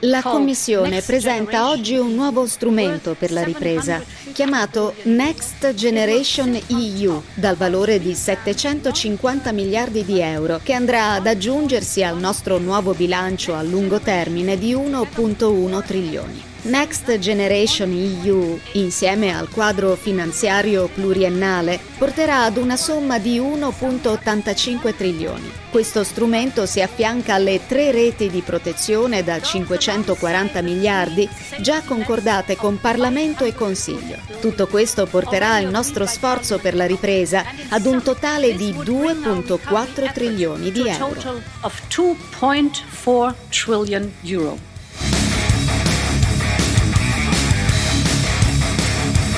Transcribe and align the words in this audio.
La 0.00 0.20
Commissione 0.20 1.00
presenta 1.00 1.70
oggi 1.70 1.96
un 1.96 2.14
nuovo 2.14 2.46
strumento 2.46 3.14
per 3.18 3.32
la 3.32 3.42
ripresa, 3.42 4.04
chiamato 4.34 4.92
Next 5.04 5.72
Generation 5.72 6.60
EU, 6.66 7.22
dal 7.32 7.56
valore 7.56 7.98
di 8.00 8.14
750 8.14 9.50
miliardi 9.52 10.04
di 10.04 10.20
euro, 10.20 10.60
che 10.62 10.74
andrà 10.74 11.12
ad 11.12 11.26
aggiungersi 11.26 12.02
al 12.04 12.18
nostro 12.18 12.58
nuovo 12.58 12.92
bilancio 12.92 13.54
a 13.54 13.62
lungo 13.62 13.98
termine 13.98 14.58
di 14.58 14.74
1.1 14.74 15.82
trilioni. 15.86 16.51
Next 16.64 17.18
Generation 17.18 17.90
EU, 17.90 18.56
insieme 18.74 19.36
al 19.36 19.48
quadro 19.48 19.96
finanziario 19.96 20.86
pluriennale, 20.86 21.80
porterà 21.98 22.44
ad 22.44 22.56
una 22.56 22.76
somma 22.76 23.18
di 23.18 23.40
1.85 23.40 24.94
trilioni. 24.94 25.50
Questo 25.70 26.04
strumento 26.04 26.64
si 26.64 26.80
affianca 26.80 27.34
alle 27.34 27.66
tre 27.66 27.90
reti 27.90 28.30
di 28.30 28.42
protezione 28.42 29.24
da 29.24 29.40
540 29.40 30.62
miliardi 30.62 31.28
già 31.60 31.82
concordate 31.82 32.54
con 32.54 32.78
Parlamento 32.78 33.42
e 33.42 33.54
Consiglio. 33.54 34.18
Tutto 34.40 34.68
questo 34.68 35.06
porterà 35.06 35.58
il 35.58 35.68
nostro 35.68 36.06
sforzo 36.06 36.58
per 36.58 36.76
la 36.76 36.86
ripresa 36.86 37.44
ad 37.70 37.86
un 37.86 38.04
totale 38.04 38.54
di 38.54 38.72
2.4 38.72 40.12
trilioni 40.12 40.70
di 40.70 40.86
euro. 40.86 41.42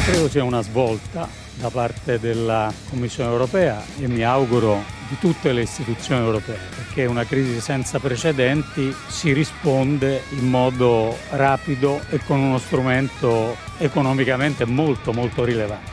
Credo 0.04 0.28
sia 0.28 0.44
una 0.44 0.60
svolta 0.60 1.26
da 1.54 1.70
parte 1.70 2.20
della 2.20 2.70
Commissione 2.90 3.30
europea 3.30 3.82
e 3.98 4.06
mi 4.06 4.22
auguro 4.22 4.84
di 5.08 5.16
tutte 5.18 5.50
le 5.54 5.62
istituzioni 5.62 6.22
europee, 6.22 6.58
perché 6.76 7.06
una 7.06 7.24
crisi 7.24 7.58
senza 7.58 7.98
precedenti 7.98 8.94
si 9.08 9.32
risponde 9.32 10.24
in 10.38 10.50
modo 10.50 11.16
rapido 11.30 12.02
e 12.10 12.18
con 12.18 12.38
uno 12.38 12.58
strumento 12.58 13.56
economicamente 13.78 14.66
molto 14.66 15.14
molto 15.14 15.42
rilevante. 15.42 15.92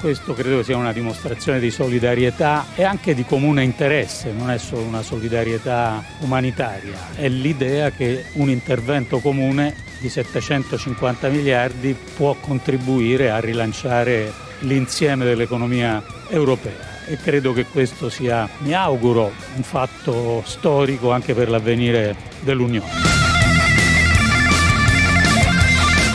Questo 0.00 0.32
credo 0.32 0.62
sia 0.62 0.78
una 0.78 0.92
dimostrazione 0.92 1.60
di 1.60 1.70
solidarietà 1.70 2.66
e 2.74 2.82
anche 2.82 3.14
di 3.14 3.24
comune 3.24 3.62
interesse, 3.62 4.32
non 4.32 4.50
è 4.50 4.58
solo 4.58 4.82
una 4.82 5.02
solidarietà 5.02 6.02
umanitaria, 6.20 7.14
è 7.14 7.28
l'idea 7.28 7.90
che 7.90 8.24
un 8.34 8.48
intervento 8.48 9.18
comune 9.18 9.74
di 10.04 10.10
750 10.10 11.30
miliardi 11.30 11.96
può 12.14 12.34
contribuire 12.34 13.30
a 13.30 13.40
rilanciare 13.40 14.30
l'insieme 14.58 15.24
dell'economia 15.24 16.04
europea 16.28 17.06
e 17.06 17.16
credo 17.16 17.54
che 17.54 17.64
questo 17.64 18.10
sia, 18.10 18.46
mi 18.58 18.74
auguro, 18.74 19.32
un 19.56 19.62
fatto 19.62 20.42
storico 20.44 21.10
anche 21.10 21.32
per 21.32 21.48
l'avvenire 21.48 22.14
dell'Unione. 22.40 22.90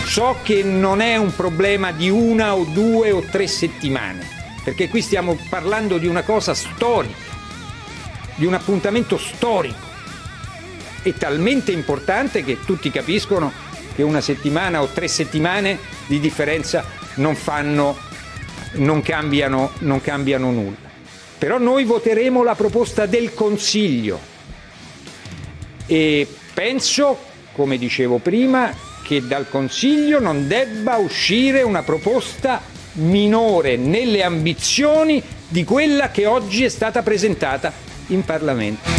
So 0.05 0.37
che 0.43 0.61
non 0.61 1.01
è 1.01 1.15
un 1.15 1.33
problema 1.33 1.91
di 1.91 2.11
una 2.11 2.53
o 2.53 2.65
due 2.65 3.09
o 3.09 3.21
tre 3.21 3.47
settimane, 3.47 4.23
perché 4.63 4.87
qui 4.87 5.01
stiamo 5.01 5.35
parlando 5.49 5.97
di 5.97 6.05
una 6.05 6.21
cosa 6.21 6.53
storica, 6.53 7.15
di 8.35 8.45
un 8.45 8.53
appuntamento 8.53 9.17
storico 9.17 9.87
e 11.01 11.17
talmente 11.17 11.71
importante 11.71 12.43
che 12.43 12.59
tutti 12.65 12.91
capiscono 12.91 13.67
che 13.99 14.03
una 14.05 14.21
settimana 14.21 14.81
o 14.81 14.87
tre 14.87 15.09
settimane 15.09 15.77
di 16.07 16.21
differenza 16.21 16.85
non 17.15 17.35
fanno, 17.35 17.97
non 18.75 19.01
cambiano, 19.01 19.71
non 19.79 19.99
cambiano 19.99 20.51
nulla. 20.51 20.87
Però 21.37 21.57
noi 21.57 21.83
voteremo 21.83 22.41
la 22.41 22.55
proposta 22.55 23.05
del 23.05 23.33
Consiglio 23.33 24.17
e 25.85 26.25
penso, 26.53 27.17
come 27.51 27.77
dicevo 27.77 28.19
prima, 28.19 28.73
che 29.03 29.27
dal 29.27 29.49
Consiglio 29.49 30.21
non 30.21 30.47
debba 30.47 30.95
uscire 30.95 31.61
una 31.61 31.83
proposta 31.83 32.61
minore 32.93 33.75
nelle 33.75 34.23
ambizioni 34.23 35.21
di 35.45 35.65
quella 35.65 36.09
che 36.09 36.25
oggi 36.25 36.63
è 36.63 36.69
stata 36.69 37.03
presentata 37.03 37.73
in 38.07 38.23
Parlamento. 38.23 38.98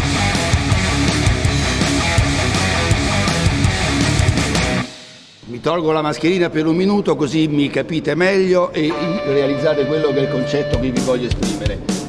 Tolgo 5.60 5.92
la 5.92 6.00
mascherina 6.00 6.48
per 6.48 6.66
un 6.66 6.74
minuto 6.74 7.16
così 7.16 7.46
mi 7.46 7.68
capite 7.68 8.14
meglio 8.14 8.72
e 8.72 8.90
realizzate 9.26 9.84
quello 9.84 10.08
che 10.08 10.20
è 10.20 10.22
il 10.22 10.30
concetto 10.30 10.80
che 10.80 10.90
vi 10.90 11.00
voglio 11.00 11.26
esprimere. 11.26 11.99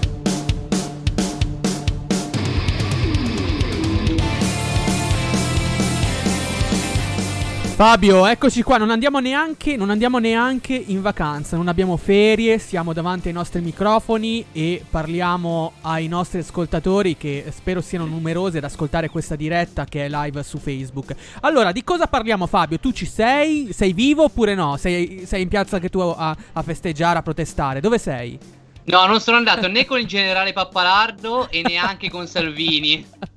Fabio, 7.81 8.27
eccoci 8.27 8.61
qua, 8.61 8.77
non 8.77 8.91
andiamo, 8.91 9.17
neanche, 9.17 9.75
non 9.75 9.89
andiamo 9.89 10.19
neanche 10.19 10.75
in 10.75 11.01
vacanza, 11.01 11.57
non 11.57 11.67
abbiamo 11.67 11.97
ferie, 11.97 12.59
siamo 12.59 12.93
davanti 12.93 13.29
ai 13.29 13.33
nostri 13.33 13.59
microfoni 13.59 14.45
e 14.51 14.85
parliamo 14.87 15.71
ai 15.81 16.07
nostri 16.07 16.41
ascoltatori 16.41 17.17
che 17.17 17.45
spero 17.49 17.81
siano 17.81 18.05
numerosi 18.05 18.57
ad 18.57 18.65
ascoltare 18.65 19.09
questa 19.09 19.35
diretta 19.35 19.85
che 19.85 20.05
è 20.05 20.09
live 20.09 20.43
su 20.43 20.59
Facebook. 20.59 21.15
Allora, 21.39 21.71
di 21.71 21.83
cosa 21.83 22.05
parliamo 22.05 22.45
Fabio? 22.45 22.77
Tu 22.77 22.91
ci 22.91 23.07
sei? 23.07 23.73
Sei 23.73 23.93
vivo 23.93 24.25
oppure 24.25 24.53
no? 24.53 24.77
Sei, 24.77 25.23
sei 25.25 25.41
in 25.41 25.47
piazza 25.47 25.79
che 25.79 25.89
tu 25.89 26.01
a, 26.01 26.37
a 26.53 26.61
festeggiare, 26.61 27.17
a 27.17 27.23
protestare? 27.23 27.79
Dove 27.79 27.97
sei? 27.97 28.37
No, 28.83 29.07
non 29.07 29.19
sono 29.19 29.37
andato 29.37 29.67
né 29.67 29.85
con 29.85 29.97
il 29.97 30.05
generale 30.05 30.53
Pappalardo 30.53 31.49
e 31.49 31.63
neanche 31.63 32.11
con 32.11 32.27
Salvini. 32.27 33.03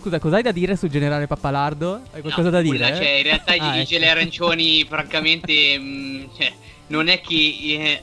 Scusa, 0.00 0.20
cos'hai 0.20 0.42
da 0.42 0.52
dire 0.52 0.76
sul 0.76 0.90
generale 0.90 1.26
Pappalardo? 1.26 2.02
Hai 2.12 2.20
qualcosa 2.20 2.50
no, 2.50 2.50
da 2.50 2.62
dire? 2.62 2.94
Cioè, 2.94 3.08
in 3.08 3.22
realtà 3.24 3.52
ah, 3.52 3.76
i 3.76 3.86
ecco. 3.88 4.04
arancioni, 4.04 4.84
francamente, 4.84 5.78
mh, 5.78 5.82
mm, 5.82 6.24
cioè, 6.38 6.52
non 6.86 7.08
è 7.08 7.20
che 7.20 8.00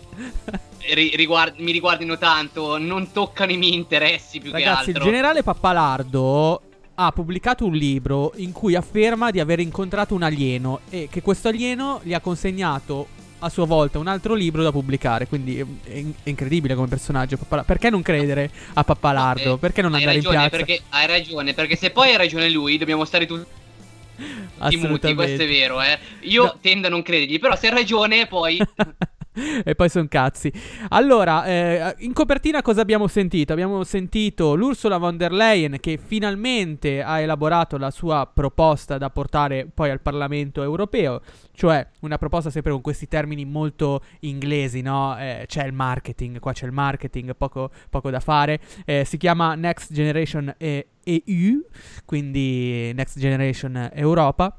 eh, 0.79 1.15
riguard- 1.15 1.57
mi 1.59 1.71
riguardino 1.71 2.17
tanto, 2.17 2.77
non 2.77 3.11
toccano 3.11 3.53
i 3.53 3.57
miei 3.57 3.75
interessi 3.75 4.39
più 4.39 4.51
Ragazzi, 4.51 4.91
che 4.91 4.91
altro. 4.91 5.03
il 5.03 5.11
generale 5.11 5.41
Pappalardo 5.41 6.61
ha 6.95 7.11
pubblicato 7.11 7.65
un 7.65 7.73
libro 7.73 8.33
in 8.37 8.51
cui 8.51 8.75
afferma 8.75 9.31
di 9.31 9.39
aver 9.39 9.59
incontrato 9.59 10.15
un 10.15 10.23
alieno 10.23 10.81
e 10.89 11.07
che 11.09 11.21
questo 11.21 11.47
alieno 11.47 11.99
gli 12.03 12.13
ha 12.13 12.19
consegnato 12.19 13.07
a 13.39 13.49
sua 13.49 13.65
volta 13.65 13.99
un 13.99 14.07
altro 14.07 14.33
libro 14.33 14.63
da 14.63 14.71
pubblicare. 14.71 15.27
Quindi 15.27 15.59
è, 15.59 15.65
è 16.23 16.29
incredibile 16.29 16.75
come 16.75 16.87
personaggio. 16.87 17.37
Perché 17.65 17.89
non 17.89 18.01
credere 18.01 18.49
a 18.73 18.83
Pappalardo? 18.83 19.49
No, 19.49 19.55
eh, 19.55 19.57
perché 19.57 19.81
non 19.81 19.93
andare 19.93 20.15
ragione, 20.15 20.35
in 20.35 20.41
piazza? 20.41 20.57
Perché, 20.57 20.81
hai 20.89 21.07
ragione, 21.07 21.53
perché 21.53 21.75
se 21.75 21.91
poi 21.91 22.09
hai 22.09 22.17
ragione 22.17 22.49
lui, 22.49 22.77
dobbiamo 22.77 23.05
stare 23.05 23.25
tutti 23.25 24.77
muti. 24.77 25.13
Questo 25.13 25.41
è 25.43 25.47
vero, 25.47 25.81
eh. 25.81 25.97
Io 26.21 26.43
no. 26.43 26.57
tendo 26.61 26.87
a 26.87 26.89
non 26.89 27.01
credergli, 27.01 27.39
però 27.39 27.55
se 27.55 27.67
hai 27.67 27.73
ragione, 27.73 28.27
poi. 28.27 28.59
e 29.63 29.75
poi 29.75 29.89
sono 29.89 30.07
cazzi. 30.07 30.51
Allora, 30.89 31.45
eh, 31.45 31.95
in 31.99 32.13
copertina 32.13 32.61
cosa 32.61 32.81
abbiamo 32.81 33.07
sentito? 33.07 33.53
Abbiamo 33.53 33.83
sentito 33.83 34.55
l'Ursula 34.55 34.97
von 34.97 35.17
der 35.17 35.31
Leyen 35.31 35.77
che 35.79 35.99
finalmente 36.03 37.01
ha 37.01 37.19
elaborato 37.19 37.77
la 37.77 37.91
sua 37.91 38.29
proposta 38.31 38.97
da 38.97 39.09
portare 39.09 39.67
poi 39.71 39.89
al 39.89 40.01
Parlamento 40.01 40.63
europeo, 40.63 41.21
cioè 41.53 41.85
una 42.01 42.17
proposta 42.17 42.49
sempre 42.49 42.71
con 42.71 42.81
questi 42.81 43.07
termini 43.07 43.45
molto 43.45 44.01
inglesi, 44.21 44.81
no? 44.81 45.17
Eh, 45.17 45.45
c'è 45.47 45.65
il 45.65 45.73
marketing, 45.73 46.39
qua 46.39 46.53
c'è 46.53 46.65
il 46.65 46.71
marketing, 46.71 47.35
poco, 47.35 47.71
poco 47.89 48.09
da 48.09 48.19
fare. 48.19 48.59
Eh, 48.85 49.03
si 49.05 49.17
chiama 49.17 49.55
Next 49.55 49.91
Generation 49.91 50.53
EU, 50.57 51.61
quindi 52.05 52.93
Next 52.93 53.19
Generation 53.19 53.89
Europa 53.93 54.57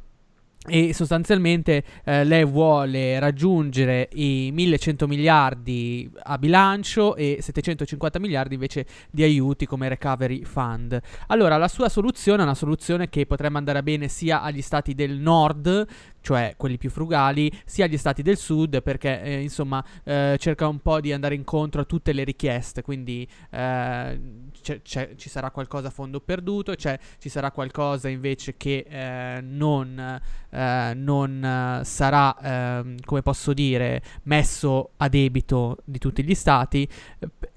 e 0.66 0.92
sostanzialmente 0.94 1.82
eh, 2.04 2.24
lei 2.24 2.44
vuole 2.44 3.18
raggiungere 3.18 4.08
i 4.14 4.50
1100 4.52 5.06
miliardi 5.06 6.10
a 6.24 6.38
bilancio 6.38 7.16
e 7.16 7.38
750 7.40 8.18
miliardi 8.18 8.54
invece 8.54 8.86
di 9.10 9.22
aiuti 9.22 9.66
come 9.66 9.88
recovery 9.88 10.44
fund. 10.44 11.00
Allora 11.28 11.56
la 11.56 11.68
sua 11.68 11.88
soluzione 11.88 12.40
è 12.40 12.44
una 12.44 12.54
soluzione 12.54 13.08
che 13.08 13.26
potrebbe 13.26 13.58
andare 13.58 13.82
bene 13.82 14.08
sia 14.08 14.42
agli 14.42 14.62
stati 14.62 14.94
del 14.94 15.18
nord 15.18 15.86
cioè 16.26 16.54
quelli 16.56 16.76
più 16.76 16.90
frugali, 16.90 17.48
sia 17.64 17.84
agli 17.84 17.96
stati 17.96 18.20
del 18.20 18.36
sud, 18.36 18.82
perché 18.82 19.22
eh, 19.22 19.42
insomma 19.42 19.84
eh, 20.02 20.34
cerca 20.40 20.66
un 20.66 20.80
po' 20.80 20.98
di 20.98 21.12
andare 21.12 21.36
incontro 21.36 21.82
a 21.82 21.84
tutte 21.84 22.12
le 22.12 22.24
richieste, 22.24 22.82
quindi 22.82 23.24
eh, 23.48 24.20
c'è, 24.60 24.82
c'è, 24.82 25.14
ci 25.14 25.28
sarà 25.28 25.52
qualcosa 25.52 25.86
a 25.86 25.90
fondo 25.90 26.18
perduto, 26.18 26.74
ci 26.74 27.28
sarà 27.28 27.52
qualcosa 27.52 28.08
invece 28.08 28.56
che 28.56 28.84
eh, 28.88 29.40
non, 29.40 30.20
eh, 30.50 30.92
non 30.96 31.80
sarà, 31.84 32.36
ehm, 32.42 32.96
come 33.04 33.22
posso 33.22 33.52
dire, 33.52 34.02
messo 34.24 34.94
a 34.96 35.08
debito 35.08 35.76
di 35.84 35.98
tutti 35.98 36.24
gli 36.24 36.34
stati. 36.34 36.88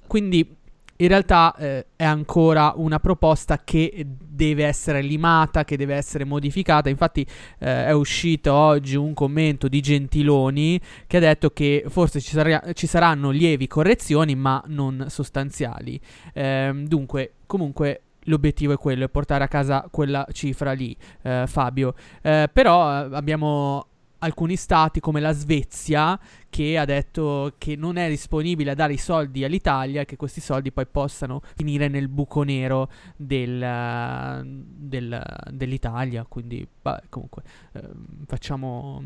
Quindi 0.05 0.57
in 1.01 1.07
realtà 1.07 1.55
eh, 1.55 1.85
è 1.95 2.03
ancora 2.03 2.73
una 2.75 2.99
proposta 2.99 3.61
che 3.63 4.05
deve 4.05 4.65
essere 4.65 5.01
limata, 5.01 5.63
che 5.63 5.77
deve 5.77 5.95
essere 5.95 6.25
modificata. 6.25 6.89
Infatti 6.89 7.25
eh, 7.59 7.85
è 7.85 7.91
uscito 7.91 8.53
oggi 8.53 8.95
un 8.95 9.13
commento 9.13 9.69
di 9.69 9.79
Gentiloni 9.79 10.79
che 11.07 11.17
ha 11.17 11.21
detto 11.21 11.51
che 11.51 11.85
forse 11.87 12.19
ci, 12.19 12.31
sarà, 12.31 12.73
ci 12.73 12.85
saranno 12.87 13.29
lievi 13.29 13.67
correzioni 13.67 14.35
ma 14.35 14.61
non 14.67 15.05
sostanziali. 15.07 15.99
Eh, 16.33 16.71
dunque, 16.85 17.33
comunque 17.45 18.01
l'obiettivo 18.23 18.73
è 18.73 18.77
quello, 18.77 19.05
è 19.05 19.09
portare 19.09 19.45
a 19.45 19.47
casa 19.47 19.87
quella 19.89 20.27
cifra 20.33 20.73
lì, 20.73 20.95
eh, 21.21 21.45
Fabio. 21.47 21.93
Eh, 22.21 22.49
però 22.51 23.05
eh, 23.05 23.15
abbiamo 23.15 23.85
alcuni 24.19 24.55
stati 24.57 24.99
come 24.99 25.21
la 25.21 25.31
Svezia 25.31 26.19
che 26.59 26.77
ha 26.77 26.83
detto 26.83 27.53
che 27.57 27.77
non 27.77 27.95
è 27.95 28.09
disponibile 28.09 28.71
a 28.71 28.73
dare 28.73 28.91
i 28.91 28.97
soldi 28.97 29.45
all'Italia 29.45 30.03
che 30.03 30.17
questi 30.17 30.41
soldi 30.41 30.73
poi 30.73 30.85
possano 30.87 31.41
finire 31.55 31.87
nel 31.87 32.09
buco 32.09 32.43
nero 32.43 32.89
del, 33.15 34.43
del, 34.75 35.23
dell'Italia. 35.51 36.25
Quindi, 36.27 36.67
vabbè, 36.81 37.03
comunque, 37.07 37.43
eh, 37.71 37.81
facciamo 38.25 39.01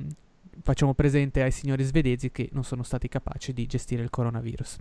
facciamo 0.63 0.94
presente 0.94 1.44
ai 1.44 1.51
signori 1.51 1.83
svedesi 1.83 2.31
che 2.31 2.50
non 2.54 2.63
sono 2.63 2.83
stati 2.83 3.10
capaci 3.10 3.54
di 3.54 3.65
gestire 3.68 4.01
il 4.01 4.10
coronavirus. 4.10 4.77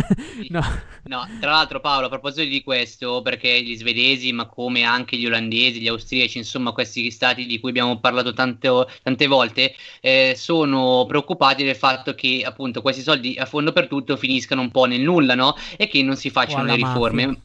no. 0.50 0.62
no. 1.04 1.28
tra 1.40 1.50
l'altro 1.50 1.80
Paolo, 1.80 2.06
a 2.06 2.08
proposito 2.10 2.46
di 2.48 2.62
questo, 2.62 3.22
perché 3.22 3.62
gli 3.62 3.74
svedesi, 3.76 4.32
ma 4.32 4.46
come 4.46 4.82
anche 4.82 5.16
gli 5.16 5.26
olandesi, 5.26 5.80
gli 5.80 5.88
austriaci, 5.88 6.38
insomma 6.38 6.72
questi 6.72 7.10
stati 7.10 7.46
di 7.46 7.58
cui 7.58 7.70
abbiamo 7.70 7.98
parlato 7.98 8.32
tante, 8.34 8.68
tante 9.02 9.26
volte, 9.26 9.74
eh, 10.00 10.34
sono 10.36 11.06
preoccupati 11.08 11.64
del 11.64 11.76
fatto 11.76 12.14
che 12.14 12.42
appunto 12.44 12.82
questi 12.82 13.02
soldi 13.02 13.36
a 13.38 13.46
fondo 13.46 13.72
per 13.72 13.88
tutto 13.88 14.16
finiscano 14.16 14.60
un 14.60 14.70
po' 14.70 14.84
nel 14.84 15.00
nulla, 15.00 15.34
no? 15.34 15.56
E 15.76 15.88
che 15.88 16.02
non 16.02 16.16
si 16.16 16.28
facciano 16.30 16.64
le 16.64 16.76
riforme. 16.76 17.26
Mafia. 17.26 17.42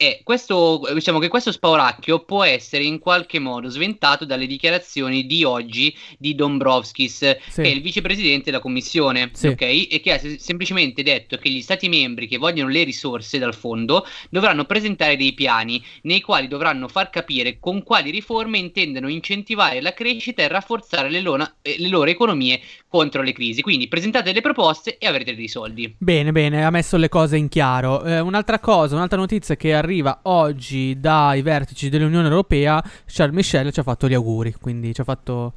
E 0.00 0.20
questo, 0.22 0.80
diciamo 0.94 1.18
che 1.18 1.26
questo 1.26 1.50
spauracchio 1.50 2.20
può 2.20 2.44
essere 2.44 2.84
in 2.84 3.00
qualche 3.00 3.40
modo 3.40 3.68
sventato 3.68 4.24
dalle 4.24 4.46
dichiarazioni 4.46 5.26
di 5.26 5.42
oggi 5.42 5.92
di 6.16 6.36
Dombrovskis, 6.36 7.36
sì. 7.48 7.62
che 7.62 7.62
è 7.62 7.66
il 7.66 7.82
vicepresidente 7.82 8.44
della 8.44 8.60
commissione, 8.60 9.28
sì. 9.32 9.48
ok? 9.48 9.60
E 9.60 10.00
che 10.00 10.12
ha 10.12 10.20
semplicemente 10.38 11.02
detto 11.02 11.36
che 11.36 11.50
gli 11.50 11.60
stati 11.60 11.88
membri 11.88 12.28
che 12.28 12.38
vogliono 12.38 12.70
le 12.70 12.84
risorse 12.84 13.40
dal 13.40 13.56
fondo 13.56 14.06
dovranno 14.30 14.66
presentare 14.66 15.16
dei 15.16 15.32
piani 15.32 15.84
nei 16.02 16.20
quali 16.20 16.46
dovranno 16.46 16.86
far 16.86 17.10
capire 17.10 17.58
con 17.58 17.82
quali 17.82 18.12
riforme 18.12 18.58
intendono 18.58 19.08
incentivare 19.08 19.80
la 19.80 19.94
crescita 19.94 20.42
e 20.42 20.46
rafforzare 20.46 21.10
le, 21.10 21.20
loro, 21.20 21.54
eh, 21.60 21.74
le 21.76 21.88
loro 21.88 22.08
economie 22.08 22.60
contro 22.86 23.20
le 23.22 23.32
crisi. 23.32 23.62
Quindi 23.62 23.88
presentate 23.88 24.26
delle 24.26 24.42
proposte 24.42 24.96
e 24.96 25.08
avrete 25.08 25.34
dei 25.34 25.48
soldi. 25.48 25.92
Bene, 25.98 26.30
bene, 26.30 26.64
ha 26.64 26.70
messo 26.70 26.96
le 26.96 27.08
cose 27.08 27.36
in 27.36 27.48
chiaro. 27.48 28.04
Eh, 28.04 28.20
un'altra 28.20 28.60
cosa, 28.60 28.94
un'altra 28.94 29.18
notizia 29.18 29.56
che 29.56 29.74
arriva 29.74 29.86
arriva 29.88 30.20
oggi 30.24 31.00
dai 31.00 31.40
vertici 31.40 31.88
dell'Unione 31.88 32.28
Europea, 32.28 32.82
Charles 33.06 33.34
Michel 33.34 33.72
ci 33.72 33.80
ha 33.80 33.82
fatto 33.82 34.06
gli 34.06 34.14
auguri, 34.14 34.52
quindi 34.52 34.94
ci 34.94 35.00
ha 35.00 35.04
fatto... 35.04 35.54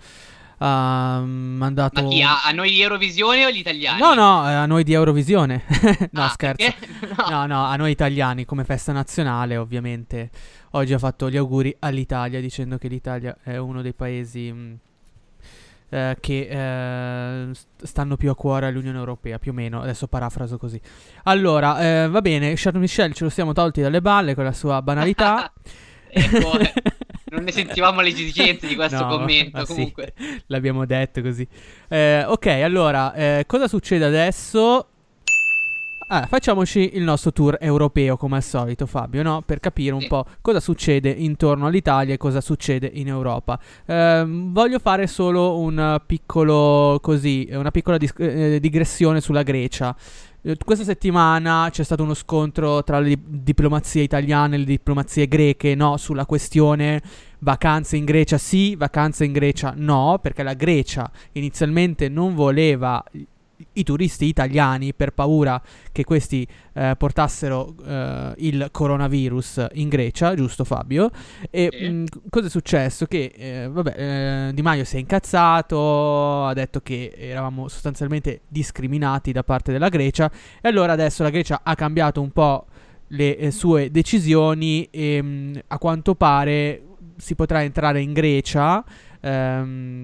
Uh, 0.57 0.65
mandato... 1.25 2.03
Ma 2.03 2.07
chi 2.07 2.21
ha? 2.21 2.43
A 2.43 2.51
noi 2.51 2.69
di 2.69 2.81
Eurovisione 2.81 3.45
o 3.45 3.49
gli 3.49 3.57
italiani? 3.57 3.99
No, 3.99 4.13
no, 4.13 4.47
eh, 4.47 4.53
a 4.53 4.67
noi 4.67 4.83
di 4.83 4.93
Eurovisione. 4.93 5.63
no, 6.11 6.23
ah, 6.23 6.29
scherzo. 6.29 6.71
No. 7.17 7.29
no. 7.29 7.45
no, 7.47 7.65
a 7.65 7.75
noi 7.75 7.89
italiani 7.89 8.45
come 8.45 8.63
festa 8.63 8.91
nazionale, 8.91 9.57
ovviamente. 9.57 10.29
Oggi 10.71 10.93
ha 10.93 10.99
fatto 10.99 11.31
gli 11.31 11.37
auguri 11.37 11.75
all'Italia 11.79 12.39
dicendo 12.39 12.77
che 12.77 12.87
l'Italia 12.87 13.35
è 13.43 13.57
uno 13.57 13.81
dei 13.81 13.93
paesi... 13.93 14.51
Mh, 14.51 14.79
eh, 15.91 16.15
che 16.21 16.47
eh, 16.49 17.49
stanno 17.83 18.15
più 18.15 18.29
a 18.29 18.35
cuore 18.35 18.67
all'Unione 18.67 18.97
Europea, 18.97 19.37
più 19.39 19.51
o 19.51 19.53
meno, 19.53 19.81
adesso 19.81 20.07
parafraso 20.07 20.57
così. 20.57 20.79
Allora, 21.23 22.03
eh, 22.03 22.07
va 22.07 22.21
bene, 22.21 22.53
Charles 22.55 22.81
Michel 22.81 23.13
ce 23.13 23.25
lo 23.25 23.29
siamo 23.29 23.51
tolti 23.51 23.81
dalle 23.81 24.01
balle 24.01 24.33
con 24.33 24.45
la 24.45 24.53
sua 24.53 24.81
banalità. 24.81 25.51
ecco, 26.07 26.51
non 27.31 27.43
ne 27.43 27.51
sentivamo 27.51 27.99
le 27.99 28.09
esigenze 28.09 28.67
di 28.67 28.75
questo 28.75 29.03
no, 29.03 29.17
commento 29.17 29.65
comunque. 29.65 30.13
Sì, 30.17 30.41
l'abbiamo 30.47 30.85
detto 30.85 31.21
così. 31.21 31.45
Eh, 31.89 32.23
ok, 32.23 32.45
allora, 32.47 33.13
eh, 33.13 33.43
cosa 33.45 33.67
succede 33.67 34.05
adesso? 34.05 34.90
Ah, 36.13 36.25
facciamoci 36.27 36.97
il 36.97 37.03
nostro 37.03 37.31
tour 37.31 37.57
europeo 37.61 38.17
come 38.17 38.35
al 38.35 38.43
solito, 38.43 38.85
Fabio, 38.85 39.23
no? 39.23 39.43
Per 39.45 39.61
capire 39.61 39.93
un 39.93 40.01
sì. 40.01 40.07
po' 40.07 40.25
cosa 40.41 40.59
succede 40.59 41.09
intorno 41.09 41.67
all'Italia 41.67 42.13
e 42.13 42.17
cosa 42.17 42.41
succede 42.41 42.91
in 42.93 43.07
Europa. 43.07 43.57
Eh, 43.85 44.25
voglio 44.27 44.79
fare 44.79 45.07
solo 45.07 45.57
un 45.59 46.01
piccolo 46.05 46.99
così, 47.01 47.47
una 47.53 47.71
piccola 47.71 47.97
dis- 47.97 48.13
eh, 48.17 48.59
digressione 48.59 49.21
sulla 49.21 49.43
Grecia. 49.43 49.95
Eh, 50.41 50.57
questa 50.65 50.83
settimana 50.83 51.69
c'è 51.71 51.83
stato 51.83 52.03
uno 52.03 52.13
scontro 52.13 52.83
tra 52.83 52.99
le 52.99 53.17
diplomazie 53.17 54.03
italiane 54.03 54.55
e 54.55 54.57
le 54.59 54.65
diplomazie 54.65 55.29
greche, 55.29 55.75
no? 55.75 55.95
Sulla 55.95 56.25
questione 56.25 57.01
vacanze 57.39 57.95
in 57.95 58.03
Grecia 58.03 58.37
sì, 58.37 58.75
vacanze 58.75 59.23
in 59.23 59.31
Grecia 59.31 59.73
no, 59.77 60.19
perché 60.21 60.43
la 60.43 60.55
Grecia 60.55 61.09
inizialmente 61.31 62.09
non 62.09 62.35
voleva 62.35 63.01
i 63.73 63.83
turisti 63.83 64.25
italiani 64.25 64.93
per 64.93 65.11
paura 65.11 65.61
che 65.91 66.03
questi 66.03 66.47
eh, 66.73 66.95
portassero 66.97 67.73
eh, 67.85 68.33
il 68.37 68.69
coronavirus 68.71 69.67
in 69.73 69.89
Grecia, 69.89 70.35
giusto 70.35 70.63
Fabio? 70.63 71.09
E 71.49 71.69
sì. 71.71 71.89
mh, 71.89 72.05
cosa 72.29 72.47
è 72.47 72.49
successo? 72.49 73.05
Che 73.05 73.31
eh, 73.35 73.69
vabbè, 73.69 74.47
eh, 74.49 74.53
Di 74.53 74.61
Maio 74.61 74.83
si 74.83 74.97
è 74.97 74.99
incazzato, 74.99 76.45
ha 76.45 76.53
detto 76.53 76.81
che 76.81 77.13
eravamo 77.15 77.67
sostanzialmente 77.67 78.41
discriminati 78.47 79.31
da 79.31 79.43
parte 79.43 79.71
della 79.71 79.89
Grecia 79.89 80.31
e 80.61 80.67
allora 80.67 80.93
adesso 80.93 81.23
la 81.23 81.29
Grecia 81.29 81.61
ha 81.63 81.75
cambiato 81.75 82.21
un 82.21 82.31
po' 82.31 82.65
le 83.07 83.37
eh, 83.37 83.51
sue 83.51 83.91
decisioni 83.91 84.87
e 84.89 85.21
mh, 85.21 85.61
a 85.67 85.77
quanto 85.77 86.15
pare 86.15 86.83
si 87.17 87.35
potrà 87.35 87.61
entrare 87.61 88.01
in 88.01 88.13
Grecia 88.13 88.83
ehm, 89.21 90.03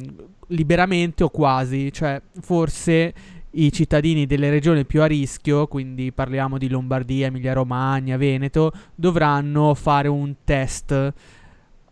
liberamente 0.50 1.24
o 1.24 1.30
quasi, 1.30 1.92
cioè 1.92 2.21
forse 2.39 3.13
i 3.57 3.71
cittadini 3.71 4.25
delle 4.25 4.50
regioni 4.50 4.86
più 4.86 5.01
a 5.01 5.06
rischio, 5.06 5.68
quindi 5.68 6.12
parliamo 6.12 6.57
di 6.57 6.69
Lombardia, 6.69 7.27
Emilia 7.27 7.54
Romagna, 7.54 8.18
Veneto, 8.18 8.71
dovranno 8.94 9.74
fare 9.74 10.07
un 10.07 10.36
test 10.44 11.13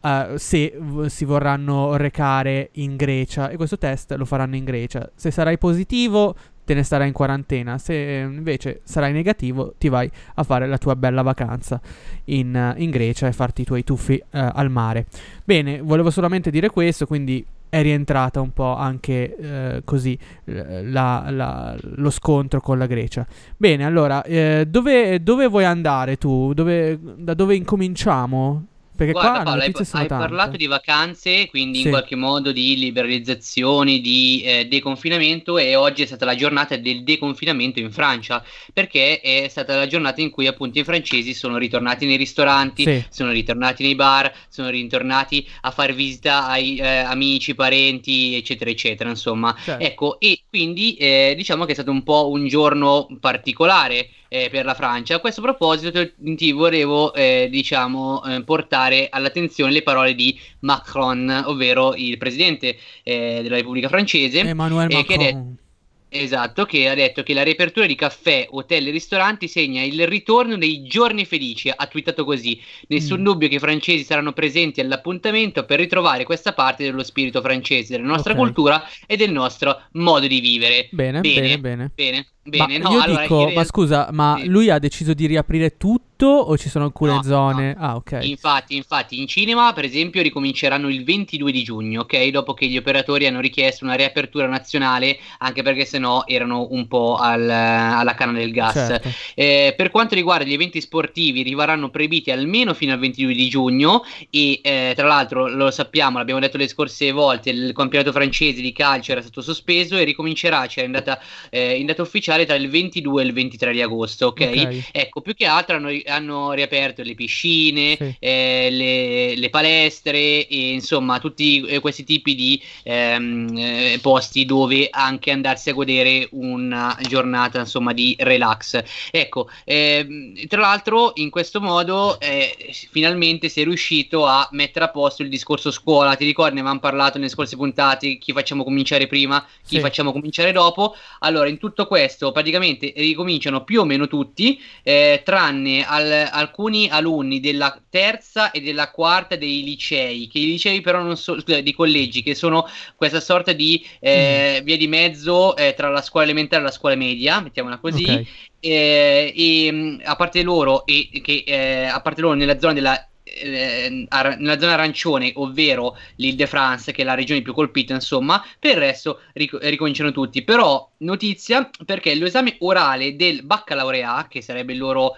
uh, 0.02 0.36
se 0.36 0.78
v- 0.80 1.06
si 1.06 1.26
vorranno 1.26 1.96
recare 1.96 2.70
in 2.74 2.96
Grecia 2.96 3.50
e 3.50 3.56
questo 3.56 3.80
test 3.80 4.14
lo 4.14 4.26
faranno 4.26 4.56
in 4.56 4.64
Grecia. 4.64 5.10
Se 5.16 5.32
sarai 5.32 5.58
positivo 5.58 6.36
te 6.64 6.74
ne 6.74 6.84
starai 6.84 7.08
in 7.08 7.14
quarantena, 7.14 7.78
se 7.78 8.28
invece 8.28 8.82
sarai 8.84 9.14
negativo 9.14 9.74
ti 9.78 9.88
vai 9.88 10.10
a 10.36 10.44
fare 10.44 10.68
la 10.68 10.78
tua 10.78 10.96
bella 10.96 11.22
vacanza 11.22 11.80
in, 12.26 12.74
in 12.78 12.90
Grecia 12.90 13.28
e 13.28 13.32
farti 13.32 13.62
i 13.62 13.66
tuoi 13.66 13.84
tuffi 13.84 14.14
uh, 14.14 14.28
al 14.32 14.70
mare. 14.70 15.08
Bene, 15.44 15.82
volevo 15.82 16.12
solamente 16.12 16.52
dire 16.52 16.70
questo, 16.70 17.08
quindi 17.08 17.46
è 17.76 17.82
rientrata 17.82 18.40
un 18.40 18.54
po' 18.54 18.74
anche 18.74 19.36
eh, 19.36 19.82
così 19.84 20.18
la, 20.46 21.26
la, 21.30 21.76
lo 21.96 22.10
scontro 22.10 22.62
con 22.62 22.78
la 22.78 22.86
Grecia. 22.86 23.28
Bene, 23.58 23.84
allora, 23.84 24.24
eh, 24.24 24.66
dove, 24.66 25.22
dove, 25.22 25.48
vuoi 25.48 25.66
andare 25.66 26.16
tu? 26.16 26.54
Dove, 26.54 26.98
da 27.18 27.34
dove 27.34 27.54
incominciamo? 27.54 28.68
Perché 28.96 29.12
Guarda, 29.12 29.32
qua 29.32 29.44
Paolo, 29.44 29.62
hai, 29.62 29.74
hai 29.92 30.08
parlato 30.08 30.58
di 30.58 30.68
vacanze, 30.68 31.48
quindi 31.48 31.80
sì. 31.80 31.84
in 31.86 31.90
qualche 31.90 32.16
modo 32.16 32.52
di 32.52 32.78
liberalizzazioni, 32.78 34.00
di 34.00 34.42
eh, 34.44 34.68
deconfinamento 34.68 35.58
e 35.58 35.76
oggi 35.76 36.04
è 36.04 36.06
stata 36.06 36.24
la 36.24 36.36
giornata 36.36 36.78
del 36.78 37.04
deconfinamento 37.04 37.80
in 37.80 37.92
Francia, 37.92 38.44
perché 38.72 39.20
è 39.20 39.48
stata 39.50 39.76
la 39.76 39.88
giornata 39.88 40.22
in 40.22 40.30
cui 40.30 40.48
appunto 40.48 40.80
i 40.80 40.84
francesi 40.84 41.34
sono 41.34 41.58
ritornati 41.58 42.06
nei 42.06 42.16
ristoranti, 42.16 42.84
sì. 42.84 43.06
sono 43.10 43.32
ritornati 43.32 43.84
nei 43.84 43.96
bar, 43.96 44.32
sono 44.48 44.70
ritornati 44.70 45.46
a 45.62 45.72
fare 45.72 45.92
visita 45.92 46.48
ai 46.48 46.78
eh, 46.78 46.88
amici, 46.88 47.54
parenti, 47.54 48.36
eccetera, 48.36 48.70
eccetera, 48.70 49.10
insomma. 49.10 49.54
Certo. 49.62 49.84
Ecco, 49.84 50.20
e 50.20 50.44
quindi 50.50 50.96
eh, 50.96 51.34
diciamo 51.36 51.66
che 51.66 51.72
è 51.72 51.76
stato 51.76 51.92
un 51.92 52.04
po' 52.04 52.30
un 52.30 52.48
giorno 52.48 53.08
particolare 53.20 54.10
eh, 54.36 54.50
per 54.50 54.66
la 54.66 54.74
Francia. 54.74 55.16
A 55.16 55.20
questo 55.20 55.42
proposito 55.42 56.12
ti 56.36 56.52
volevo, 56.52 57.14
eh, 57.14 57.48
diciamo, 57.50 58.24
eh, 58.26 58.44
portare 58.44 59.08
all'attenzione 59.10 59.72
le 59.72 59.82
parole 59.82 60.14
di 60.14 60.38
Macron, 60.60 61.44
ovvero 61.46 61.96
il 61.96 62.18
presidente 62.18 62.78
eh, 63.04 63.40
della 63.42 63.56
Repubblica 63.56 63.88
Francese, 63.88 64.40
Emmanuel 64.40 64.90
Macron. 64.90 65.06
che 65.06 65.18
detto 65.18 65.64
Esatto, 66.08 66.64
che 66.66 66.88
ha 66.88 66.94
detto 66.94 67.24
che 67.24 67.34
la 67.34 67.44
riapertura 67.44 67.86
di 67.86 67.96
caffè, 67.96 68.48
hotel 68.50 68.88
e 68.88 68.92
ristoranti 68.92 69.50
segna 69.50 69.82
il 69.82 70.08
ritorno 70.08 70.56
dei 70.56 70.84
giorni 70.84 71.26
felici. 71.26 71.70
Ha 71.76 71.88
twittato 71.88 72.24
così: 72.24 72.62
Nessun 72.88 73.20
mm. 73.20 73.24
dubbio 73.24 73.50
che 73.50 73.56
i 73.56 73.60
francesi 73.60 74.06
saranno 74.06 74.32
presenti 74.32 74.80
all'appuntamento 74.80 75.66
per 75.66 75.80
ritrovare 75.80 76.24
questa 76.24 76.54
parte 76.54 76.86
dello 76.86 77.04
spirito 77.04 77.42
francese, 77.42 77.98
della 77.98 78.08
nostra 78.08 78.32
okay. 78.32 78.46
cultura 78.46 78.88
e 79.06 79.18
del 79.18 79.32
nostro 79.32 79.82
modo 79.94 80.26
di 80.26 80.40
vivere. 80.40 80.88
Bene, 80.92 81.20
bene, 81.20 81.42
bene. 81.42 81.58
bene. 81.60 81.92
Bene, 81.94 82.28
ma 82.46 82.66
no, 82.68 82.92
io 82.92 83.02
allora, 83.02 83.22
dico, 83.22 83.50
ma 83.50 83.64
scusa, 83.64 84.10
ma 84.12 84.38
sì. 84.40 84.48
lui 84.48 84.70
ha 84.70 84.78
deciso 84.78 85.14
di 85.14 85.26
riaprire 85.26 85.78
tutto 85.78 86.28
o 86.28 86.56
ci 86.58 86.70
sono 86.70 86.86
alcune 86.86 87.14
no, 87.14 87.24
zone? 87.24 87.74
No. 87.74 87.84
Ah, 87.84 87.96
ok. 87.96 88.20
Infatti, 88.22 88.76
infatti, 88.76 89.20
in 89.20 89.28
cinema, 89.28 89.74
per 89.74 89.84
esempio, 89.84 90.22
ricominceranno 90.22 90.88
il 90.88 91.04
22 91.04 91.52
di 91.52 91.64
giugno, 91.64 92.02
ok? 92.02 92.28
Dopo 92.28 92.54
che 92.54 92.68
gli 92.68 92.78
operatori 92.78 93.26
hanno 93.26 93.40
richiesto 93.40 93.84
una 93.84 93.96
riapertura 93.96 94.46
nazionale, 94.46 95.18
anche 95.40 95.64
perché 95.64 95.86
se 95.86 95.98
no 95.98 96.28
erano 96.28 96.68
un 96.70 96.88
po' 96.88 97.16
al, 97.16 97.50
alla 97.50 98.14
canna 98.14 98.38
del 98.38 98.52
gas. 98.52 98.74
Certo. 98.74 99.10
Eh, 99.34 99.74
per 99.76 99.90
quanto 99.90 100.14
riguarda 100.14 100.46
gli 100.46 100.54
eventi 100.54 100.80
sportivi, 100.82 101.42
rimarranno 101.42 101.90
proibiti 101.90 102.30
almeno 102.30 102.74
fino 102.76 102.94
al 102.94 103.00
22 103.00 103.34
di 103.34 103.50
giugno 103.50 104.04
e 104.30 104.60
eh, 104.62 104.94
tra 104.96 105.08
l'altro 105.08 105.48
lo 105.48 105.72
sappiamo, 105.72 106.20
l'abbiamo 106.20 106.40
detto 106.40 106.58
le 106.58 106.68
scorse 106.68 107.12
volte, 107.12 107.50
il 107.50 107.74
campionato 107.74 108.12
francese 108.12 108.62
di 108.62 108.72
calcio 108.72 109.14
era 109.14 109.22
stato 109.22 109.42
sospeso 109.42 109.98
e 109.98 110.04
ricomincerà, 110.04 110.68
cioè 110.68 110.84
in 110.84 110.92
data, 110.92 111.20
eh, 111.50 111.78
in 111.78 111.88
data 111.88 112.04
ufficiale 112.04 112.35
tra 112.44 112.56
il 112.56 112.70
22 112.70 113.22
e 113.22 113.26
il 113.26 113.32
23 113.32 113.72
di 113.72 113.82
agosto, 113.82 114.28
ok? 114.28 114.42
okay. 114.42 114.84
Ecco, 114.92 115.22
più 115.22 115.34
che 115.34 115.46
altro 115.46 115.78
hanno, 115.78 115.90
hanno 116.06 116.52
riaperto 116.52 117.04
le 117.04 117.16
piscine, 117.16 117.96
sì. 117.96 118.16
Eh, 118.20 118.68
le, 118.70 119.36
le, 119.38 119.50
palestre 119.50 120.48
e 120.48 120.72
insomma 120.72 121.20
tutti 121.20 121.62
eh, 121.62 121.80
questi 121.80 122.04
tipi 122.04 122.36
di 122.36 122.62
ehm, 122.84 123.56
eh, 123.56 124.00
posti 124.02 124.44
dove 124.46 124.88
anche 124.92 125.32
andarsi 125.32 125.70
a 125.70 125.74
godere 125.74 126.28
una 126.32 126.98
giornata 127.08 127.60
insomma 127.60 127.94
di 127.94 128.16
relax. 128.20 128.84
Ecco, 129.12 129.50
ehm, 129.64 130.48
tra 130.48 130.60
l'altro 130.60 131.14
in 131.16 131.30
questo 131.30 131.62
modo 131.62 132.20
eh, 132.20 132.56
finalmente 132.92 133.50
si 133.50 133.62
è 133.62 133.64
riuscito 133.64 134.26
a 134.26 134.48
mettere 134.52 134.86
a 134.86 134.90
posto 134.90 135.22
il 135.22 135.30
discorso 135.30 135.72
scuola. 135.72 136.16
Ti 136.16 136.26
ricordi, 136.26 136.56
ne 136.56 136.60
avevamo 136.62 136.80
parlato 136.80 137.18
nelle 137.18 137.30
scorse 137.30 137.56
puntate, 137.56 138.18
chi 138.18 138.32
facciamo 138.32 138.64
cominciare 138.64 139.08
prima, 139.08 139.46
chi 139.66 139.76
sì. 139.76 139.80
facciamo 139.80 140.12
cominciare 140.12 140.52
dopo. 140.52 140.96
Allora, 141.20 141.48
in 141.50 141.58
tutto 141.58 141.86
questo 141.86 142.25
praticamente 142.32 142.94
ricominciano 142.96 143.64
più 143.64 143.82
o 143.82 143.86
meno 143.86 144.08
tutti, 144.08 144.62
eh, 144.84 145.22
tranne 145.24 145.86
al, 145.86 146.30
alcuni 146.32 146.90
alunni 146.90 147.40
della 147.40 147.80
terza 147.90 148.52
e 148.52 148.62
della 148.62 148.92
quarta 148.92 149.36
dei 149.36 149.64
licei, 149.64 150.28
che 150.28 150.40
i 150.40 150.46
licei 150.46 150.82
però 150.82 151.02
non 151.02 151.18
sono, 151.18 151.42
scusa, 151.42 151.62
di 151.62 151.74
collegi, 151.74 152.24
che 152.24 152.36
sono 152.36 152.68
questa 152.96 153.20
sorta 153.20 153.54
di 153.54 153.86
eh, 154.00 154.60
mm. 154.62 154.64
via 154.64 154.78
di 154.78 154.88
mezzo 154.88 155.56
eh, 155.56 155.74
tra 155.76 155.90
la 155.90 156.02
scuola 156.02 156.26
elementare 156.26 156.62
e 156.62 156.66
la 156.66 156.72
scuola 156.72 156.96
media, 156.96 157.40
mettiamola 157.40 157.78
così. 157.78 158.04
Okay. 158.04 158.28
Eh, 158.60 159.34
e 159.36 159.72
mm, 159.72 160.00
a 160.04 160.16
parte 160.16 160.42
loro, 160.42 160.86
e 160.86 161.10
che 161.22 161.44
eh, 161.46 161.86
a 161.86 162.02
parte 162.02 162.22
loro 162.22 162.34
nella 162.34 162.60
zona 162.60 162.74
della 162.74 163.08
eh, 163.26 164.08
nella 164.38 164.60
zona 164.60 164.74
arancione, 164.74 165.32
ovvero 165.36 165.98
l'Île-de-France, 166.16 166.92
che 166.92 167.02
è 167.02 167.06
la 167.06 167.16
regione 167.16 167.42
più 167.42 167.54
colpita, 167.54 167.94
insomma, 167.94 168.44
per 168.60 168.72
il 168.72 168.78
resto 168.78 169.22
ric- 169.34 169.58
ricominciano 169.62 170.12
tutti. 170.12 170.44
Però, 170.44 170.90
notizia, 170.98 171.70
perché 171.86 172.14
l'esame 172.14 172.56
orale 172.60 173.16
del 173.16 173.44
baccalaureato, 173.44 174.28
che 174.30 174.42
sarebbe 174.42 174.74
il 174.74 174.80
loro 174.80 175.18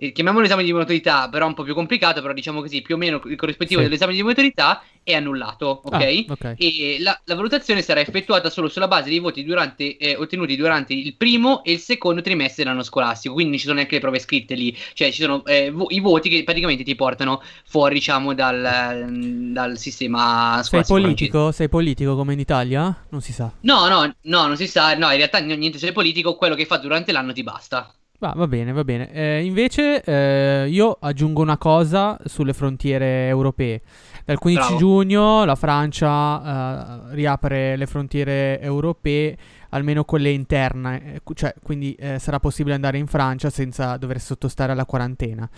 eh, 0.00 0.12
chiamiamolo 0.12 0.46
esame 0.46 0.64
di 0.64 0.72
maturità, 0.72 1.28
però 1.28 1.46
un 1.46 1.52
po' 1.52 1.62
più 1.62 1.74
complicato, 1.74 2.22
però 2.22 2.32
diciamo 2.32 2.62
così, 2.62 2.80
più 2.80 2.94
o 2.94 2.98
meno 2.98 3.20
il 3.26 3.36
corrispettivo 3.36 3.80
sì. 3.80 3.86
dell'esame 3.86 4.14
di 4.14 4.22
maturità 4.22 4.82
è 5.02 5.14
annullato, 5.14 5.82
ok? 5.84 5.92
Ah, 5.92 6.32
okay. 6.32 6.54
E 6.56 6.96
la, 7.00 7.18
la, 7.24 7.34
valutazione 7.34 7.82
sarà 7.82 8.00
effettuata 8.00 8.48
solo 8.48 8.68
sulla 8.68 8.88
base 8.88 9.10
dei 9.10 9.18
voti 9.18 9.44
durante, 9.44 9.98
eh, 9.98 10.16
ottenuti 10.16 10.56
durante 10.56 10.94
il 10.94 11.14
primo 11.16 11.62
e 11.64 11.72
il 11.72 11.78
secondo 11.80 12.22
trimestre 12.22 12.64
dell'anno 12.64 12.82
scolastico, 12.82 13.34
quindi 13.34 13.52
non 13.52 13.60
ci 13.60 13.66
sono 13.66 13.76
neanche 13.76 13.96
le 13.96 14.00
prove 14.00 14.18
scritte 14.18 14.54
lì, 14.54 14.74
cioè 14.94 15.12
ci 15.12 15.20
sono 15.20 15.44
eh, 15.44 15.70
vo- 15.70 15.90
i 15.90 16.00
voti 16.00 16.30
che 16.30 16.44
praticamente 16.44 16.82
ti 16.82 16.94
portano 16.94 17.42
fuori, 17.66 17.94
diciamo, 17.94 18.32
dal, 18.32 19.06
dal 19.52 19.76
sistema 19.76 20.62
scolastico. 20.62 20.82
Sei 20.82 21.02
politico? 21.02 21.52
Sei 21.52 21.68
politico 21.68 22.16
come 22.16 22.32
in 22.32 22.38
Italia? 22.38 23.04
Non 23.10 23.20
si 23.20 23.34
sa. 23.34 23.52
No, 23.60 23.86
no, 23.88 24.14
no, 24.22 24.46
non 24.46 24.56
si 24.56 24.66
sa, 24.66 24.94
no, 24.96 25.10
in 25.10 25.16
realtà 25.18 25.40
niente 25.40 25.76
sei 25.76 25.92
politico, 25.92 26.36
quello 26.36 26.54
che 26.54 26.64
fatto 26.64 26.82
durante 26.82 27.12
l'anno 27.12 27.34
ti 27.34 27.42
basta. 27.42 27.92
Va, 28.20 28.34
va 28.36 28.46
bene, 28.46 28.72
va 28.72 28.84
bene. 28.84 29.10
Eh, 29.12 29.44
invece 29.44 30.02
eh, 30.02 30.68
io 30.68 30.94
aggiungo 31.00 31.40
una 31.40 31.56
cosa 31.56 32.18
sulle 32.26 32.52
frontiere 32.52 33.26
europee. 33.28 33.80
Dal 34.26 34.38
15 34.38 34.62
Bravo. 34.62 34.78
giugno 34.78 35.44
la 35.46 35.54
Francia 35.54 37.08
eh, 37.08 37.14
riapre 37.14 37.76
le 37.76 37.86
frontiere 37.86 38.60
europee, 38.60 39.34
almeno 39.70 40.04
quelle 40.04 40.28
interne, 40.28 41.14
eh, 41.14 41.20
cioè 41.32 41.54
quindi 41.62 41.94
eh, 41.94 42.18
sarà 42.18 42.38
possibile 42.38 42.74
andare 42.74 42.98
in 42.98 43.06
Francia 43.06 43.48
senza 43.48 43.96
dover 43.96 44.20
sottostare 44.20 44.72
alla 44.72 44.84
quarantena, 44.84 45.48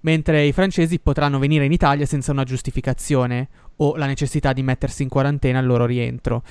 mentre 0.00 0.44
i 0.44 0.52
francesi 0.52 0.98
potranno 0.98 1.38
venire 1.38 1.64
in 1.64 1.72
Italia 1.72 2.04
senza 2.04 2.32
una 2.32 2.44
giustificazione 2.44 3.48
o 3.76 3.96
la 3.96 4.04
necessità 4.04 4.52
di 4.52 4.62
mettersi 4.62 5.02
in 5.02 5.08
quarantena 5.08 5.58
al 5.58 5.64
loro 5.64 5.86
rientro. 5.86 6.42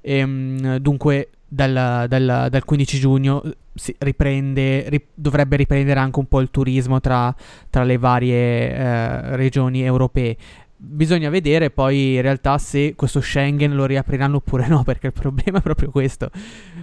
E, 0.00 0.16
ehm, 0.16 0.78
dunque 0.78 1.28
dal, 1.54 2.06
dal, 2.08 2.46
dal 2.48 2.64
15 2.64 2.98
giugno 2.98 3.42
si 3.74 3.94
riprende, 3.98 4.88
ri, 4.88 5.06
dovrebbe 5.12 5.56
riprendere 5.56 6.00
anche 6.00 6.18
un 6.18 6.26
po' 6.26 6.40
il 6.40 6.50
turismo 6.50 6.98
tra, 7.00 7.34
tra 7.68 7.84
le 7.84 7.98
varie 7.98 8.74
eh, 8.74 9.36
regioni 9.36 9.82
europee. 9.82 10.36
Bisogna 10.74 11.28
vedere 11.28 11.70
poi 11.70 12.14
in 12.14 12.22
realtà 12.22 12.56
se 12.56 12.94
questo 12.96 13.20
Schengen 13.20 13.74
lo 13.74 13.84
riapriranno 13.84 14.36
oppure 14.36 14.66
no, 14.66 14.82
perché 14.84 15.08
il 15.08 15.12
problema 15.12 15.58
è 15.58 15.62
proprio 15.62 15.90
questo. 15.90 16.30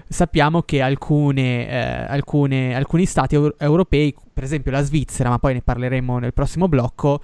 Sappiamo 0.07 0.61
che 0.61 0.81
alcune, 0.81 1.67
eh, 1.67 2.05
alcune, 2.07 2.75
alcuni 2.75 3.05
stati 3.07 3.33
eu- 3.35 3.55
europei, 3.57 4.15
per 4.31 4.43
esempio 4.43 4.71
la 4.71 4.83
Svizzera, 4.83 5.29
ma 5.29 5.39
poi 5.39 5.55
ne 5.55 5.61
parleremo 5.63 6.19
nel 6.19 6.33
prossimo 6.33 6.67
blocco, 6.67 7.21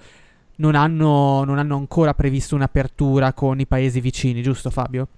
non 0.56 0.74
hanno, 0.74 1.44
non 1.44 1.58
hanno 1.58 1.76
ancora 1.76 2.12
previsto 2.12 2.56
un'apertura 2.56 3.32
con 3.34 3.60
i 3.60 3.66
paesi 3.66 4.00
vicini, 4.00 4.42
giusto 4.42 4.70
Fabio? 4.70 5.08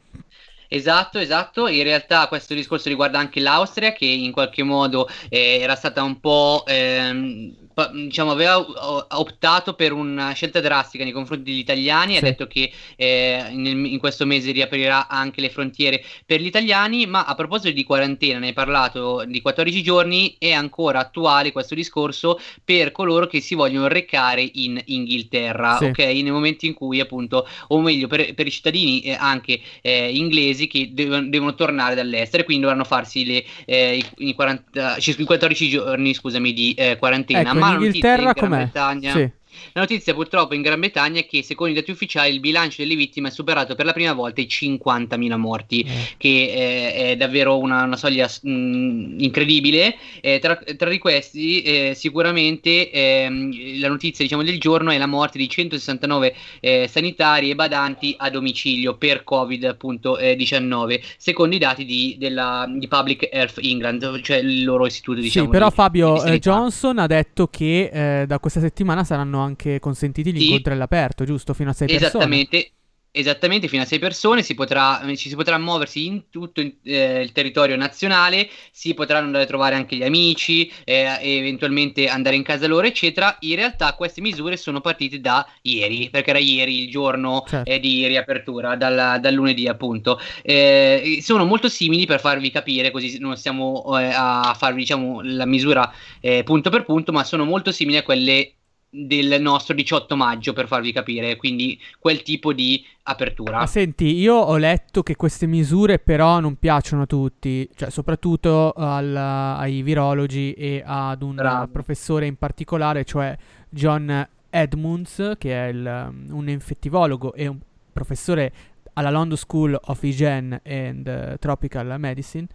Esatto, 0.70 1.18
esatto. 1.18 1.66
In 1.66 1.82
realtà 1.82 2.28
questo 2.28 2.52
discorso 2.54 2.88
riguarda 2.90 3.18
anche 3.18 3.40
l'Austria 3.40 3.92
che 3.92 4.04
in 4.04 4.32
qualche 4.32 4.62
modo 4.62 5.08
eh, 5.30 5.58
era 5.60 5.74
stata 5.74 6.02
un 6.02 6.20
po' 6.20 6.64
ehm, 6.66 7.67
diciamo, 7.86 8.30
aveva 8.32 8.58
optato 8.58 9.74
per 9.74 9.92
una 9.92 10.32
scelta 10.32 10.60
drastica 10.60 11.04
nei 11.04 11.12
confronti 11.12 11.50
degli 11.50 11.58
italiani, 11.58 12.12
sì. 12.12 12.18
ha 12.18 12.22
detto 12.22 12.46
che 12.46 12.72
eh, 12.96 13.46
in, 13.50 13.66
in, 13.66 13.98
questo 13.98 14.26
mese 14.26 14.50
riaprirà 14.50 15.08
anche 15.08 15.40
le 15.40 15.50
frontiere 15.50 16.02
per 16.26 16.40
gli 16.40 16.46
italiani, 16.46 17.06
ma 17.06 17.24
a 17.24 17.34
proposito 17.34 17.72
di 17.72 17.84
quarantena, 17.84 18.38
ne 18.38 18.48
hai 18.48 18.52
parlato 18.52 19.24
di 19.26 19.40
14 19.40 19.82
giorni, 19.82 20.34
è 20.38 20.52
ancora 20.52 21.00
attuale 21.00 21.52
questo 21.52 21.74
discorso 21.74 22.40
per 22.64 22.92
coloro 22.92 23.26
che 23.26 23.40
si 23.40 23.54
vogliono 23.54 23.86
recare 23.86 24.48
in 24.54 24.80
Inghilterra, 24.86 25.76
sì. 25.76 25.84
ok? 25.84 25.98
Nei 25.98 26.30
momenti 26.30 26.66
in 26.66 26.74
cui 26.74 27.00
appunto, 27.00 27.46
o 27.68 27.80
meglio 27.80 28.06
per, 28.06 28.34
per 28.34 28.46
i 28.46 28.50
cittadini 28.50 29.00
eh, 29.00 29.16
anche 29.18 29.60
eh, 29.82 30.14
inglesi 30.14 30.66
che 30.66 30.90
devono, 30.92 31.28
devono, 31.28 31.54
tornare 31.54 31.94
dall'estero, 31.94 32.44
quindi 32.44 32.62
dovranno 32.62 32.84
farsi 32.84 33.24
le, 33.24 33.44
eh, 33.64 33.96
i, 33.96 34.28
i, 34.28 34.34
40, 34.34 34.96
i 34.96 35.24
14 35.24 35.68
giorni 35.68 36.14
scusami, 36.14 36.52
di 36.52 36.74
eh, 36.74 36.96
quarantena. 36.98 37.40
Ecco, 37.40 37.58
ma 37.58 37.67
in 37.74 37.82
Inghilterra 37.82 38.34
com'è? 38.34 38.70
Sì. 39.12 39.32
La 39.72 39.80
notizia 39.80 40.14
purtroppo 40.14 40.54
in 40.54 40.62
Gran 40.62 40.80
Bretagna 40.80 41.20
è 41.20 41.26
che 41.26 41.42
secondo 41.42 41.72
i 41.72 41.76
dati 41.76 41.90
ufficiali 41.90 42.32
il 42.32 42.40
bilancio 42.40 42.82
delle 42.82 42.94
vittime 42.94 43.28
ha 43.28 43.30
superato 43.30 43.74
per 43.74 43.84
la 43.84 43.92
prima 43.92 44.12
volta 44.12 44.40
i 44.40 44.46
50.000 44.46 45.36
morti, 45.36 45.86
mm. 45.86 46.02
che 46.16 46.28
eh, 46.28 47.10
è 47.10 47.16
davvero 47.16 47.58
una, 47.58 47.82
una 47.84 47.96
soglia 47.96 48.28
mh, 48.42 48.50
mm, 48.50 49.20
incredibile. 49.20 49.96
Eh, 50.20 50.38
tra, 50.38 50.56
tra, 50.76 50.88
di 50.88 50.98
questi 50.98 51.62
eh, 51.62 51.92
sicuramente 51.94 52.90
ehm, 52.90 53.80
la 53.80 53.88
notizia 53.88 54.24
diciamo, 54.24 54.42
del 54.42 54.58
giorno 54.58 54.90
è 54.90 54.98
la 54.98 55.06
morte 55.06 55.38
di 55.38 55.48
169 55.48 56.34
eh, 56.60 56.88
sanitari 56.88 57.50
e 57.50 57.54
badanti 57.54 58.14
a 58.18 58.30
domicilio 58.30 58.96
per 58.96 59.24
Covid-19, 59.28 60.90
eh, 60.90 61.02
secondo 61.16 61.54
i 61.54 61.58
dati 61.58 61.84
di, 61.84 62.16
della, 62.18 62.66
di, 62.68 62.88
Public 62.88 63.28
Health 63.30 63.58
England, 63.62 64.20
cioè 64.22 64.38
il 64.38 64.64
loro 64.64 64.86
istituto 64.86 65.20
diciamo, 65.20 65.46
Sì, 65.46 65.50
però 65.50 65.68
di, 65.68 65.74
Fabio 65.74 66.22
di 66.22 66.38
Johnson 66.38 66.98
ha 66.98 67.06
detto 67.06 67.48
che 67.48 68.24
da 68.26 68.38
questa 68.38 68.60
settimana 68.60 69.04
saranno 69.04 69.40
anche 69.40 69.47
consentiti 69.80 70.32
gli 70.32 70.38
sì. 70.38 70.44
incontri 70.46 70.72
all'aperto, 70.72 71.24
giusto? 71.24 71.54
Fino 71.54 71.70
a 71.70 71.72
sei 71.72 71.86
persone. 71.86 72.08
Esattamente. 72.08 72.72
Esattamente, 73.10 73.68
fino 73.68 73.82
a 73.82 73.86
sei 73.86 73.98
persone, 73.98 74.42
si 74.42 74.54
potrà, 74.54 75.00
ci 75.16 75.30
si 75.30 75.34
potrà 75.34 75.58
muoversi 75.58 76.04
in 76.04 76.28
tutto 76.30 76.60
eh, 76.60 77.20
il 77.22 77.32
territorio 77.32 77.74
nazionale, 77.74 78.48
si 78.70 78.92
potranno 78.92 79.24
andare 79.24 79.44
a 79.44 79.46
trovare 79.46 79.74
anche 79.74 79.96
gli 79.96 80.04
amici, 80.04 80.70
eh, 80.84 81.18
eventualmente 81.20 82.06
andare 82.06 82.36
in 82.36 82.42
casa 82.42 82.66
loro, 82.68 82.86
eccetera. 82.86 83.36
In 83.40 83.56
realtà 83.56 83.94
queste 83.94 84.20
misure 84.20 84.58
sono 84.58 84.82
partite 84.82 85.20
da 85.20 85.44
ieri, 85.62 86.10
perché 86.10 86.30
era 86.30 86.38
ieri 86.38 86.82
il 86.82 86.90
giorno 86.90 87.44
certo. 87.48 87.68
eh, 87.68 87.80
di 87.80 88.06
riapertura, 88.06 88.76
dal, 88.76 89.18
dal 89.20 89.34
lunedì 89.34 89.66
appunto. 89.66 90.20
Eh, 90.42 91.18
sono 91.22 91.46
molto 91.46 91.68
simili 91.68 92.04
per 92.04 92.20
farvi 92.20 92.50
capire, 92.50 92.90
così 92.90 93.18
non 93.18 93.36
stiamo 93.36 93.98
eh, 93.98 94.12
a 94.14 94.54
farvi 94.56 94.80
diciamo, 94.80 95.22
la 95.22 95.46
misura 95.46 95.90
eh, 96.20 96.44
punto 96.44 96.68
per 96.68 96.84
punto, 96.84 97.10
ma 97.10 97.24
sono 97.24 97.44
molto 97.44 97.72
simili 97.72 97.96
a 97.96 98.02
quelle 98.02 98.52
del 98.90 99.40
nostro 99.40 99.74
18 99.74 100.16
maggio 100.16 100.52
per 100.52 100.66
farvi 100.66 100.92
capire, 100.92 101.36
quindi 101.36 101.78
quel 101.98 102.22
tipo 102.22 102.52
di 102.52 102.84
apertura. 103.02 103.58
Ma 103.58 103.66
senti, 103.66 104.16
io 104.16 104.34
ho 104.34 104.56
letto 104.56 105.02
che 105.02 105.16
queste 105.16 105.46
misure 105.46 105.98
però 105.98 106.40
non 106.40 106.56
piacciono 106.56 107.02
a 107.02 107.06
tutti, 107.06 107.68
cioè 107.74 107.90
soprattutto 107.90 108.72
al, 108.72 109.14
ai 109.14 109.82
virologi 109.82 110.52
e 110.52 110.82
ad 110.84 111.22
un 111.22 111.34
Bravo. 111.34 111.68
professore 111.68 112.26
in 112.26 112.36
particolare, 112.36 113.04
cioè 113.04 113.36
John 113.68 114.26
Edmunds, 114.50 115.34
che 115.38 115.52
è 115.52 115.68
il, 115.68 116.12
un 116.30 116.48
infettivologo 116.48 117.34
e 117.34 117.46
un 117.46 117.58
professore 117.92 118.52
alla 118.94 119.10
London 119.10 119.36
School 119.36 119.78
of 119.80 120.02
Hygiene 120.02 120.60
and 120.64 121.06
uh, 121.06 121.38
Tropical 121.38 121.96
Medicine, 121.98 122.46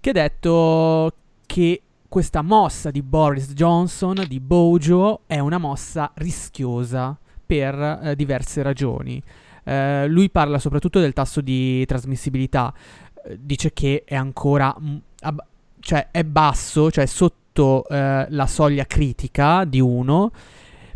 che 0.00 0.10
ha 0.10 0.12
detto 0.12 1.14
che 1.46 1.82
questa 2.08 2.42
mossa 2.42 2.90
di 2.90 3.02
Boris 3.02 3.52
Johnson, 3.52 4.24
di 4.26 4.40
Bojo, 4.40 5.20
è 5.26 5.38
una 5.38 5.58
mossa 5.58 6.10
rischiosa 6.14 7.16
per 7.44 8.00
eh, 8.02 8.16
diverse 8.16 8.62
ragioni. 8.62 9.22
Eh, 9.64 10.06
lui 10.08 10.30
parla 10.30 10.58
soprattutto 10.58 11.00
del 11.00 11.12
tasso 11.12 11.40
di 11.40 11.84
trasmissibilità. 11.84 12.72
dice 13.36 13.72
che 13.72 14.04
è 14.06 14.14
ancora, 14.14 14.74
ab- 15.20 15.44
cioè 15.80 16.08
è 16.10 16.24
basso, 16.24 16.90
cioè 16.90 17.04
sotto 17.04 17.86
eh, 17.88 18.26
la 18.30 18.46
soglia 18.46 18.86
critica 18.86 19.64
di 19.64 19.80
1 19.80 20.30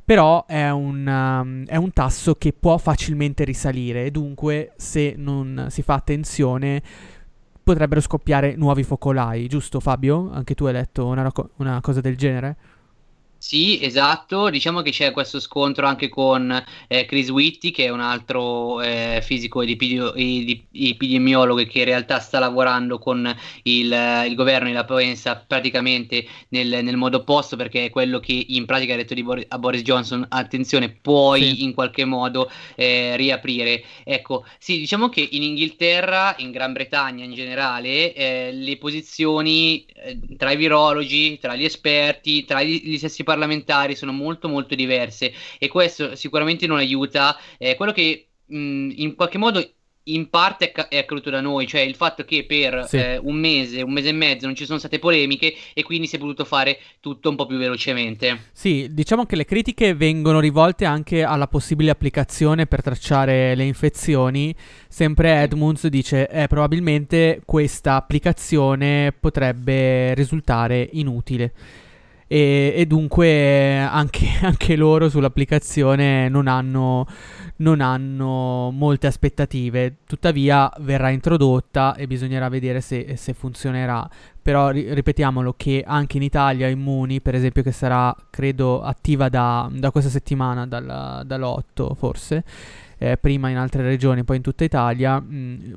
però 0.05 0.47
è 0.47 0.69
un, 0.69 1.07
um, 1.07 1.65
è 1.65 1.77
un, 1.77 1.93
tasso 1.93 2.35
che 2.35 2.53
può 2.53 2.77
facilmente 2.77 3.45
risalire 3.45 4.11
dunque 4.11 4.73
se 4.77 5.15
non 5.17 5.69
si 5.71 5.83
fa 5.83 5.95
attenzione 5.95 6.83
potrebbero 7.63 8.01
scoppiare 8.01 8.55
nuovi 8.57 8.83
focolai, 8.83 9.47
giusto 9.47 9.81
Fabio? 9.81 10.31
Anche 10.33 10.55
tu 10.55 10.65
hai 10.67 10.73
letto 10.73 11.07
una, 11.07 11.31
una 11.57 11.81
cosa 11.81 12.01
del 12.01 12.17
genere? 12.17 12.57
Sì, 13.43 13.83
esatto, 13.83 14.51
diciamo 14.51 14.83
che 14.83 14.93
c'è 14.93 15.11
questo 15.11 15.41
scontro 15.41 15.85
anche 15.85 16.09
con 16.09 16.65
eh, 16.87 17.07
Chris 17.07 17.29
Whitty, 17.29 17.73
che 17.73 17.87
è 17.87 17.89
un 17.89 17.99
altro 17.99 18.81
eh, 18.81 19.19
fisico 19.21 19.63
epidemiologo 19.63 21.65
che 21.65 21.81
in 21.81 21.85
realtà 21.85 22.21
sta 22.21 22.39
lavorando 22.39 22.99
con 22.99 23.37
il, 23.65 24.25
il 24.29 24.35
governo 24.37 24.69
e 24.69 24.73
la 24.73 24.85
Provenza 24.85 25.45
praticamente 25.45 26.25
nel, 26.51 26.85
nel, 26.85 26.97
modo 26.97 27.17
opposto, 27.17 27.57
perché 27.57 27.87
è 27.87 27.91
quello 27.91 28.21
che 28.21 28.45
in 28.47 28.65
pratica 28.65 28.95
ha 28.95 28.97
detto 28.97 29.21
Bor- 29.21 29.45
a 29.49 29.59
Boris 29.59 29.83
Johnson, 29.83 30.25
attenzione, 30.29 30.91
puoi 30.91 31.43
sì. 31.43 31.65
in 31.65 31.75
qualche 31.75 32.05
modo 32.05 32.49
eh, 32.77 33.17
riaprire. 33.17 33.83
Ecco, 34.05 34.45
sì, 34.59 34.79
diciamo 34.79 35.09
che 35.09 35.27
in 35.33 35.43
Inghilterra, 35.43 36.37
in 36.39 36.53
Gran 36.53 36.73
Bretagna 36.73 37.25
in 37.25 37.35
generale, 37.35 38.15
eh, 38.15 38.53
le 38.53 38.77
posizioni 38.77 39.85
eh, 39.97 40.17
tra 40.37 40.53
i 40.53 40.57
virologi, 40.57 41.41
tra 41.41 41.57
gli 41.57 41.65
esperti, 41.65 42.45
tra 42.45 42.63
gli, 42.63 42.81
gli 42.85 42.99
stessi 42.99 43.25
parlamentari 43.33 43.95
sono 43.95 44.13
molto 44.13 44.49
molto 44.49 44.75
diverse 44.75 45.33
e 45.59 45.69
questo 45.69 46.15
sicuramente 46.17 46.67
non 46.67 46.79
aiuta. 46.79 47.37
Eh, 47.59 47.75
quello 47.77 47.93
che 47.93 48.29
mh, 48.47 48.91
in 48.97 49.15
qualche 49.15 49.39
modo 49.39 49.67
in 50.05 50.29
parte 50.31 50.73
è, 50.73 50.99
accaduto 50.99 51.31
da 51.31 51.41
noi, 51.41 51.67
cioè 51.67 51.83
il 51.83 51.95
fatto 51.95 52.25
che 52.25 52.45
per 52.45 52.87
sì. 52.89 52.97
eh, 52.97 53.19
un 53.19 53.37
mese, 53.37 53.83
un 53.83 53.93
mese 53.93 54.09
e 54.09 54.13
mezzo 54.13 54.47
non 54.47 54.57
ci 54.57 54.65
sono 54.65 54.79
state 54.79 54.99
polemiche 54.99 55.55
e 55.73 55.83
quindi 55.85 56.09
si 56.09 56.17
è 56.17 56.19
potuto 56.19 56.45
fare 56.45 56.79
tutto 56.99 57.29
un 57.29 57.37
po' 57.37 57.47
più 57.47 57.57
velocemente. 57.57 58.47
Sì, 58.53 58.89
diciamo 58.91 59.27
che 59.27 59.37
le 59.37 59.45
critiche 59.45 59.95
vengono 59.95 60.41
rivolte 60.41 60.85
anche 60.85 61.23
alla 61.23 61.47
possibile 61.47 61.91
applicazione 61.91 62.67
per 62.67 62.83
tracciare 62.83 63.55
le 63.55 63.65
infezioni. 63.65 64.55
Sempre 64.89 65.43
Edmunds 65.43 65.87
dice 65.87 66.29
eh, 66.29 66.49
probabilmente 66.49 67.41
questa 67.45 67.95
applicazione 67.95 69.13
potrebbe 69.13 70.15
risultare 70.15 70.89
inutile 70.93 71.53
e, 72.33 72.73
e 72.75 72.87
dunque 72.87 73.79
anche, 73.79 74.27
anche, 74.41 74.75
loro 74.75 75.11
sull'applicazione 75.11 76.31
non 76.31 76.47
hanno, 76.47 77.07
non 77.57 77.83
hanno, 77.83 78.71
molte 78.71 79.07
aspettative. 79.07 79.97
Tuttavia 80.07 80.73
verrà 80.81 81.11
introdotta 81.11 81.95
e 81.95 82.07
bisognerà 82.07 82.49
vedere 82.49 82.81
se, 82.81 83.17
se 83.17 83.35
funzionerà. 83.35 84.09
Però 84.41 84.71
ri- 84.71 84.95
ripetiamolo 84.95 85.53
che 85.59 85.85
anche 85.87 86.17
in 86.17 86.23
Italia 86.23 86.69
Immuni, 86.69 87.21
per 87.21 87.35
esempio, 87.35 87.63
che 87.63 87.71
sarà 87.71 88.17
credo 88.31 88.81
attiva 88.81 89.29
da, 89.29 89.69
da 89.71 89.91
questa 89.91 90.09
settimana, 90.09 90.67
dal, 90.67 91.25
dall'8 91.27 91.95
forse, 91.95 92.45
eh, 92.97 93.19
prima 93.19 93.51
in 93.51 93.59
altre 93.59 93.83
regioni, 93.83 94.25
poi 94.25 94.37
in 94.37 94.43
tutta 94.43 94.65
Italia. 94.65 95.21
Mh, 95.21 95.75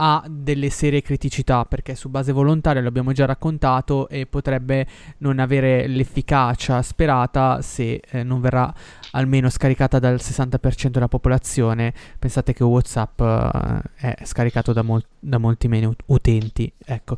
ha 0.00 0.24
delle 0.28 0.70
serie 0.70 1.02
criticità 1.02 1.64
perché 1.64 1.94
su 1.94 2.08
base 2.08 2.32
volontaria 2.32 2.80
l'abbiamo 2.82 3.12
già 3.12 3.26
raccontato 3.26 4.08
e 4.08 4.26
potrebbe 4.26 4.86
non 5.18 5.38
avere 5.38 5.86
l'efficacia 5.88 6.82
sperata 6.82 7.60
se 7.62 8.00
eh, 8.08 8.22
non 8.22 8.40
verrà 8.40 8.72
almeno 9.12 9.50
scaricata 9.50 9.98
dal 9.98 10.16
60% 10.16 10.88
della 10.88 11.08
popolazione. 11.08 11.92
Pensate 12.18 12.52
che 12.52 12.62
WhatsApp 12.62 13.20
eh, 13.20 13.80
è 13.96 14.24
scaricato 14.24 14.72
da, 14.72 14.82
mol- 14.82 15.04
da 15.18 15.38
molti 15.38 15.66
meno 15.66 15.94
utenti. 16.06 16.72
Ecco. 16.84 17.16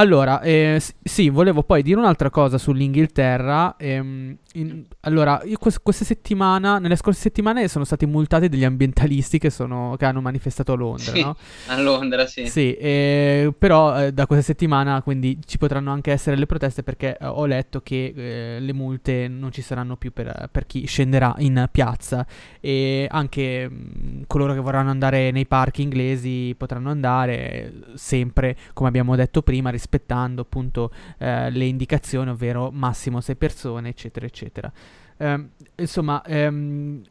Allora, 0.00 0.40
eh, 0.40 0.80
sì, 1.02 1.28
volevo 1.28 1.62
poi 1.62 1.82
dire 1.82 1.98
un'altra 1.98 2.30
cosa 2.30 2.56
sull'Inghilterra. 2.56 3.76
Ehm, 3.76 4.34
in, 4.54 4.84
allora, 5.00 5.42
quest- 5.58 5.80
questa 5.82 6.06
settimana, 6.06 6.78
nelle 6.78 6.96
scorse 6.96 7.20
settimane 7.20 7.68
sono 7.68 7.84
stati 7.84 8.06
multati 8.06 8.48
degli 8.48 8.64
ambientalisti 8.64 9.38
che, 9.38 9.50
sono, 9.50 9.96
che 9.98 10.06
hanno 10.06 10.22
manifestato 10.22 10.72
a 10.72 10.76
Londra, 10.76 11.12
sì, 11.12 11.20
no? 11.20 11.36
A 11.66 11.80
Londra, 11.80 12.26
sì. 12.26 12.46
Sì, 12.46 12.74
eh, 12.74 13.52
però 13.56 14.06
eh, 14.06 14.12
da 14.12 14.26
questa 14.26 14.44
settimana 14.44 15.02
quindi 15.02 15.38
ci 15.44 15.58
potranno 15.58 15.92
anche 15.92 16.12
essere 16.12 16.36
le 16.36 16.46
proteste 16.46 16.82
perché 16.82 17.18
eh, 17.18 17.26
ho 17.26 17.44
letto 17.44 17.82
che 17.82 18.14
eh, 18.16 18.60
le 18.60 18.72
multe 18.72 19.28
non 19.28 19.52
ci 19.52 19.60
saranno 19.60 19.96
più 19.96 20.12
per, 20.12 20.48
per, 20.50 20.66
chi 20.66 20.86
scenderà 20.86 21.34
in 21.38 21.68
piazza 21.70 22.26
e 22.58 23.06
anche 23.10 23.68
mh, 23.68 23.74
mm, 23.74 24.22
coloro 24.26 24.54
che 24.54 24.60
vorranno 24.60 24.90
andare 24.90 25.30
nei 25.30 25.46
parchi 25.46 25.82
inglesi 25.82 26.54
potranno 26.56 26.90
andare 26.90 27.72
sempre, 27.94 28.56
come 28.72 28.88
abbiamo 28.88 29.14
detto 29.14 29.42
prima, 29.42 29.70
rispettando 29.90 30.42
appunto 30.42 30.92
eh, 31.18 31.50
le 31.50 31.64
indicazioni, 31.64 32.30
ovvero 32.30 32.70
massimo 32.70 33.20
6 33.20 33.34
persone, 33.34 33.88
eccetera, 33.88 34.26
eccetera. 34.26 34.72
Eh, 35.16 35.48
insomma, 35.76 36.22
ehm, 36.24 37.02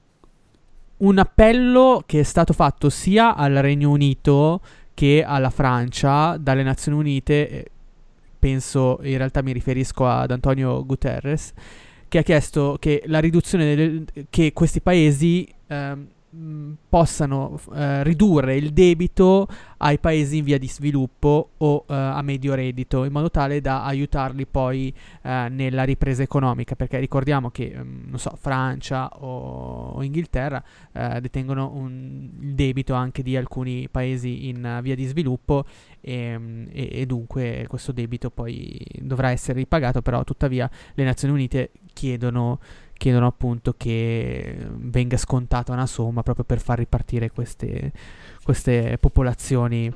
un 0.98 1.18
appello 1.18 2.04
che 2.06 2.22
è 2.22 2.24
stato 2.24 2.54
fatto 2.54 2.90
sia 2.90 3.36
al 3.36 3.56
Regno 3.56 3.90
Unito 3.90 4.62
che 4.94 5.24
alla 5.26 5.50
Francia 5.50 6.38
dalle 6.38 6.64
Nazioni 6.64 6.98
Unite, 6.98 7.66
penso 8.38 9.00
in 9.04 9.18
realtà 9.18 9.42
mi 9.42 9.54
riferisco 9.54 10.08
ad 10.08 10.32
Antonio 10.32 10.86
Guterres, 10.86 11.54
che 12.08 12.18
ha 12.18 12.24
chiesto 12.24 12.78
che 12.80 13.04
la 13.06 13.20
riduzione 13.20 13.76
del, 13.76 14.06
che 14.30 14.52
questi 14.52 14.82
paesi 14.82 15.48
ehm, 15.68 16.08
mh, 16.30 16.72
possano 16.90 17.60
eh, 17.74 18.04
ridurre 18.04 18.56
il 18.56 18.72
debito 18.72 19.48
ai 19.78 20.00
paesi 20.00 20.38
in 20.38 20.44
via 20.44 20.58
di 20.58 20.68
sviluppo 20.68 21.52
o 21.58 21.86
eh, 21.88 21.94
a 21.94 22.22
medio 22.22 22.54
reddito 22.54 23.04
in 23.06 23.12
modo 23.12 23.30
tale 23.32 23.62
da 23.62 23.84
aiutarli 23.86 24.46
poi 24.46 24.94
eh, 25.22 25.48
nella 25.50 25.84
ripresa 25.84 26.24
economica. 26.24 26.76
Perché 26.76 27.00
ricordiamo 27.00 27.50
che 27.50 27.74
mh, 27.76 27.82
mm, 27.82 28.10
non 28.10 28.20
so 28.20 28.34
Francia 28.40 29.10
o, 29.20 29.92
o 29.92 30.04
Inghilterra 30.04 30.64
eh, 30.92 31.22
detengono 31.22 31.72
un, 31.74 32.30
il 32.42 32.54
debito 32.56 32.94
anche 32.94 33.24
di 33.24 33.36
alcuni 33.36 33.88
paesi 33.90 34.48
in 34.48 34.80
via 34.82 34.96
di 34.96 35.06
sviluppo 35.06 35.66
e, 36.02 36.38
mm, 36.38 36.66
e, 36.72 36.90
e 36.92 37.06
dunque 37.06 37.66
questo 37.68 37.92
debito 37.92 38.30
poi 38.30 38.80
dovrà 39.00 39.32
essere 39.32 39.60
ripagato 39.60 40.02
però 40.02 40.24
tuttavia 40.24 40.70
le 40.94 41.04
Nazioni 41.04 41.34
Unite 41.34 41.72
chiedono 41.94 42.60
chiedono 43.00 43.28
appunto 43.28 43.74
che 43.78 44.58
venga 44.76 45.16
scontata 45.16 45.72
una 45.72 45.88
somma 45.88 46.22
proprio 46.22 46.44
per 46.44 46.60
far 46.60 46.78
ripartire 46.78 47.32
queste, 47.32 47.94
queste 48.44 48.98
popolazioni 49.00 49.92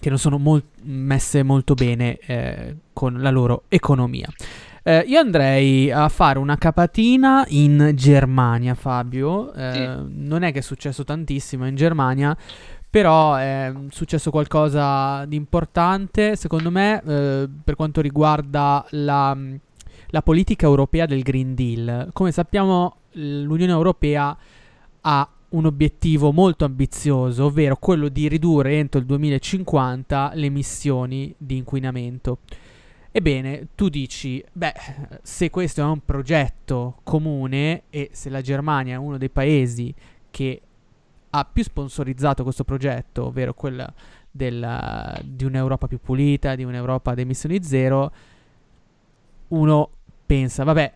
che 0.00 0.08
non 0.08 0.18
sono 0.18 0.38
mol- 0.38 0.64
messe 0.82 1.42
molto 1.42 1.74
bene 1.74 2.18
eh, 2.18 2.76
con 2.92 3.20
la 3.20 3.30
loro 3.30 3.64
economia. 3.68 4.26
Eh, 4.82 5.04
io 5.06 5.20
andrei 5.20 5.90
a 5.90 6.08
fare 6.08 6.38
una 6.38 6.56
capatina 6.56 7.44
in 7.48 7.92
Germania, 7.94 8.74
Fabio. 8.74 9.52
Eh, 9.52 9.72
sì. 9.72 10.06
Non 10.16 10.42
è 10.42 10.52
che 10.52 10.58
è 10.58 10.62
successo 10.62 11.04
tantissimo 11.04 11.66
in 11.66 11.74
Germania, 11.74 12.36
però 12.88 13.34
è 13.34 13.72
successo 13.90 14.30
qualcosa 14.30 15.26
di 15.26 15.36
importante, 15.36 16.36
secondo 16.36 16.70
me, 16.70 17.02
eh, 17.04 17.48
per 17.64 17.76
quanto 17.76 18.00
riguarda 18.00 18.84
la 18.90 19.36
la 20.14 20.22
politica 20.22 20.66
europea 20.66 21.06
del 21.06 21.22
Green 21.22 21.56
Deal. 21.56 22.10
Come 22.12 22.30
sappiamo 22.30 22.98
l'Unione 23.14 23.72
Europea 23.72 24.36
ha 25.00 25.28
un 25.48 25.66
obiettivo 25.66 26.30
molto 26.30 26.64
ambizioso, 26.64 27.46
ovvero 27.46 27.76
quello 27.76 28.08
di 28.08 28.28
ridurre 28.28 28.78
entro 28.78 29.00
il 29.00 29.06
2050 29.06 30.30
le 30.34 30.46
emissioni 30.46 31.34
di 31.36 31.56
inquinamento. 31.56 32.38
Ebbene, 33.10 33.70
tu 33.74 33.88
dici, 33.88 34.42
beh, 34.52 34.72
se 35.20 35.50
questo 35.50 35.80
è 35.80 35.84
un 35.84 36.04
progetto 36.04 37.00
comune 37.02 37.82
e 37.90 38.10
se 38.12 38.30
la 38.30 38.40
Germania 38.40 38.94
è 38.94 38.98
uno 38.98 39.18
dei 39.18 39.30
paesi 39.30 39.92
che 40.30 40.60
ha 41.30 41.44
più 41.44 41.64
sponsorizzato 41.64 42.44
questo 42.44 42.62
progetto, 42.62 43.26
ovvero 43.26 43.52
quello 43.52 43.92
del, 44.30 45.20
di 45.24 45.44
un'Europa 45.44 45.88
più 45.88 45.98
pulita, 45.98 46.54
di 46.54 46.62
un'Europa 46.62 47.10
ad 47.10 47.18
emissioni 47.18 47.60
zero, 47.64 48.12
uno 49.48 49.90
pensa, 50.24 50.64
vabbè, 50.64 50.92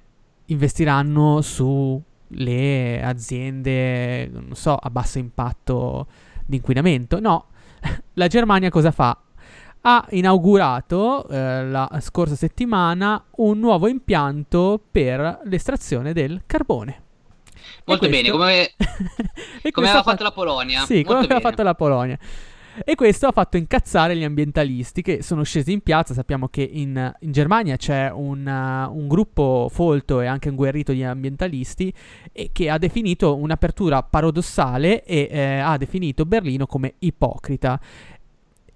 investiranno 0.46 1.40
sulle 1.40 3.02
aziende, 3.02 4.28
non 4.28 4.54
so, 4.54 4.74
a 4.74 4.90
basso 4.90 5.18
impatto 5.18 6.06
di 6.46 6.56
inquinamento. 6.56 7.20
No, 7.20 7.46
la 8.14 8.26
Germania 8.26 8.70
cosa 8.70 8.90
fa? 8.90 9.16
Ha 9.80 10.06
inaugurato 10.10 11.28
eh, 11.28 11.64
la 11.64 11.88
scorsa 12.00 12.34
settimana 12.34 13.24
un 13.36 13.58
nuovo 13.58 13.86
impianto 13.86 14.80
per 14.90 15.40
l'estrazione 15.44 16.12
del 16.12 16.42
carbone. 16.46 17.02
Molto 17.84 18.06
questo... 18.06 18.08
bene, 18.08 18.30
come, 18.30 18.72
come 19.70 19.88
aveva 19.88 20.02
fatto 20.02 20.22
la 20.22 20.32
Polonia. 20.32 20.84
Sì, 20.84 21.02
come 21.04 21.20
aveva 21.20 21.40
fatto 21.40 21.62
la 21.62 21.74
Polonia. 21.74 22.18
E 22.84 22.94
questo 22.94 23.26
ha 23.26 23.32
fatto 23.32 23.56
incazzare 23.56 24.16
gli 24.16 24.24
ambientalisti 24.24 25.02
che 25.02 25.22
sono 25.22 25.42
scesi 25.42 25.72
in 25.72 25.80
piazza. 25.80 26.14
Sappiamo 26.14 26.48
che 26.48 26.62
in, 26.62 27.12
in 27.20 27.32
Germania 27.32 27.76
c'è 27.76 28.10
un, 28.10 28.46
uh, 28.46 28.96
un, 28.96 29.08
gruppo 29.08 29.68
folto 29.70 30.20
e 30.20 30.26
anche 30.26 30.48
un 30.48 30.54
guerrito 30.54 30.92
di 30.92 31.02
ambientalisti 31.02 31.92
e 32.32 32.50
che 32.52 32.70
ha 32.70 32.78
definito 32.78 33.36
un'apertura 33.36 34.02
paradossale 34.02 35.04
e 35.04 35.28
eh, 35.30 35.58
ha 35.58 35.76
definito 35.76 36.24
Berlino 36.24 36.66
come 36.66 36.94
ipocrita. 36.98 37.80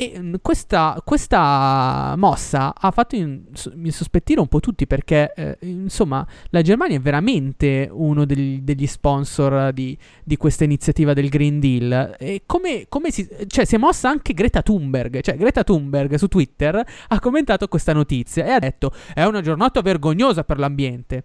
E 0.02 0.20
mm, 0.20 0.34
questa, 0.42 1.00
questa, 1.04 2.14
mossa 2.16 2.74
ha 2.74 2.90
fatto 2.90 3.14
in, 3.14 3.42
insospettire 3.74 4.40
un 4.40 4.48
po' 4.48 4.58
tutti 4.58 4.86
perché, 4.86 5.32
eh, 5.34 5.56
insomma, 5.60 6.26
la 6.50 6.62
Germania 6.62 6.96
è 6.96 7.00
veramente 7.00 7.88
uno 7.90 8.24
degli, 8.24 8.60
degli 8.62 8.86
sponsor 8.86 9.72
di, 9.72 9.96
di, 10.24 10.36
questa 10.36 10.64
iniziativa 10.64 11.12
del 11.12 11.28
Green 11.28 11.60
Deal. 11.60 12.16
E 12.18 12.42
come, 12.46 12.86
come 12.88 13.12
si, 13.12 13.28
cioè, 13.46 13.64
si 13.64 13.76
è 13.76 13.78
mossa 13.78 14.08
anche 14.08 14.34
Greta 14.34 14.62
Thunberg. 14.62 15.20
Cioè, 15.20 15.36
Greta 15.36 15.62
Thunberg 15.62 16.14
su 16.16 16.26
Twitter 16.26 16.84
ha 17.08 17.20
commentato 17.20 17.68
questa 17.68 17.92
notizia 17.92 18.44
e 18.44 18.50
ha 18.50 18.58
detto: 18.58 18.92
È 19.14 19.22
una 19.24 19.40
giornata 19.40 19.80
vergognosa 19.82 20.42
per 20.42 20.58
l'ambiente. 20.58 21.24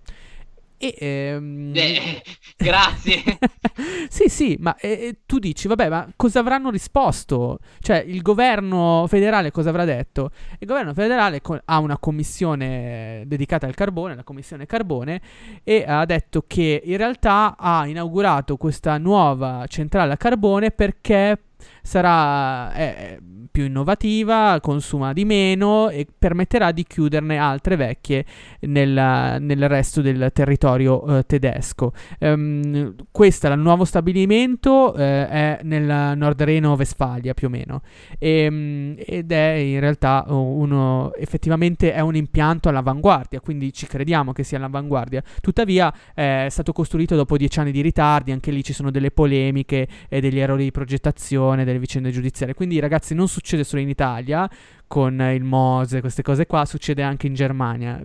E, 0.79 0.95
ehm... 0.99 1.71
eh, 1.75 2.21
grazie. 2.55 3.23
sì, 4.09 4.29
sì, 4.29 4.57
ma 4.59 4.75
eh, 4.77 5.19
tu 5.25 5.39
dici, 5.39 5.67
vabbè, 5.67 5.89
ma 5.89 6.07
cosa 6.15 6.39
avranno 6.39 6.69
risposto? 6.69 7.59
Cioè, 7.79 8.03
il 8.05 8.21
governo 8.21 9.05
federale 9.07 9.51
cosa 9.51 9.69
avrà 9.69 9.85
detto? 9.85 10.29
Il 10.59 10.67
governo 10.67 10.93
federale 10.93 11.41
co- 11.41 11.59
ha 11.65 11.79
una 11.79 11.97
commissione 11.97 13.23
dedicata 13.25 13.65
al 13.65 13.73
carbone, 13.73 14.15
la 14.15 14.23
commissione 14.23 14.65
carbone, 14.67 15.21
e 15.63 15.83
ha 15.87 16.05
detto 16.05 16.43
che 16.45 16.81
in 16.83 16.97
realtà 16.97 17.55
ha 17.57 17.87
inaugurato 17.87 18.57
questa 18.57 18.97
nuova 18.97 19.65
centrale 19.67 20.13
a 20.13 20.17
carbone 20.17 20.71
perché 20.71 21.39
sarà 21.81 22.71
è, 22.73 23.17
più 23.57 23.65
innovativa, 23.65 24.59
consuma 24.61 25.13
di 25.13 25.25
meno 25.25 25.89
e 25.89 26.05
permetterà 26.15 26.71
di 26.71 26.83
chiuderne 26.83 27.37
altre 27.37 27.75
vecchie 27.75 28.23
nel, 28.61 29.37
nel 29.39 29.67
resto 29.67 30.01
del 30.01 30.29
territorio 30.31 31.03
uh, 31.03 31.23
tedesco. 31.25 31.91
Um, 32.19 32.93
questo 33.09 33.47
è 33.47 33.51
il 33.51 33.59
nuovo 33.59 33.83
stabilimento, 33.83 34.93
uh, 34.93 34.97
è 34.97 35.59
nel 35.63 36.15
nord 36.15 36.43
Reno-Vestfalia 36.43 37.33
più 37.33 37.47
o 37.47 37.49
meno 37.49 37.81
e, 38.19 38.47
um, 38.47 38.95
ed 38.97 39.31
è 39.31 39.53
in 39.53 39.79
realtà 39.79 40.25
uno 40.27 41.11
effettivamente 41.15 41.93
è 41.93 41.99
un 42.01 42.15
impianto 42.15 42.69
all'avanguardia, 42.69 43.39
quindi 43.39 43.73
ci 43.73 43.87
crediamo 43.87 44.33
che 44.33 44.43
sia 44.43 44.57
all'avanguardia. 44.57 45.23
Tuttavia 45.41 45.91
è 46.13 46.47
stato 46.49 46.73
costruito 46.73 47.15
dopo 47.15 47.37
dieci 47.37 47.59
anni 47.59 47.71
di 47.71 47.81
ritardi, 47.81 48.31
anche 48.31 48.51
lì 48.51 48.63
ci 48.63 48.73
sono 48.73 48.91
delle 48.91 49.09
polemiche 49.09 49.87
e 50.09 50.21
degli 50.21 50.37
errori 50.37 50.65
di 50.65 50.71
progettazione, 50.71 51.46
delle 51.55 51.79
vicende 51.79 52.11
giudiziarie. 52.11 52.53
Quindi 52.53 52.79
ragazzi 52.79 53.13
non 53.13 53.27
succede 53.27 53.63
solo 53.63 53.81
in 53.81 53.89
Italia 53.89 54.49
con 54.87 55.19
il 55.21 55.43
Mose, 55.43 56.01
queste 56.01 56.21
cose 56.21 56.45
qua, 56.45 56.65
succede 56.65 57.03
anche 57.03 57.27
in 57.27 57.33
Germania. 57.33 58.01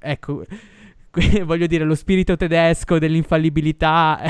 Ecco, 0.00 0.44
voglio 1.44 1.66
dire, 1.66 1.84
lo 1.84 1.94
spirito 1.94 2.36
tedesco 2.36 2.98
dell'infallibilità 2.98 4.20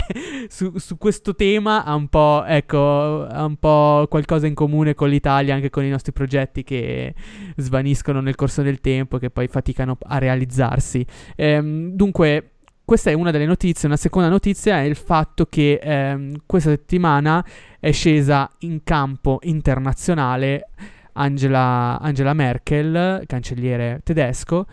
su, 0.49 0.77
su, 0.77 0.99
questo 0.99 1.35
tema 1.35 1.85
ha 1.85 1.95
un, 1.95 2.09
po', 2.09 2.45
ecco, 2.45 3.27
ha 3.27 3.45
un 3.45 3.57
po' 3.57 4.07
qualcosa 4.09 4.47
in 4.47 4.55
comune 4.55 4.95
con 4.95 5.09
l'Italia, 5.09 5.55
anche 5.55 5.71
con 5.71 5.85
i 5.85 5.89
nostri 5.89 6.13
progetti 6.13 6.63
che 6.63 7.15
svaniscono 7.57 8.21
nel 8.21 8.35
corso 8.35 8.63
del 8.63 8.81
tempo 8.81 9.17
e 9.17 9.21
che 9.21 9.31
poi 9.31 9.49
faticano 9.49 9.97
a 10.03 10.19
realizzarsi. 10.19 11.05
Ehm, 11.37 11.91
dunque, 11.93 12.51
questa 12.85 13.11
è 13.11 13.15
una 13.15 13.31
delle 13.31 13.47
notizie. 13.47 13.89
Una 13.89 13.97
seconda 13.97 14.29
notizia 14.29 14.81
è 14.81 14.85
il 14.85 14.97
fatto 14.97 15.47
che 15.47 15.81
ehm, 15.83 16.43
questa 16.45 16.71
settimana 16.71 17.43
è 17.85 17.93
scesa 17.93 18.51
in 18.61 18.83
campo 18.83 19.41
internazionale 19.43 20.69
Angela, 21.13 22.01
Angela 22.01 22.33
Merkel, 22.33 23.25
cancelliere 23.27 24.01
tedesco, 24.03 24.65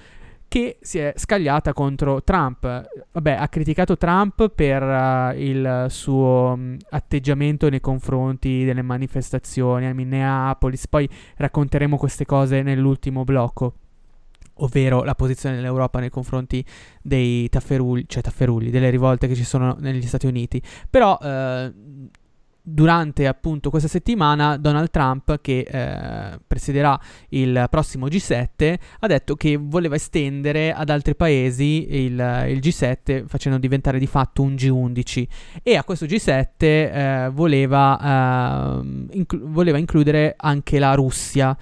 che 0.48 0.78
si 0.80 0.98
è 0.98 1.12
scagliata 1.18 1.74
contro 1.74 2.24
Trump. 2.24 2.62
Vabbè, 3.12 3.32
ha 3.34 3.50
criticato 3.50 3.98
Trump 3.98 4.48
per 4.48 4.82
uh, 4.82 5.38
il 5.38 5.88
suo 5.90 6.54
um, 6.56 6.78
atteggiamento 6.92 7.68
nei 7.68 7.82
confronti 7.82 8.64
delle 8.64 8.82
manifestazioni 8.82 9.88
a 9.88 9.94
Minneapolis. 9.94 10.88
Poi 10.88 11.10
racconteremo 11.36 11.98
queste 11.98 12.26
cose 12.26 12.62
nell'ultimo 12.62 13.26
blocco 13.26 13.74
ovvero 14.62 15.04
la 15.04 15.16
posizione 15.16 15.56
dell'Europa 15.56 16.00
nei 16.00 16.10
confronti 16.10 16.64
dei 17.02 17.50
tafferugli, 17.50 18.06
cioè 18.08 18.22
tafferugli, 18.22 18.70
delle 18.70 18.90
rivolte 18.90 19.28
che 19.28 19.36
ci 19.36 19.44
sono 19.44 19.76
negli 19.80 20.06
Stati 20.06 20.28
Uniti. 20.28 20.62
Però 20.90 21.18
eh, 21.22 21.74
durante 22.74 23.28
appunto 23.28 23.70
questa 23.70 23.88
settimana 23.88 24.58
Donald 24.58 24.90
Trump, 24.90 25.40
che 25.42 25.60
eh, 25.60 26.40
presiederà 26.46 27.00
il 27.30 27.68
prossimo 27.70 28.08
G7, 28.08 28.76
ha 29.00 29.08
detto 29.08 29.36
che 29.36 29.58
voleva 29.58 29.96
estendere 29.96 30.74
ad 30.74 30.90
altri 30.90 31.16
paesi 31.16 31.88
il, 31.90 32.12
il 32.50 32.60
G7 32.60 33.26
facendo 33.28 33.58
diventare 33.60 34.00
di 34.00 34.08
fatto 34.08 34.42
un 34.42 34.54
G11 34.54 35.28
e 35.64 35.76
a 35.76 35.84
questo 35.84 36.06
G7 36.06 36.46
eh, 36.60 37.30
voleva, 37.34 38.80
ehm, 38.80 39.08
inclu- 39.12 39.44
voleva 39.44 39.78
includere 39.78 40.34
anche 40.38 40.80
la 40.80 40.94
Russia 40.94 41.58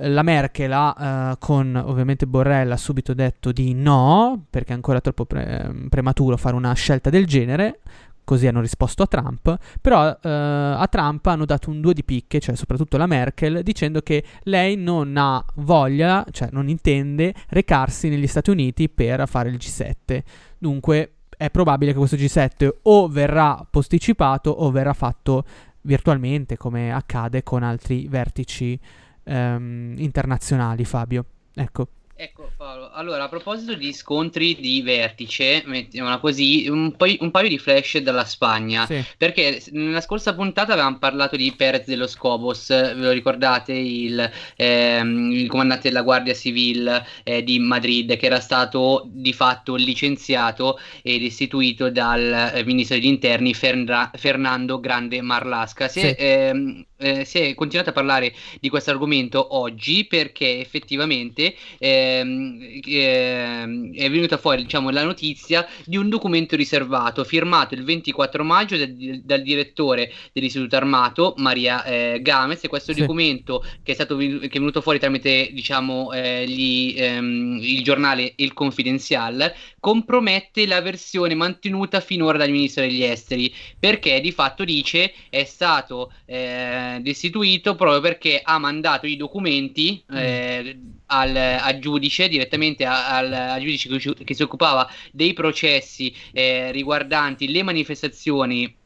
la 0.00 0.22
Merkel 0.22 0.72
ha, 0.72 1.30
uh, 1.32 1.38
con 1.38 1.74
ovviamente 1.74 2.26
Borrell, 2.26 2.70
ha 2.70 2.76
subito 2.76 3.14
detto 3.14 3.52
di 3.52 3.74
no, 3.74 4.44
perché 4.48 4.72
è 4.72 4.74
ancora 4.74 5.00
troppo 5.00 5.24
pre- 5.24 5.72
prematuro 5.88 6.36
fare 6.36 6.54
una 6.54 6.72
scelta 6.74 7.10
del 7.10 7.26
genere. 7.26 7.80
Così 8.28 8.46
hanno 8.46 8.60
risposto 8.60 9.04
a 9.04 9.06
Trump. 9.06 9.56
Però 9.80 10.06
uh, 10.06 10.18
a 10.20 10.86
Trump 10.90 11.24
hanno 11.24 11.46
dato 11.46 11.70
un 11.70 11.80
due 11.80 11.94
di 11.94 12.04
picche, 12.04 12.40
cioè 12.40 12.56
soprattutto 12.56 12.98
la 12.98 13.06
Merkel, 13.06 13.62
dicendo 13.62 14.02
che 14.02 14.22
lei 14.42 14.76
non 14.76 15.16
ha 15.16 15.42
voglia, 15.54 16.26
cioè 16.30 16.50
non 16.52 16.68
intende 16.68 17.32
recarsi 17.48 18.10
negli 18.10 18.26
Stati 18.26 18.50
Uniti 18.50 18.90
per 18.90 19.26
fare 19.26 19.48
il 19.48 19.56
G7. 19.56 20.22
Dunque 20.58 21.12
è 21.38 21.48
probabile 21.48 21.92
che 21.92 21.96
questo 21.96 22.16
G7 22.16 22.68
o 22.82 23.08
verrà 23.08 23.66
posticipato 23.70 24.50
o 24.50 24.70
verrà 24.70 24.92
fatto 24.92 25.44
virtualmente, 25.80 26.58
come 26.58 26.92
accade 26.92 27.42
con 27.42 27.62
altri 27.62 28.08
vertici 28.08 28.78
ehm, 29.24 29.94
internazionali, 29.96 30.84
Fabio. 30.84 31.24
Ecco. 31.54 31.88
Ecco 32.20 32.50
Paolo, 32.56 32.90
allora 32.90 33.22
a 33.22 33.28
proposito 33.28 33.74
di 33.74 33.92
scontri 33.92 34.56
di 34.56 34.82
vertice, 34.82 35.62
mettiamola 35.64 36.18
così, 36.18 36.66
un, 36.68 36.96
po- 36.96 37.06
un 37.20 37.30
paio 37.30 37.48
di 37.48 37.58
flash 37.58 37.98
dalla 37.98 38.24
Spagna, 38.24 38.86
sì. 38.86 39.04
perché 39.16 39.62
nella 39.70 40.00
scorsa 40.00 40.34
puntata 40.34 40.72
avevamo 40.72 40.98
parlato 40.98 41.36
di 41.36 41.54
Perez 41.56 41.86
dello 41.86 42.08
Scobos, 42.08 42.70
ve 42.70 42.94
lo 42.94 43.12
ricordate, 43.12 43.72
il, 43.72 44.28
ehm, 44.56 45.30
il 45.30 45.48
comandante 45.48 45.90
della 45.90 46.02
Guardia 46.02 46.34
Civile 46.34 47.06
eh, 47.22 47.44
di 47.44 47.60
Madrid 47.60 48.16
che 48.16 48.26
era 48.26 48.40
stato 48.40 49.04
di 49.06 49.32
fatto 49.32 49.76
licenziato 49.76 50.80
ed 51.02 51.22
istituito 51.22 51.88
dal 51.88 52.50
eh, 52.52 52.64
ministro 52.64 52.96
degli 52.96 53.06
interni 53.06 53.54
Ferna- 53.54 54.10
Fernando 54.12 54.80
Grande 54.80 55.20
Marlasca. 55.20 55.86
Si, 55.86 56.00
sì. 56.00 56.14
ehm, 56.18 56.84
eh, 56.98 57.24
si 57.24 57.38
è 57.38 57.54
continuato 57.54 57.90
a 57.90 57.92
parlare 57.92 58.34
di 58.60 58.68
questo 58.68 58.90
argomento 58.90 59.56
oggi 59.56 60.04
perché 60.04 60.60
effettivamente 60.60 61.54
ehm, 61.78 62.80
ehm, 62.84 63.94
è 63.94 64.10
venuta 64.10 64.36
fuori 64.36 64.62
diciamo, 64.62 64.90
la 64.90 65.04
notizia 65.04 65.66
di 65.84 65.96
un 65.96 66.08
documento 66.08 66.56
riservato 66.56 67.24
firmato 67.24 67.74
il 67.74 67.84
24 67.84 68.44
maggio 68.44 68.76
dal, 68.76 69.20
dal 69.22 69.42
direttore 69.42 70.12
dell'istituto 70.32 70.76
armato 70.76 71.34
Maria 71.38 71.84
eh, 71.84 72.18
Games 72.20 72.62
e 72.64 72.68
questo 72.68 72.92
sì. 72.92 73.00
documento 73.00 73.64
che 73.82 73.92
è, 73.92 73.94
stato, 73.94 74.16
che 74.16 74.38
è 74.40 74.58
venuto 74.58 74.80
fuori 74.80 74.98
tramite 74.98 75.50
diciamo, 75.52 76.12
eh, 76.12 76.46
gli, 76.48 76.94
ehm, 76.96 77.58
il 77.62 77.82
giornale 77.82 78.32
Il 78.36 78.52
Confidenzial 78.52 79.52
compromette 79.78 80.66
la 80.66 80.80
versione 80.80 81.34
mantenuta 81.34 82.00
finora 82.00 82.38
dal 82.38 82.50
ministro 82.50 82.82
degli 82.82 83.04
esteri 83.04 83.54
perché 83.78 84.20
di 84.20 84.32
fatto 84.32 84.64
dice 84.64 85.12
è 85.30 85.44
stato 85.44 86.12
eh, 86.26 86.87
destituito 87.00 87.74
proprio 87.74 88.00
perché 88.00 88.40
ha 88.42 88.58
mandato 88.58 89.06
i 89.06 89.16
documenti 89.16 90.02
mm. 90.12 90.16
eh, 90.16 90.80
al, 91.06 91.36
al, 91.36 91.78
giudice, 91.78 92.28
direttamente 92.28 92.84
al, 92.84 93.32
al 93.32 93.60
giudice 93.60 93.88
che, 93.88 94.24
che, 94.24 94.34
si 94.34 94.42
occupava 94.42 94.88
dei 95.12 95.32
processi 95.32 96.14
eh, 96.32 96.70
riguardanti 96.72 97.50
le 97.50 97.62
manifestazioni 97.62 98.76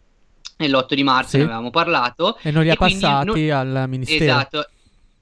l'8 0.58 0.94
di 0.94 1.02
marzo, 1.02 1.30
sì. 1.30 1.36
ne 1.38 1.44
avevamo 1.44 1.70
parlato. 1.70 2.38
E 2.42 2.50
non 2.50 2.62
li 2.62 2.70
ha 2.70 2.76
passati 2.76 3.48
non... 3.48 3.50
al 3.50 3.88
ministero. 3.88 4.24
Esatto, 4.24 4.68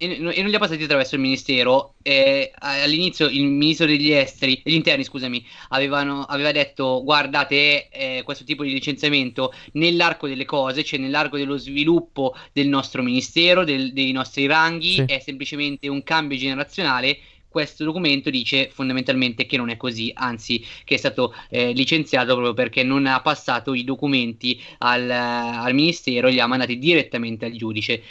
e, 0.03 0.17
non 0.19 0.33
li 0.33 0.55
ha 0.55 0.59
passati 0.59 0.83
attraverso 0.83 1.17
il 1.17 1.21
ministero. 1.21 1.97
Eh, 2.03 2.51
all'inizio 2.59 3.27
il 3.27 3.45
ministro 3.45 3.85
degli 3.85 4.11
esteri, 4.11 4.63
degli 4.65 4.75
interni, 4.75 5.05
scusami, 5.05 5.45
avevano, 5.69 6.23
aveva 6.23 6.53
detto: 6.53 7.03
Guardate, 7.05 7.91
eh, 7.91 8.23
questo 8.25 8.45
tipo 8.45 8.65
di 8.65 8.73
licenziamento 8.73 9.53
nell'arco 9.73 10.27
delle 10.27 10.47
cose, 10.47 10.85
cioè 10.85 10.99
nell'arco 10.99 11.37
dello 11.37 11.59
sviluppo 11.59 12.35
del 12.53 12.69
nostro 12.69 13.03
ministero, 13.03 13.63
del, 13.63 13.93
dei 13.93 14.13
nostri 14.13 14.47
ranghi, 14.47 14.95
sì. 14.95 15.05
è 15.07 15.19
semplicemente 15.19 15.87
un 15.89 16.03
cambio 16.03 16.39
generazionale 16.39 17.19
questo 17.51 17.83
documento 17.83 18.31
dice 18.31 18.71
fondamentalmente 18.73 19.45
che 19.45 19.57
non 19.57 19.71
è 19.71 19.77
così, 19.77 20.13
anzi 20.15 20.65
che 20.85 20.95
è 20.95 20.99
stato 20.99 21.35
eh, 21.49 21.73
licenziato 21.73 22.35
proprio 22.35 22.55
perché 22.55 22.85
non 22.85 23.07
ha 23.07 23.21
passato 23.21 23.75
i 23.75 23.83
documenti 23.83 24.63
al, 24.79 25.11
al 25.11 25.75
ministero 25.75 26.29
e 26.29 26.31
li 26.31 26.39
ha 26.39 26.47
mandati 26.47 26.79
direttamente 26.79 27.47
al 27.47 27.53
giudice. 27.53 28.03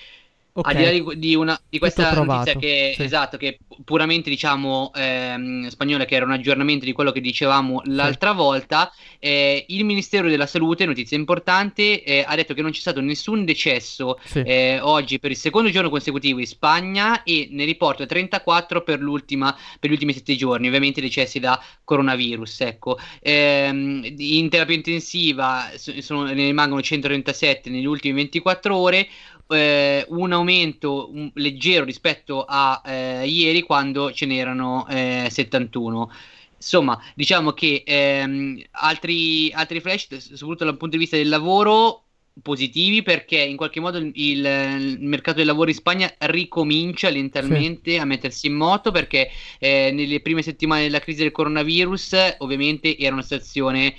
Okay. 0.59 0.75
Al 0.75 0.77
di 0.77 0.83
là 0.83 1.13
di, 1.13 1.19
di, 1.19 1.35
una, 1.35 1.59
di 1.69 1.79
questa 1.79 2.13
notizia 2.13 2.55
che, 2.55 2.91
sì. 2.93 3.03
esatto, 3.03 3.37
che 3.37 3.59
puramente 3.85 4.29
diciamo 4.29 4.91
ehm, 4.93 5.69
spagnola, 5.69 6.03
che 6.03 6.15
era 6.15 6.25
un 6.25 6.31
aggiornamento 6.31 6.83
di 6.83 6.91
quello 6.91 7.13
che 7.13 7.21
dicevamo 7.21 7.81
l'altra 7.85 8.31
sì. 8.31 8.35
volta, 8.35 8.91
eh, 9.19 9.63
il 9.69 9.85
Ministero 9.85 10.27
della 10.27 10.45
Salute, 10.47 10.85
notizia 10.85 11.15
importante, 11.15 12.03
eh, 12.03 12.25
ha 12.27 12.35
detto 12.35 12.53
che 12.53 12.61
non 12.61 12.71
c'è 12.71 12.81
stato 12.81 12.99
nessun 12.99 13.45
decesso 13.45 14.19
sì. 14.25 14.39
eh, 14.39 14.79
oggi 14.81 15.17
per 15.17 15.31
il 15.31 15.37
secondo 15.37 15.69
giorno 15.69 15.89
consecutivo 15.89 16.39
in 16.39 16.47
Spagna 16.47 17.23
e 17.23 17.47
ne 17.51 17.63
riporta 17.63 18.05
34 18.05 18.81
per, 18.83 18.99
l'ultima, 18.99 19.55
per 19.79 19.89
gli 19.89 19.93
ultimi 19.93 20.11
7 20.11 20.35
giorni, 20.35 20.67
ovviamente 20.67 20.99
decessi 20.99 21.39
da 21.39 21.61
coronavirus. 21.85 22.61
Ecco. 22.61 22.99
Ehm, 23.21 24.13
in 24.17 24.49
terapia 24.49 24.75
intensiva 24.75 25.69
sono, 25.75 26.25
ne 26.25 26.33
rimangono 26.33 26.81
137 26.81 27.69
negli 27.69 27.85
ultimi 27.85 28.15
24 28.15 28.75
ore 28.75 29.07
eh, 29.49 30.05
un 30.09 30.31
aumento 30.31 31.09
un, 31.11 31.31
leggero 31.35 31.85
rispetto 31.85 32.45
a 32.47 32.81
eh, 32.85 33.27
ieri 33.27 33.61
quando 33.61 34.11
ce 34.11 34.25
n'erano 34.25 34.87
eh, 34.87 35.27
71. 35.29 36.11
Insomma, 36.55 37.01
diciamo 37.15 37.53
che 37.53 37.83
ehm, 37.85 38.61
altri, 38.71 39.51
altri 39.53 39.79
flash, 39.79 40.17
soprattutto 40.17 40.65
dal 40.65 40.77
punto 40.77 40.95
di 40.95 41.01
vista 41.01 41.15
del 41.15 41.29
lavoro, 41.29 42.03
positivi 42.41 43.01
perché 43.01 43.37
in 43.37 43.57
qualche 43.57 43.79
modo 43.79 43.97
il, 43.97 44.11
il, 44.13 44.97
mercato 45.01 45.37
del 45.37 45.47
lavoro 45.47 45.69
in 45.69 45.75
Spagna 45.75 46.13
ricomincia 46.19 47.09
lentamente 47.09 47.91
sì. 47.91 47.97
a 47.97 48.05
mettersi 48.05 48.47
in 48.47 48.53
moto 48.53 48.91
perché 48.91 49.29
eh, 49.59 49.91
nelle 49.91 50.21
prime 50.21 50.41
settimane 50.41 50.83
della 50.83 50.99
crisi 50.99 51.21
del 51.21 51.31
coronavirus 51.31 52.35
ovviamente 52.39 52.97
era 52.97 53.13
una 53.13 53.23
situazione 53.23 53.95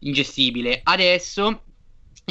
ingestibile. 0.00 0.80
Adesso 0.82 1.62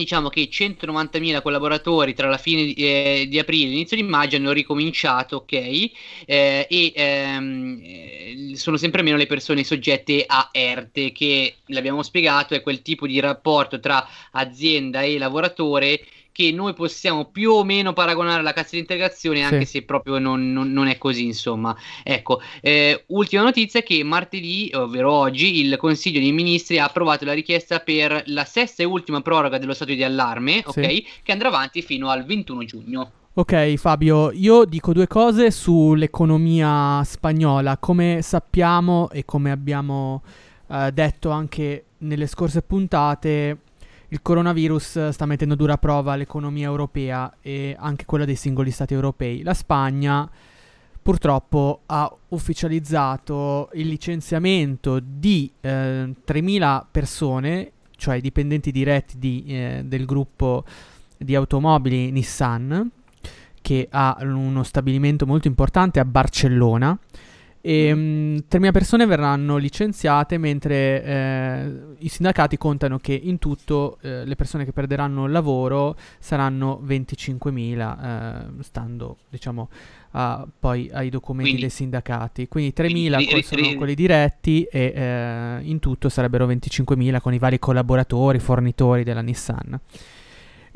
diciamo 0.01 0.29
che 0.29 0.47
190.000 0.49 1.41
collaboratori 1.41 2.13
tra 2.13 2.29
la 2.29 2.38
fine 2.38 2.65
di, 2.65 2.73
eh, 2.75 3.25
di 3.27 3.39
aprile 3.39 3.65
e 3.65 3.69
l'inizio 3.69 3.97
di 3.97 4.03
maggio 4.03 4.36
hanno 4.36 4.51
ricominciato, 4.51 5.38
ok, 5.38 5.53
eh, 5.53 5.91
e 6.69 6.93
ehm, 6.95 7.81
eh, 7.83 8.51
sono 8.55 8.77
sempre 8.77 9.01
meno 9.01 9.17
le 9.17 9.25
persone 9.25 9.63
soggette 9.63 10.23
a 10.27 10.49
ERTE, 10.51 11.12
che 11.12 11.55
l'abbiamo 11.67 12.03
spiegato 12.03 12.53
è 12.53 12.62
quel 12.62 12.81
tipo 12.81 13.07
di 13.07 13.19
rapporto 13.19 13.79
tra 13.79 14.07
azienda 14.31 15.01
e 15.01 15.17
lavoratore 15.17 16.01
che 16.38 16.52
noi 16.52 16.76
possiamo 16.76 17.26
più 17.26 17.50
o 17.50 17.63
meno 17.63 17.93
paragonare 17.93 18.41
alla 18.41 18.54
cassa 18.54 18.69
di 18.73 18.78
integrazione, 18.78 19.41
anche 19.41 19.65
sì. 19.65 19.80
se 19.80 19.82
proprio 19.82 20.19
non, 20.19 20.54
non, 20.54 20.71
non, 20.71 20.88
è 20.88 21.00
così, 21.00 21.26
insomma. 21.26 21.76
Ecco, 22.04 22.39
eh, 22.62 23.06
ultima 23.08 23.41
notizia 23.41 23.80
è 23.80 23.84
che 23.84 24.04
martedì, 24.04 24.69
ovvero 24.76 25.12
oggi, 25.12 25.62
il 25.62 25.78
Consiglio 25.78 26.19
dei 26.19 26.32
Ministri 26.32 26.78
ha 26.78 26.86
approvato 26.86 27.26
la 27.26 27.34
richiesta 27.34 27.80
per 27.80 28.21
la 28.28 28.45
sesta 28.45 28.84
e 28.84 28.86
ultima 28.86 29.21
proroga 29.21 29.58
dello 29.58 29.73
stato 29.73 29.95
di 29.95 30.04
allarme, 30.04 30.63
sì. 30.67 30.80
ok, 30.80 31.04
che 31.23 31.32
andrà 31.32 31.47
avanti 31.47 31.82
fino 31.82 32.10
al 32.10 32.23
21 32.23 32.63
giugno. 32.65 33.12
Ok 33.34 33.73
Fabio, 33.78 34.32
io 34.32 34.65
dico 34.65 34.93
due 34.93 35.08
cose 35.08 35.50
sull'economia 35.50 37.02
spagnola. 37.04 37.78
Come 37.78 38.19
sappiamo 38.21 39.10
e 39.10 39.26
come 39.26 39.50
abbiamo 39.50 40.21
uh, 40.67 40.91
detto 40.91 41.32
anche 41.32 41.86
nelle 42.00 42.28
scorse 42.28 42.62
puntate, 42.62 43.58
il 44.09 44.21
coronavirus 44.21 45.09
sta 45.09 45.25
mettendo 45.25 45.55
dura 45.55 45.77
prova 45.77 46.15
l'economia 46.15 46.67
europea 46.67 47.33
e 47.41 47.75
anche 47.77 48.05
quella 48.05 48.25
dei 48.25 48.35
singoli 48.35 48.71
stati 48.71 48.93
europei. 48.93 49.43
La 49.43 49.53
Spagna 49.53 50.29
purtroppo 51.01 51.81
ha 51.85 52.13
ufficializzato 52.29 53.69
il 53.73 53.87
licenziamento 53.87 54.99
di 55.01 55.51
eh, 55.61 56.13
3.000 56.25 56.85
persone, 56.89 57.71
cioè 57.95 58.21
dipendenti 58.21 58.71
diretti 58.71 59.17
di, 59.17 59.43
eh, 59.47 59.81
del 59.85 60.05
gruppo 60.05 60.63
di 61.17 61.35
automobili 61.35 62.11
Nissan, 62.11 62.89
che 63.61 63.87
ha 63.89 64.17
uno 64.21 64.63
stabilimento 64.63 65.25
molto 65.25 65.47
importante 65.47 65.99
a 65.99 66.05
Barcellona 66.05 66.97
e 67.67 67.91
um, 67.91 68.36
3.000 68.49 68.71
persone 68.71 69.06
verranno 69.06 69.58
licenziate 69.58 70.38
mentre 70.38 71.03
eh, 71.03 71.71
i 71.97 72.08
sindacati 72.08 72.58
contano 72.58 72.97
che 72.97 73.12
in 73.21 73.39
tutto 73.39 73.97
eh, 73.99 74.23
le 74.23 74.36
persone 74.36 74.63
che 74.63 74.71
perderanno 74.71 75.25
il 75.25 75.34
lavoro 75.34 75.97
saranno 76.17 76.82
25.000 76.88 78.60
eh, 78.60 78.63
stando 78.63 79.17
diciamo 79.30 79.67
a, 80.12 80.47
poi 80.58 80.89
ai 80.93 81.10
documenti 81.10 81.49
quindi, 81.49 81.67
dei 81.67 81.69
sindacati. 81.69 82.47
Quindi 82.47 82.73
3.000 82.73 83.15
quindi, 83.15 83.43
sono 83.43 83.75
quelli 83.75 83.95
diretti 83.95 84.63
e 84.63 84.93
eh, 84.95 85.60
in 85.63 85.80
tutto 85.80 86.08
sarebbero 86.08 86.47
25.000 86.47 87.19
con 87.19 87.34
i 87.34 87.38
vari 87.38 87.60
collaboratori 87.60 88.39
fornitori 88.39 89.03
della 89.03 89.19
Nissan 89.19 89.77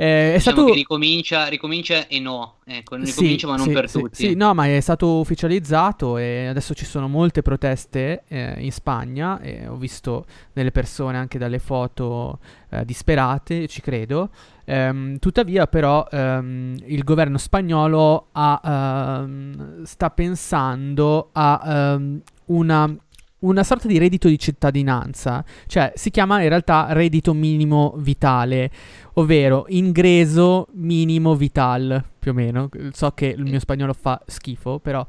eh, 0.01 0.33
è 0.33 0.37
diciamo 0.37 0.57
stato... 0.57 0.65
che 0.65 0.73
ricomincia, 0.73 1.45
ricomincia 1.45 2.07
e 2.07 2.19
no, 2.19 2.55
ecco, 2.65 2.95
ricomincia 2.95 3.45
sì, 3.45 3.51
ma 3.51 3.55
non 3.55 3.67
sì, 3.67 3.71
per 3.71 3.87
sì, 3.89 3.99
tutti. 3.99 4.15
Sì, 4.15 4.33
no, 4.35 4.55
ma 4.55 4.65
è 4.65 4.79
stato 4.79 5.19
ufficializzato 5.19 6.17
e 6.17 6.47
adesso 6.47 6.73
ci 6.73 6.85
sono 6.85 7.07
molte 7.07 7.43
proteste 7.43 8.23
eh, 8.27 8.55
in 8.57 8.71
Spagna 8.71 9.39
e 9.39 9.67
ho 9.67 9.75
visto 9.75 10.25
delle 10.53 10.71
persone 10.71 11.17
anche 11.17 11.37
dalle 11.37 11.59
foto 11.59 12.39
eh, 12.71 12.83
disperate, 12.83 13.67
ci 13.67 13.81
credo. 13.81 14.31
Um, 14.63 15.19
tuttavia 15.19 15.67
però 15.67 16.07
um, 16.11 16.75
il 16.85 17.03
governo 17.03 17.37
spagnolo 17.37 18.29
ha, 18.31 19.21
um, 19.23 19.83
sta 19.83 20.09
pensando 20.09 21.29
a 21.33 21.99
una 22.45 22.95
una 23.41 23.63
sorta 23.63 23.87
di 23.87 23.97
reddito 23.97 24.27
di 24.27 24.37
cittadinanza, 24.37 25.43
cioè 25.67 25.93
si 25.95 26.11
chiama 26.11 26.41
in 26.41 26.49
realtà 26.49 26.87
reddito 26.91 27.33
minimo 27.33 27.93
vitale, 27.97 28.71
ovvero 29.13 29.65
ingreso 29.69 30.67
minimo 30.73 31.35
vital, 31.35 32.03
più 32.19 32.31
o 32.31 32.33
meno. 32.33 32.69
So 32.91 33.11
che 33.11 33.27
il 33.27 33.43
mio 33.43 33.59
spagnolo 33.59 33.93
fa 33.93 34.21
schifo, 34.25 34.79
però 34.79 35.05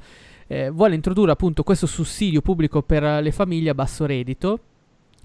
eh, 0.47 0.71
vuole 0.71 0.95
introdurre 0.95 1.33
appunto 1.33 1.63
questo 1.63 1.87
sussidio 1.87 2.41
pubblico 2.41 2.83
per 2.83 3.23
le 3.23 3.33
famiglie 3.33 3.71
a 3.71 3.75
basso 3.75 4.07
reddito. 4.07 4.61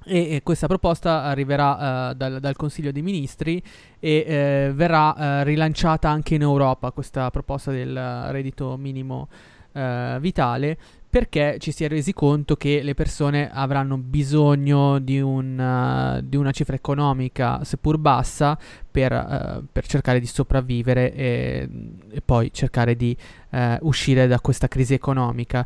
E, 0.09 0.39
questa 0.41 0.67
proposta 0.67 1.23
arriverà 1.23 2.11
uh, 2.11 2.13
dal, 2.13 2.39
dal, 2.39 2.55
Consiglio 2.55 2.93
dei 2.93 3.01
Ministri 3.01 3.61
e 3.99 4.23
eh, 4.25 4.71
verrà 4.73 5.41
uh, 5.41 5.43
rilanciata 5.43 6.07
anche 6.09 6.35
in 6.35 6.43
Europa 6.43 6.91
questa 6.91 7.29
proposta 7.29 7.71
del 7.71 7.93
reddito 8.29 8.77
minimo 8.77 9.27
uh, 9.73 10.17
vitale 10.19 10.77
perché 11.17 11.57
ci 11.57 11.71
si 11.71 11.83
è 11.83 11.87
resi 11.87 12.13
conto 12.13 12.55
che 12.55 12.83
le 12.83 12.93
persone 12.93 13.49
avranno 13.51 13.97
bisogno 13.97 14.99
di, 14.99 15.19
un, 15.19 15.57
uh, 15.57 16.21
di 16.23 16.35
una 16.35 16.51
cifra 16.51 16.75
economica, 16.75 17.63
seppur 17.63 17.97
bassa, 17.97 18.55
per, 18.91 19.11
uh, 19.11 19.65
per 19.71 19.87
cercare 19.87 20.19
di 20.19 20.27
sopravvivere 20.27 21.11
e, 21.15 21.67
e 22.11 22.21
poi 22.21 22.51
cercare 22.53 22.95
di 22.95 23.17
uh, 23.49 23.77
uscire 23.81 24.27
da 24.27 24.39
questa 24.39 24.67
crisi 24.67 24.93
economica. 24.93 25.65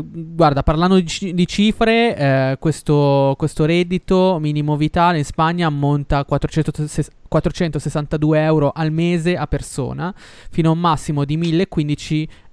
guarda, 0.00 0.62
parlando 0.62 1.00
di, 1.00 1.32
di 1.34 1.46
cifre, 1.48 2.56
questo, 2.60 3.34
questo, 3.36 3.64
reddito 3.64 4.38
minimo 4.40 4.76
vitale 4.76 5.18
in 5.18 5.24
Spagna 5.24 5.66
ammonta 5.66 6.18
a 6.18 6.24
462 6.24 8.40
euro 8.40 8.70
al 8.72 8.92
mese 8.92 9.36
a 9.36 9.48
persona, 9.48 10.14
fino 10.50 10.68
a 10.68 10.72
un 10.72 10.78
massimo 10.78 11.24
di 11.24 11.36
1015 11.36 12.22
euro 12.22 12.43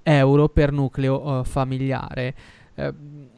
per 0.48 0.72
nucleo 0.72 1.38
uh, 1.38 1.44
familiare. 1.44 2.34
Uh, 2.74 3.30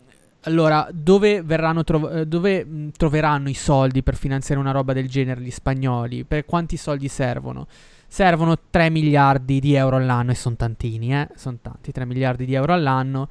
allora, 0.46 0.88
dove, 0.92 1.42
trov- 1.84 2.16
eh, 2.16 2.26
dove 2.26 2.64
mh, 2.64 2.90
troveranno 2.96 3.48
i 3.48 3.54
soldi 3.54 4.02
per 4.02 4.14
finanziare 4.14 4.60
una 4.60 4.72
roba 4.72 4.92
del 4.92 5.08
genere 5.08 5.40
gli 5.40 5.50
spagnoli? 5.50 6.24
Per 6.24 6.44
quanti 6.44 6.76
soldi 6.76 7.08
servono? 7.08 7.66
Servono 8.06 8.56
3 8.70 8.90
miliardi 8.90 9.58
di 9.58 9.74
euro 9.74 9.96
all'anno 9.96 10.32
e 10.32 10.34
sono 10.34 10.56
tantini, 10.56 11.14
eh? 11.14 11.28
Sono 11.34 11.58
tanti, 11.62 11.92
3 11.92 12.04
miliardi 12.04 12.44
di 12.44 12.54
euro 12.54 12.74
all'anno. 12.74 13.28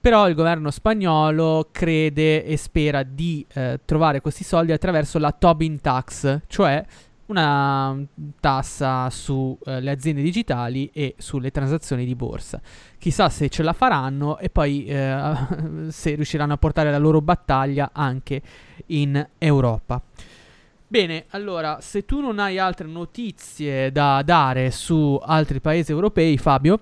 Però 0.00 0.28
il 0.28 0.34
governo 0.34 0.70
spagnolo 0.70 1.68
crede 1.72 2.44
e 2.44 2.56
spera 2.56 3.02
di 3.02 3.44
eh, 3.54 3.80
trovare 3.84 4.20
questi 4.20 4.44
soldi 4.44 4.72
attraverso 4.72 5.18
la 5.18 5.32
Tobin 5.32 5.80
Tax, 5.80 6.40
cioè 6.46 6.84
una 7.28 7.96
tassa 8.40 9.08
sulle 9.10 9.58
eh, 9.64 9.90
aziende 9.90 10.22
digitali 10.22 10.90
e 10.92 11.14
sulle 11.18 11.50
transazioni 11.50 12.04
di 12.04 12.14
borsa. 12.14 12.60
Chissà 12.98 13.28
se 13.28 13.48
ce 13.48 13.62
la 13.62 13.72
faranno 13.72 14.38
e 14.38 14.50
poi 14.50 14.84
eh, 14.86 15.34
se 15.88 16.14
riusciranno 16.14 16.54
a 16.54 16.56
portare 16.56 16.90
la 16.90 16.98
loro 16.98 17.20
battaglia 17.20 17.90
anche 17.92 18.40
in 18.86 19.26
Europa. 19.38 20.02
Bene, 20.90 21.26
allora, 21.30 21.78
se 21.82 22.06
tu 22.06 22.20
non 22.20 22.38
hai 22.38 22.58
altre 22.58 22.86
notizie 22.86 23.92
da 23.92 24.22
dare 24.24 24.70
su 24.70 25.20
altri 25.22 25.60
paesi 25.60 25.92
europei, 25.92 26.38
Fabio, 26.38 26.80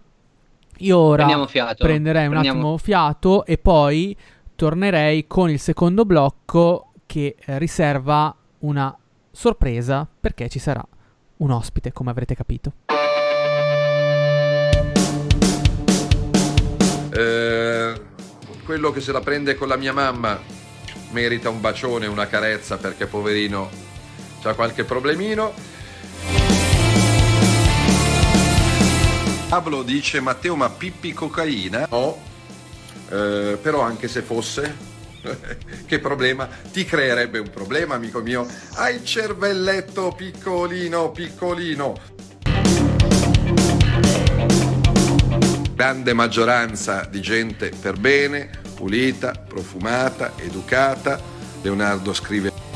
io 0.78 0.98
ora 0.98 1.26
prenderei 1.76 2.26
un 2.26 2.30
Prendiamo. 2.30 2.58
attimo 2.58 2.76
fiato 2.76 3.44
e 3.44 3.58
poi 3.58 4.16
tornerei 4.54 5.26
con 5.26 5.50
il 5.50 5.58
secondo 5.58 6.04
blocco 6.04 6.92
che 7.06 7.34
eh, 7.36 7.58
riserva 7.58 8.34
una 8.60 8.96
sorpresa 9.36 10.08
perché 10.18 10.48
ci 10.48 10.58
sarà 10.58 10.82
un 11.38 11.50
ospite, 11.50 11.92
come 11.92 12.10
avrete 12.10 12.34
capito. 12.34 12.72
Eh, 17.12 18.00
quello 18.64 18.90
che 18.92 19.00
se 19.02 19.12
la 19.12 19.20
prende 19.20 19.54
con 19.54 19.68
la 19.68 19.76
mia 19.76 19.92
mamma 19.92 20.40
merita 21.10 21.50
un 21.50 21.60
bacione, 21.60 22.06
una 22.06 22.26
carezza 22.26 22.78
perché 22.78 23.06
poverino 23.06 23.68
ha 24.42 24.54
qualche 24.54 24.84
problemino. 24.84 25.52
Pablo 29.48 29.82
dice 29.82 30.20
Matteo 30.20 30.56
ma 30.56 30.70
pippi 30.70 31.12
cocaina? 31.12 31.86
No, 31.90 32.18
eh, 33.10 33.58
però 33.60 33.82
anche 33.82 34.08
se 34.08 34.22
fosse, 34.22 34.85
che 35.86 35.98
problema? 35.98 36.48
Ti 36.70 36.84
creerebbe 36.84 37.38
un 37.38 37.50
problema 37.50 37.94
amico 37.94 38.20
mio? 38.20 38.46
Hai 38.74 38.96
il 38.96 39.04
cervelletto 39.04 40.12
piccolino, 40.16 41.10
piccolino. 41.10 41.96
Grande 45.74 46.12
maggioranza 46.14 47.04
di 47.04 47.20
gente 47.20 47.70
per 47.80 47.98
bene, 47.98 48.50
pulita, 48.74 49.32
profumata, 49.32 50.32
educata. 50.36 51.20
Leonardo 51.62 52.12
scrive 52.12 52.66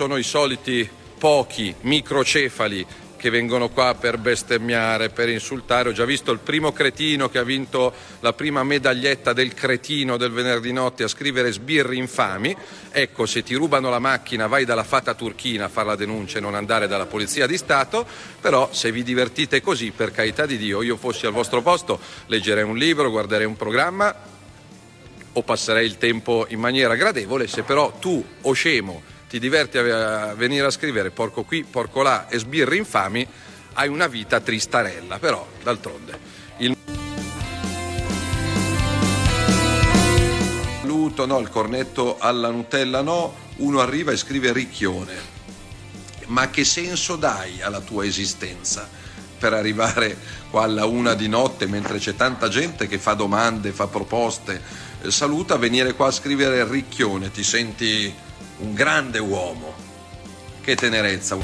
sono 0.00 0.16
i 0.16 0.22
soliti 0.22 0.88
pochi 1.18 1.74
microcefali 1.82 2.86
che 3.20 3.28
vengono 3.28 3.68
qua 3.68 3.94
per 3.94 4.16
bestemmiare, 4.16 5.10
per 5.10 5.28
insultare. 5.28 5.90
Ho 5.90 5.92
già 5.92 6.06
visto 6.06 6.32
il 6.32 6.38
primo 6.38 6.72
cretino 6.72 7.28
che 7.28 7.36
ha 7.36 7.42
vinto 7.42 7.92
la 8.20 8.32
prima 8.32 8.64
medaglietta 8.64 9.34
del 9.34 9.52
cretino 9.52 10.16
del 10.16 10.32
venerdì 10.32 10.72
notte 10.72 11.02
a 11.04 11.08
scrivere 11.08 11.52
sbirri 11.52 11.98
infami. 11.98 12.56
Ecco, 12.90 13.26
se 13.26 13.42
ti 13.42 13.54
rubano 13.54 13.90
la 13.90 13.98
macchina 13.98 14.46
vai 14.46 14.64
dalla 14.64 14.84
fata 14.84 15.12
turchina 15.12 15.66
a 15.66 15.68
fare 15.68 15.88
la 15.88 15.96
denuncia 15.96 16.38
e 16.38 16.40
non 16.40 16.54
andare 16.54 16.88
dalla 16.88 17.04
polizia 17.04 17.46
di 17.46 17.58
Stato, 17.58 18.06
però 18.40 18.70
se 18.72 18.90
vi 18.90 19.02
divertite 19.02 19.60
così, 19.60 19.90
per 19.90 20.12
carità 20.12 20.46
di 20.46 20.56
Dio, 20.56 20.80
io 20.80 20.96
fossi 20.96 21.26
al 21.26 21.32
vostro 21.32 21.60
posto, 21.60 22.00
leggerei 22.24 22.64
un 22.64 22.78
libro, 22.78 23.10
guarderei 23.10 23.44
un 23.44 23.56
programma 23.56 24.16
o 25.32 25.42
passerei 25.42 25.84
il 25.84 25.98
tempo 25.98 26.46
in 26.48 26.58
maniera 26.58 26.94
gradevole, 26.94 27.46
se 27.46 27.64
però 27.64 27.92
tu 27.98 28.24
o 28.40 28.52
scemo 28.52 29.18
ti 29.30 29.38
diverti 29.38 29.78
a 29.78 30.34
venire 30.34 30.66
a 30.66 30.70
scrivere 30.70 31.12
porco 31.12 31.44
qui, 31.44 31.62
porco 31.62 32.02
là 32.02 32.26
e 32.26 32.36
sbirri 32.40 32.78
infami, 32.78 33.24
hai 33.74 33.86
una 33.86 34.08
vita 34.08 34.40
tristarella, 34.40 35.20
però 35.20 35.46
d'altronde. 35.62 36.18
Il 36.56 36.76
saluto, 40.80 41.26
no, 41.26 41.38
il 41.38 41.48
cornetto 41.48 42.16
alla 42.18 42.50
Nutella 42.50 43.02
no, 43.02 43.36
uno 43.58 43.78
arriva 43.78 44.10
e 44.10 44.16
scrive 44.16 44.52
ricchione. 44.52 45.38
Ma 46.26 46.50
che 46.50 46.64
senso 46.64 47.14
dai 47.14 47.62
alla 47.62 47.80
tua 47.80 48.04
esistenza 48.04 48.88
per 49.38 49.52
arrivare 49.52 50.16
qua 50.50 50.64
alla 50.64 50.86
una 50.86 51.14
di 51.14 51.28
notte 51.28 51.68
mentre 51.68 51.98
c'è 51.98 52.16
tanta 52.16 52.48
gente 52.48 52.88
che 52.88 52.98
fa 52.98 53.14
domande, 53.14 53.70
fa 53.70 53.86
proposte? 53.86 54.60
Saluta 55.06 55.56
venire 55.56 55.94
qua 55.94 56.08
a 56.08 56.10
scrivere 56.10 56.68
ricchione, 56.68 57.30
ti 57.30 57.44
senti 57.44 58.28
un 58.60 58.74
grande 58.74 59.18
uomo. 59.18 59.72
Che 60.60 60.74
tenerezza. 60.74 61.38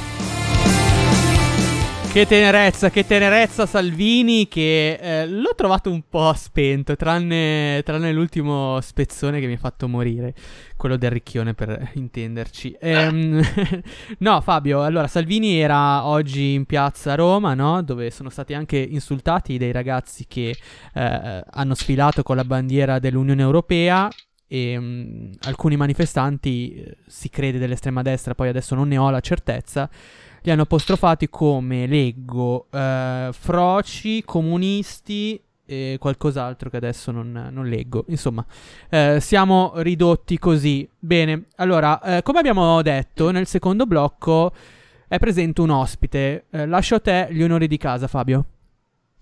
Che 2.12 2.26
tenerezza, 2.26 2.88
che 2.88 3.06
tenerezza 3.06 3.66
Salvini 3.66 4.48
che 4.48 4.94
eh, 4.94 5.26
l'ho 5.26 5.54
trovato 5.54 5.90
un 5.90 6.02
po' 6.08 6.32
spento, 6.34 6.96
tranne, 6.96 7.82
tranne, 7.84 8.10
l'ultimo 8.10 8.80
spezzone 8.80 9.38
che 9.38 9.46
mi 9.46 9.52
ha 9.52 9.58
fatto 9.58 9.86
morire, 9.86 10.34
quello 10.78 10.96
del 10.96 11.10
ricchione 11.10 11.52
per 11.52 11.90
intenderci. 11.92 12.74
Ehm, 12.80 13.42
no 14.20 14.40
Fabio, 14.40 14.82
allora 14.82 15.08
Salvini 15.08 15.58
era 15.58 16.06
oggi 16.06 16.54
in 16.54 16.64
piazza 16.64 17.14
Roma, 17.14 17.52
no? 17.52 17.82
dove 17.82 18.10
sono 18.10 18.30
stati 18.30 18.54
anche 18.54 18.78
insultati 18.78 19.58
dei 19.58 19.72
ragazzi 19.72 20.24
che 20.26 20.56
eh, 20.94 21.44
hanno 21.50 21.74
sfilato 21.74 22.22
con 22.22 22.36
la 22.36 22.44
bandiera 22.44 22.98
dell'Unione 22.98 23.42
Europea 23.42 24.10
e 24.48 24.76
um, 24.76 25.30
alcuni 25.42 25.76
manifestanti, 25.76 26.74
eh, 26.74 26.96
si 27.06 27.28
crede 27.28 27.58
dell'estrema 27.58 28.02
destra, 28.02 28.34
poi 28.34 28.48
adesso 28.48 28.74
non 28.74 28.88
ne 28.88 28.96
ho 28.96 29.10
la 29.10 29.20
certezza, 29.20 29.88
li 30.42 30.50
hanno 30.50 30.62
apostrofati 30.62 31.28
come, 31.28 31.86
leggo, 31.86 32.68
eh, 32.70 33.30
froci, 33.32 34.22
comunisti 34.24 35.40
e 35.68 35.96
qualcos'altro 35.98 36.70
che 36.70 36.76
adesso 36.76 37.10
non, 37.10 37.48
non 37.50 37.66
leggo. 37.66 38.04
Insomma, 38.08 38.46
eh, 38.88 39.18
siamo 39.20 39.72
ridotti 39.76 40.38
così. 40.38 40.88
Bene, 40.96 41.46
allora, 41.56 42.00
eh, 42.00 42.22
come 42.22 42.38
abbiamo 42.38 42.80
detto, 42.82 43.30
nel 43.30 43.46
secondo 43.46 43.84
blocco 43.86 44.52
è 45.08 45.18
presente 45.18 45.60
un 45.60 45.70
ospite. 45.70 46.46
Eh, 46.50 46.66
lascio 46.66 46.94
a 46.94 47.00
te 47.00 47.28
gli 47.30 47.42
onori 47.42 47.66
di 47.66 47.76
casa, 47.76 48.06
Fabio. 48.06 48.44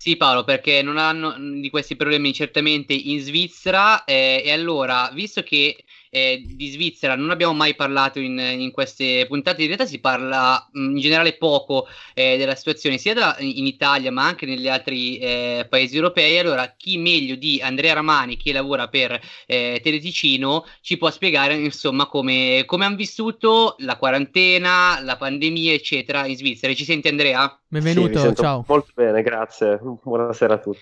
Sì 0.01 0.17
Paolo, 0.17 0.43
perché 0.43 0.81
non 0.83 0.97
hanno 0.97 1.35
di 1.59 1.69
questi 1.69 1.95
problemi 1.95 2.33
certamente 2.33 2.93
in 2.93 3.19
Svizzera 3.21 4.03
eh, 4.03 4.41
e 4.45 4.51
allora, 4.51 5.09
visto 5.13 5.41
che 5.41 5.83
eh, 6.09 6.43
di 6.45 6.69
Svizzera 6.69 7.15
non 7.15 7.29
abbiamo 7.29 7.53
mai 7.53 7.75
parlato 7.75 8.19
in, 8.19 8.37
in, 8.37 8.71
queste 8.71 9.25
puntate, 9.27 9.61
in 9.61 9.67
realtà 9.67 9.85
si 9.85 9.99
parla 9.99 10.69
mm, 10.77 10.95
in 10.95 11.01
generale 11.01 11.37
poco 11.37 11.87
eh, 12.13 12.37
della 12.37 12.55
situazione 12.55 12.97
sia 12.97 13.13
da, 13.13 13.35
in 13.39 13.65
Italia 13.65 14.11
ma 14.11 14.25
anche 14.25 14.45
negli 14.45 14.67
altri 14.67 15.17
eh, 15.17 15.67
paesi 15.69 15.95
europei, 15.95 16.37
allora 16.37 16.73
chi 16.75 16.97
meglio 16.97 17.35
di 17.35 17.61
Andrea 17.61 17.93
Ramani 17.93 18.37
che 18.37 18.51
lavora 18.51 18.87
per 18.87 19.19
eh, 19.45 19.79
Teleticino 19.83 20.65
ci 20.81 20.97
può 20.97 21.09
spiegare 21.09 21.55
insomma 21.55 22.05
come, 22.05 22.63
come 22.65 22.85
hanno 22.85 22.95
vissuto 22.95 23.75
la 23.79 23.97
quarantena, 23.97 24.99
la 25.01 25.17
pandemia 25.17 25.73
eccetera 25.73 26.25
in 26.25 26.35
Svizzera. 26.35 26.73
Ci 26.73 26.85
senti 26.85 27.07
Andrea? 27.07 27.59
Benvenuto, 27.67 28.19
sì, 28.19 28.35
ciao. 28.35 28.63
Molto 28.67 28.91
bene, 28.93 29.21
grazie. 29.21 29.79
Buonasera 29.81 30.53
a 30.53 30.57
tutti. 30.57 30.79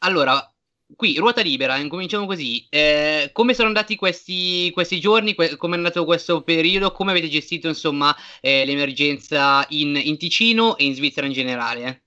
Allora, 0.00 0.52
qui 0.96 1.16
ruota 1.18 1.42
libera, 1.42 1.76
incominciamo 1.76 2.26
così. 2.26 2.66
Eh, 2.70 3.30
come 3.32 3.54
sono 3.54 3.68
andati 3.68 3.96
questi, 3.96 4.70
questi 4.72 5.00
giorni? 5.00 5.34
Que- 5.34 5.56
come 5.56 5.74
è 5.74 5.76
andato 5.76 6.04
questo 6.04 6.42
periodo? 6.42 6.92
Come 6.92 7.10
avete 7.10 7.28
gestito 7.28 7.68
insomma 7.68 8.14
eh, 8.40 8.64
l'emergenza 8.64 9.64
in, 9.70 10.00
in, 10.02 10.16
Ticino 10.16 10.76
e 10.76 10.84
in 10.84 10.94
Svizzera 10.94 11.26
in 11.26 11.32
generale? 11.32 12.02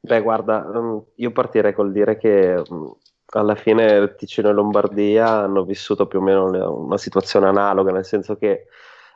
Beh, 0.00 0.20
guarda, 0.22 0.68
um, 0.72 1.04
io 1.16 1.30
partirei 1.32 1.72
col 1.72 1.92
dire 1.92 2.16
che 2.18 2.62
um, 2.68 2.94
alla 3.30 3.54
fine 3.54 4.14
Ticino 4.16 4.48
e 4.48 4.52
Lombardia 4.52 5.28
hanno 5.28 5.64
vissuto 5.64 6.06
più 6.06 6.20
o 6.20 6.22
meno 6.22 6.74
una 6.74 6.98
situazione 6.98 7.46
analoga, 7.46 7.92
nel 7.92 8.04
senso 8.04 8.36
che, 8.36 8.66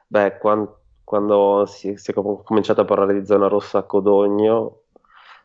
beh, 0.06 0.38
quando, 0.38 0.80
quando 1.04 1.64
si, 1.66 1.96
si 1.96 2.10
è 2.10 2.14
cominciato 2.14 2.80
a 2.82 2.84
parlare 2.84 3.18
di 3.18 3.26
zona 3.26 3.48
rossa 3.48 3.78
a 3.78 3.82
Codogno, 3.84 4.81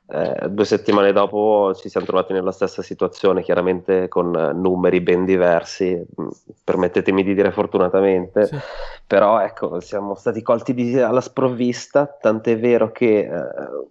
eh, 0.10 0.48
due 0.48 0.64
settimane 0.64 1.12
dopo 1.12 1.74
ci 1.76 1.90
siamo 1.90 2.06
trovati 2.06 2.32
nella 2.32 2.54
stessa 2.54 2.82
situazione, 2.82 3.42
chiaramente 3.44 4.08
con 4.08 4.32
numeri 4.56 5.02
ben 5.02 5.26
diversi, 5.26 5.94
mm, 5.96 6.28
permettetemi 6.64 7.24
di 7.24 7.34
dire 7.34 7.52
fortunatamente, 7.52 8.46
sì. 8.46 8.58
però 9.06 9.42
ecco, 9.42 9.82
siamo 9.82 10.16
stati 10.16 10.42
colti 10.42 10.74
di, 10.74 10.98
alla 10.98 11.20
sprovvista, 11.20 12.06
tant'è 12.06 12.58
vero 12.58 12.90
che 12.94 13.20
eh, 13.20 13.30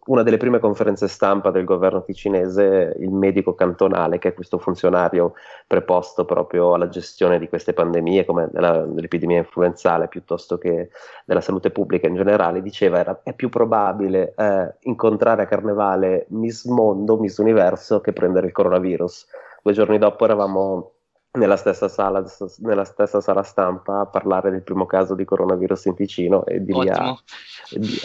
una 0.07 0.22
delle 0.22 0.38
prime 0.38 0.59
conferenze 0.59 1.07
stampa 1.07 1.50
del 1.50 1.64
governo 1.64 2.02
ticinese, 2.02 2.96
il 2.98 3.11
medico 3.11 3.55
cantonale, 3.55 4.18
che 4.18 4.29
è 4.29 4.35
questo 4.35 4.57
funzionario 4.57 5.35
preposto 5.66 6.24
proprio 6.24 6.72
alla 6.72 6.88
gestione 6.88 7.38
di 7.38 7.48
queste 7.48 7.74
pandemie, 7.74 8.24
come 8.24 8.48
della, 8.50 8.87
dell'epidemia 8.87 9.38
influenzale, 9.38 10.09
piuttosto 10.09 10.57
che 10.57 10.88
della 11.26 11.42
salute 11.42 11.70
pubblica 11.70 12.07
in 12.07 12.14
generale, 12.14 12.62
diceva 12.62 13.00
era, 13.00 13.20
è 13.22 13.35
più 13.35 13.50
probabile 13.50 14.33
eh, 14.35 14.74
incontrare 14.85 15.42
a 15.42 15.46
Carnevale 15.46 16.05
fare 16.06 16.26
Miss 16.30 16.64
Mondo, 16.66 17.18
Miss 17.18 17.38
Universo 17.38 18.00
che 18.00 18.12
prendere 18.12 18.46
il 18.46 18.52
coronavirus. 18.52 19.26
Due 19.62 19.72
giorni 19.72 19.98
dopo 19.98 20.24
eravamo 20.24 20.92
nella 21.32 21.56
stessa 21.56 21.88
sala, 21.88 22.24
nella 22.60 22.84
stessa 22.84 23.20
sala 23.20 23.42
stampa 23.42 24.00
a 24.00 24.06
parlare 24.06 24.50
del 24.50 24.62
primo 24.62 24.86
caso 24.86 25.14
di 25.14 25.24
coronavirus 25.24 25.84
in 25.86 25.94
Ticino 25.94 26.46
e 26.46 26.64
di 26.64 26.72
lì 26.72 26.88
a, 26.88 27.14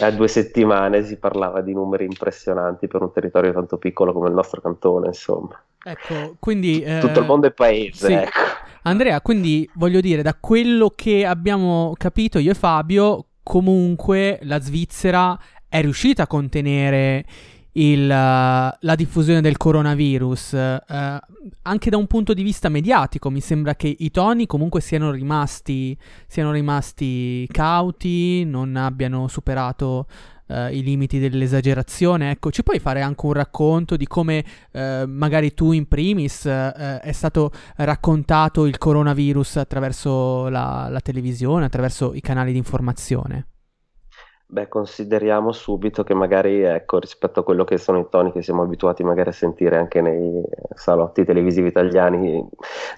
a, 0.00 0.10
due 0.10 0.28
settimane 0.28 1.02
si 1.02 1.18
parlava 1.18 1.62
di 1.62 1.72
numeri 1.72 2.04
impressionanti 2.04 2.88
per 2.88 3.00
un 3.00 3.10
territorio 3.10 3.52
tanto 3.52 3.78
piccolo 3.78 4.12
come 4.12 4.28
il 4.28 4.34
nostro 4.34 4.60
cantone, 4.60 5.06
insomma. 5.06 5.62
Ecco, 5.82 6.36
quindi... 6.38 6.82
Eh, 6.82 6.98
Tutto 6.98 7.20
il 7.20 7.26
mondo 7.26 7.46
è 7.46 7.52
paese, 7.52 8.06
sì. 8.06 8.12
ecco. 8.12 8.38
Andrea, 8.82 9.20
quindi 9.22 9.68
voglio 9.74 10.00
dire, 10.00 10.22
da 10.22 10.36
quello 10.38 10.92
che 10.94 11.24
abbiamo 11.24 11.94
capito 11.96 12.38
io 12.38 12.50
e 12.50 12.54
Fabio, 12.54 13.26
comunque 13.42 14.40
la 14.42 14.60
Svizzera 14.60 15.38
è 15.72 15.80
riuscita 15.80 16.24
a 16.24 16.26
contenere 16.26 17.24
il, 17.72 18.06
la 18.06 18.94
diffusione 18.96 19.40
del 19.40 19.56
coronavirus, 19.56 20.52
eh, 20.54 21.20
anche 21.62 21.90
da 21.90 21.96
un 21.96 22.06
punto 22.06 22.34
di 22.34 22.42
vista 22.42 22.68
mediatico, 22.68 23.30
mi 23.30 23.40
sembra 23.40 23.74
che 23.74 23.94
i 23.98 24.10
toni 24.10 24.46
comunque 24.46 24.80
siano 24.80 25.10
rimasti, 25.10 25.96
siano 26.26 26.52
rimasti 26.52 27.46
cauti, 27.50 28.44
non 28.44 28.76
abbiano 28.76 29.28
superato 29.28 30.06
eh, 30.48 30.76
i 30.76 30.82
limiti 30.82 31.18
dell'esagerazione. 31.18 32.30
Ecco, 32.30 32.50
ci 32.50 32.62
puoi 32.62 32.78
fare 32.78 33.00
anche 33.00 33.26
un 33.26 33.32
racconto 33.32 33.96
di 33.96 34.06
come 34.06 34.44
eh, 34.70 35.04
magari 35.06 35.54
tu 35.54 35.72
in 35.72 35.88
primis 35.88 36.44
eh, 36.44 37.00
è 37.00 37.12
stato 37.12 37.50
raccontato 37.76 38.66
il 38.66 38.78
coronavirus 38.78 39.56
attraverso 39.56 40.48
la, 40.48 40.88
la 40.90 41.00
televisione, 41.00 41.64
attraverso 41.64 42.12
i 42.14 42.20
canali 42.20 42.52
di 42.52 42.58
informazione? 42.58 43.46
Beh, 44.52 44.68
consideriamo 44.68 45.50
subito 45.50 46.04
che 46.04 46.12
magari, 46.12 46.60
ecco, 46.60 46.98
rispetto 46.98 47.40
a 47.40 47.42
quello 47.42 47.64
che 47.64 47.78
sono 47.78 47.98
i 47.98 48.06
toni 48.10 48.32
che 48.32 48.42
siamo 48.42 48.60
abituati 48.60 49.02
magari 49.02 49.30
a 49.30 49.32
sentire 49.32 49.78
anche 49.78 50.02
nei 50.02 50.42
salotti 50.74 51.24
televisivi 51.24 51.68
italiani, 51.68 52.46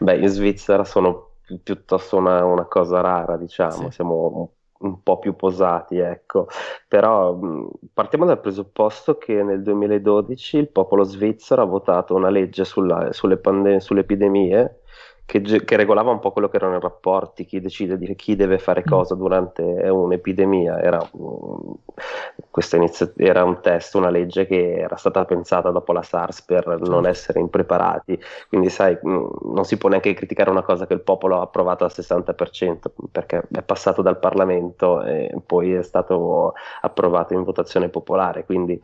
beh, 0.00 0.16
in 0.16 0.26
Svizzera 0.26 0.82
sono 0.82 1.34
pi- 1.46 1.60
piuttosto 1.62 2.16
una, 2.16 2.44
una, 2.44 2.64
cosa 2.64 3.00
rara, 3.00 3.36
diciamo, 3.36 3.88
sì. 3.88 3.92
siamo 3.92 4.50
un 4.78 5.00
po' 5.04 5.20
più 5.20 5.36
posati, 5.36 5.98
ecco. 5.98 6.48
Però 6.88 7.32
mh, 7.34 7.70
partiamo 7.92 8.24
dal 8.24 8.40
presupposto 8.40 9.16
che 9.16 9.40
nel 9.44 9.62
2012 9.62 10.56
il 10.56 10.70
popolo 10.70 11.04
svizzero 11.04 11.62
ha 11.62 11.66
votato 11.66 12.16
una 12.16 12.30
legge 12.30 12.64
sulla, 12.64 13.12
sulle, 13.12 13.36
pande- 13.36 13.78
sulle 13.78 14.00
epidemie 14.00 14.80
che, 15.26 15.40
che, 15.40 15.76
regolava 15.76 16.10
un 16.10 16.18
po' 16.18 16.32
quello 16.32 16.48
che 16.48 16.56
erano 16.56 16.76
i 16.76 16.80
rapporti, 16.80 17.46
chi 17.46 17.60
decide 17.60 17.96
di 17.96 18.14
chi 18.14 18.36
deve 18.36 18.58
fare 18.58 18.80
mm. 18.80 18.90
cosa 18.90 19.14
durante 19.14 19.62
un'epidemia. 19.62 20.80
Era, 20.80 20.98
inizio, 22.72 23.12
era, 23.16 23.44
un 23.44 23.60
test, 23.60 23.94
una 23.94 24.10
legge 24.10 24.46
che 24.46 24.74
era 24.74 24.96
stata 24.96 25.24
pensata 25.24 25.70
dopo 25.70 25.92
la 25.92 26.02
SARS 26.02 26.42
per 26.42 26.66
non 26.66 26.78
certo. 26.78 27.08
essere 27.08 27.40
impreparati. 27.40 28.20
Quindi, 28.48 28.68
sai, 28.68 28.98
non 29.02 29.64
si 29.64 29.78
può 29.78 29.88
neanche 29.88 30.12
criticare 30.12 30.50
una 30.50 30.62
cosa 30.62 30.86
che 30.86 30.94
il 30.94 31.02
popolo 31.02 31.38
ha 31.38 31.42
approvato 31.42 31.84
al 31.84 31.92
60% 31.94 32.90
perché 33.10 33.42
è 33.50 33.62
passato 33.62 34.02
dal 34.02 34.18
Parlamento 34.18 35.02
e 35.02 35.34
poi 35.44 35.72
è 35.72 35.82
stato 35.82 36.52
approvato 36.82 37.32
in 37.32 37.44
votazione 37.44 37.88
popolare. 37.88 38.44
Quindi, 38.44 38.80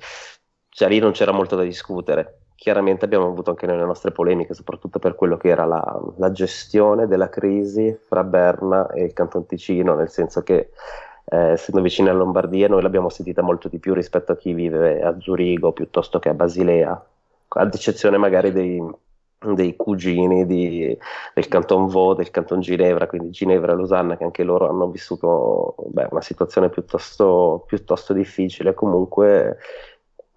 cioè, 0.71 0.89
lì 0.89 0.99
non 0.99 1.13
c'era 1.13 1.33
molto 1.33 1.55
da 1.55 1.63
discutere 1.63 2.41
chiaramente 2.61 3.07
abbiamo 3.07 3.27
avuto 3.27 3.49
anche 3.49 3.65
nelle 3.65 3.87
nostre 3.87 4.11
polemiche, 4.11 4.53
soprattutto 4.53 4.99
per 4.99 5.15
quello 5.15 5.39
che 5.39 5.49
era 5.49 5.65
la, 5.65 5.99
la 6.19 6.31
gestione 6.31 7.07
della 7.07 7.31
crisi 7.31 7.99
fra 8.07 8.23
Berna 8.23 8.87
e 8.91 9.05
il 9.05 9.15
Canton 9.15 9.47
Ticino, 9.47 9.95
nel 9.95 10.11
senso 10.11 10.43
che 10.43 10.69
eh, 11.25 11.53
essendo 11.53 11.81
vicini 11.81 12.11
a 12.11 12.13
Lombardia 12.13 12.69
noi 12.69 12.83
l'abbiamo 12.83 13.09
sentita 13.09 13.41
molto 13.41 13.69
di 13.69 13.79
più 13.79 13.95
rispetto 13.95 14.33
a 14.33 14.37
chi 14.37 14.53
vive 14.53 15.01
a 15.01 15.19
Zurigo 15.19 15.73
piuttosto 15.73 16.19
che 16.19 16.29
a 16.29 16.35
Basilea, 16.35 17.03
ad 17.49 17.75
eccezione 17.75 18.19
magari 18.19 18.53
dei, 18.53 18.79
dei 19.55 19.75
cugini 19.75 20.45
di, 20.45 20.95
del 21.33 21.49
Canton 21.49 21.87
Vaud, 21.87 22.19
del 22.19 22.31
Canton 22.31 22.61
Ginevra, 22.61 23.07
quindi 23.07 23.31
Ginevra 23.31 23.73
e 23.73 23.75
Losanna, 23.77 24.19
che 24.19 24.25
anche 24.25 24.43
loro 24.43 24.69
hanno 24.69 24.91
vissuto 24.91 25.77
beh, 25.87 26.09
una 26.11 26.21
situazione 26.21 26.69
piuttosto, 26.69 27.65
piuttosto 27.67 28.13
difficile. 28.13 28.75
Comunque 28.75 29.57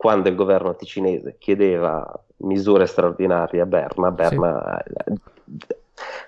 quando 0.03 0.27
il 0.27 0.35
governo 0.35 0.75
ticinese 0.75 1.37
chiedeva 1.39 2.05
misure 2.39 2.87
straordinarie 2.87 3.61
a 3.61 3.65
Berna, 3.65 4.11
Berna 4.11 4.83
sì. 4.85 5.13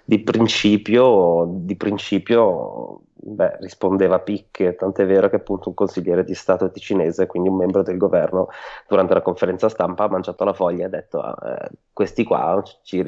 di 0.06 0.20
principio, 0.20 1.46
di 1.50 1.76
principio 1.76 3.02
beh, 3.16 3.58
rispondeva 3.60 4.16
a 4.16 4.20
picche, 4.20 4.78
tant'è 4.78 5.06
vero 5.06 5.28
che 5.30 5.36
appunto 5.36 5.68
un 5.68 5.76
consigliere 5.76 6.24
di 6.24 6.34
Stato 6.34 6.72
ticinese, 6.72 7.26
quindi 7.26 7.50
un 7.50 7.58
membro 7.58 7.84
del 7.84 7.98
governo, 7.98 8.48
durante 8.88 9.14
la 9.14 9.22
conferenza 9.22 9.68
stampa 9.68 10.06
ha 10.06 10.10
mangiato 10.10 10.46
la 10.46 10.54
foglia 10.54 10.84
e 10.84 10.86
ha 10.86 10.90
detto 10.90 11.22
eh, 11.22 11.70
questi 11.92 12.24
qua, 12.24 12.64
ci, 12.82 13.04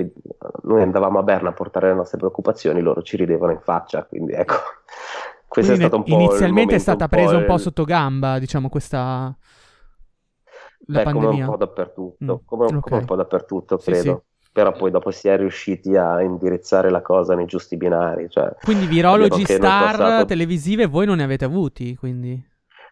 noi 0.63 0.81
andavamo 0.81 1.17
a 1.17 1.23
Berna 1.23 1.47
a 1.47 1.53
portare 1.53 1.87
le 1.87 1.95
nostre 1.95 2.17
preoccupazioni, 2.17 2.81
loro 2.81 3.01
ci 3.03 3.15
ridevano 3.15 3.53
in 3.53 3.61
faccia, 3.61 4.03
quindi 4.03 4.33
ecco. 4.33 4.55
Questo 5.47 5.71
quindi 5.75 5.85
è 5.85 5.87
stato 5.87 5.95
un 5.95 6.03
po' 6.03 6.21
inizialmente 6.21 6.75
è 6.75 6.77
stata 6.77 7.07
presa 7.07 7.37
un 7.37 7.45
po' 7.45 7.57
sotto 7.57 7.85
gamba, 7.85 8.37
diciamo, 8.37 8.67
questa 8.67 9.33
la 10.87 10.99
Beh, 10.99 11.03
pandemia. 11.03 11.29
come 11.29 11.41
un 11.41 11.49
po' 11.49 11.57
dappertutto, 11.57 12.23
mm, 12.23 12.45
come, 12.45 12.65
un, 12.65 12.75
okay. 12.75 12.79
come, 12.81 12.99
un, 12.99 13.05
po' 13.05 13.15
dappertutto, 13.15 13.77
credo. 13.77 13.99
Sì, 14.01 14.09
sì. 14.09 14.49
Però 14.51 14.71
poi 14.71 14.89
dopo 14.89 15.11
si 15.11 15.27
è 15.27 15.37
riusciti 15.37 15.95
a 15.95 16.21
indirizzare 16.21 16.89
la 16.89 17.01
cosa 17.01 17.35
nei 17.35 17.45
giusti 17.45 17.77
binari. 17.77 18.27
Cioè, 18.29 18.55
quindi 18.63 18.87
virologi 18.87 19.45
star 19.45 19.97
passato... 19.97 20.25
televisive 20.25 20.87
voi 20.87 21.05
non 21.05 21.17
ne 21.17 21.23
avete 21.23 21.45
avuti, 21.45 21.95
quindi? 21.95 22.43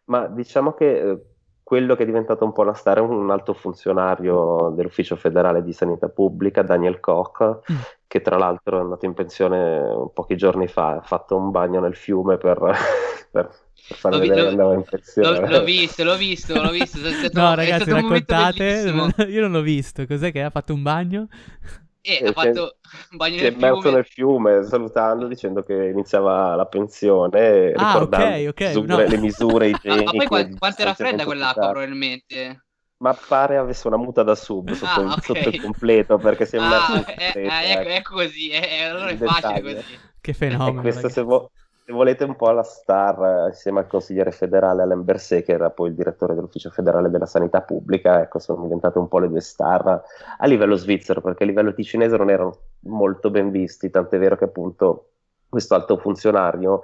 Ma 0.06 0.28
diciamo 0.28 0.74
che 0.74 1.00
eh, 1.00 1.22
quello 1.64 1.96
che 1.96 2.04
è 2.04 2.06
diventato 2.06 2.46
un 2.46 2.52
po' 2.52 2.62
una 2.62 2.76
star 2.76 2.98
è 2.98 3.02
un 3.02 3.32
alto 3.32 3.54
funzionario 3.54 4.72
dell'Ufficio 4.76 5.16
federale 5.16 5.64
di 5.64 5.74
sanità 5.74 6.10
pubblica, 6.10 6.62
Daniel 6.62 7.00
Koch, 7.00 7.62
mm. 7.72 7.76
che 8.06 8.22
tra 8.22 8.38
l'altro 8.38 8.78
è 8.78 8.82
andato 8.82 9.06
in 9.06 9.16
pensione 9.16 10.12
pochi 10.14 10.38
giorni 10.38 10.68
fa, 10.68 10.98
ha 10.98 11.02
fatto 11.02 11.36
un 11.36 11.50
bagno 11.50 11.80
nel 11.80 11.96
fiume 11.96 12.38
per, 12.38 12.60
per 13.32 13.50
L'ho, 14.04 14.20
vi- 14.20 14.28
l'ho, 14.28 14.50
l'ho, 14.52 14.86
l'ho, 15.48 15.64
visto, 15.64 16.04
l'ho 16.04 16.16
visto, 16.16 16.60
l'ho 16.60 16.72
visto. 16.72 16.98
Stato, 16.98 17.40
no, 17.40 17.54
ragazzi, 17.54 17.92
raccontate. 17.92 18.92
io 19.30 19.42
non 19.42 19.52
l'ho 19.52 19.62
visto. 19.62 20.08
Cos'è 20.08 20.32
che 20.32 20.42
ha 20.42 20.50
fatto 20.50 20.74
un 20.74 20.82
bagno? 20.82 21.28
Eh, 22.02 22.24
ha 22.26 22.32
fatto 22.32 22.78
un 23.12 23.18
bagno 23.18 23.42
nel 23.42 23.54
fiume. 23.54 23.82
Si 23.82 23.88
è 23.88 23.92
nel 23.92 24.06
fiume 24.06 24.64
salutando 24.64 25.28
dicendo 25.28 25.62
che 25.62 25.74
iniziava 25.74 26.56
la 26.56 26.66
pensione. 26.66 27.72
Ah, 27.74 27.94
ricordando 27.94 28.26
okay, 28.26 28.48
okay, 28.48 28.86
no. 28.86 28.98
le 28.98 29.18
misure 29.18 29.70
igieniche. 29.70 30.04
Ma 30.06 30.12
poi 30.12 30.26
quanto, 30.28 30.58
quanto 30.58 30.82
era 30.82 30.94
fredda 30.94 31.24
quell'acqua, 31.24 31.70
probabilmente? 31.70 32.66
Ma 32.98 33.14
pare 33.14 33.58
avesse 33.58 33.88
una 33.88 33.98
muta 33.98 34.24
da 34.24 34.36
sub 34.36 34.72
sotto, 34.72 35.02
ah, 35.02 35.14
okay. 35.14 35.22
sotto 35.22 35.50
il 35.50 35.62
completo 35.62 36.18
perché 36.18 36.46
sembra. 36.46 36.86
Ah, 36.88 37.06
eh, 37.08 37.32
eh, 37.36 37.72
ecco, 37.72 37.90
ecco 37.90 38.14
così, 38.16 38.50
eh, 38.50 38.84
allora 38.84 39.10
è 39.10 39.18
facile 39.18 39.62
così. 39.62 40.00
Che 40.22 40.34
fenomeno. 40.34 40.80
E 40.80 40.82
questo 40.82 41.10
se, 41.10 41.22
vo- 41.22 41.52
se 41.86 41.94
volete 41.94 42.24
un 42.24 42.36
po' 42.36 42.50
la 42.50 42.64
star 42.64 43.50
insieme 43.50 43.80
al 43.80 43.88
consigliere 43.88 44.32
federale 44.32 44.82
Alain 44.82 45.04
Berset 45.04 45.46
che 45.46 45.52
era 45.52 45.70
poi 45.70 45.90
il 45.90 45.96
direttore 45.96 46.34
dell'ufficio 46.34 46.72
federale 46.72 47.12
della 47.12 47.28
sanità 47.28 47.62
pubblica 47.62 48.22
ecco 48.22 48.40
sono 48.40 48.64
diventate 48.64 48.98
un 48.98 49.08
po' 49.08 49.20
le 49.20 49.30
due 49.30 49.40
star 49.40 50.04
a 50.40 50.46
livello 50.48 50.76
svizzero 50.78 51.22
perché 51.22 51.44
a 51.44 51.46
livello 51.46 51.76
ticinese 51.76 52.18
non 52.18 52.32
erano 52.32 52.58
molto 52.86 53.30
ben 53.30 53.52
visti 53.52 53.92
tant'è 53.92 54.18
vero 54.18 54.36
che 54.36 54.46
appunto 54.46 55.10
questo 55.48 55.76
alto 55.76 55.98
funzionario 55.98 56.82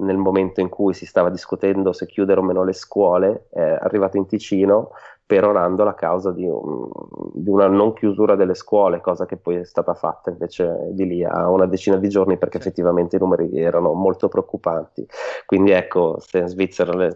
nel 0.00 0.16
momento 0.16 0.62
in 0.62 0.70
cui 0.70 0.94
si 0.94 1.04
stava 1.04 1.28
discutendo 1.28 1.92
se 1.92 2.06
chiudere 2.06 2.40
o 2.40 2.42
meno 2.42 2.64
le 2.64 2.72
scuole 2.72 3.48
è 3.50 3.60
arrivato 3.60 4.16
in 4.16 4.26
Ticino 4.26 4.92
perorando 5.28 5.84
la 5.84 5.92
causa 5.92 6.32
di, 6.32 6.46
un, 6.46 6.88
di, 7.34 7.50
una 7.50 7.66
non 7.66 7.92
chiusura 7.92 8.34
delle 8.34 8.54
scuole, 8.54 9.02
cosa 9.02 9.26
che 9.26 9.36
poi 9.36 9.56
è 9.56 9.64
stata 9.64 9.92
fatta 9.92 10.30
invece 10.30 10.88
di 10.92 11.06
lì 11.06 11.22
a 11.22 11.50
una 11.50 11.66
decina 11.66 11.98
di 11.98 12.08
giorni 12.08 12.38
perché 12.38 12.56
effettivamente 12.56 13.16
i 13.16 13.18
numeri 13.18 13.60
erano 13.60 13.92
molto 13.92 14.28
preoccupanti. 14.28 15.06
Quindi 15.44 15.72
ecco, 15.72 16.18
se 16.18 16.38
in 16.38 16.46
Svizzera 16.48 16.94
le, 16.94 17.14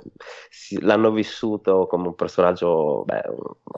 si, 0.51 0.79
l'hanno 0.83 1.11
vissuto 1.11 1.87
come 1.87 2.09
un 2.09 2.15
personaggio 2.15 3.05
beh, 3.07 3.23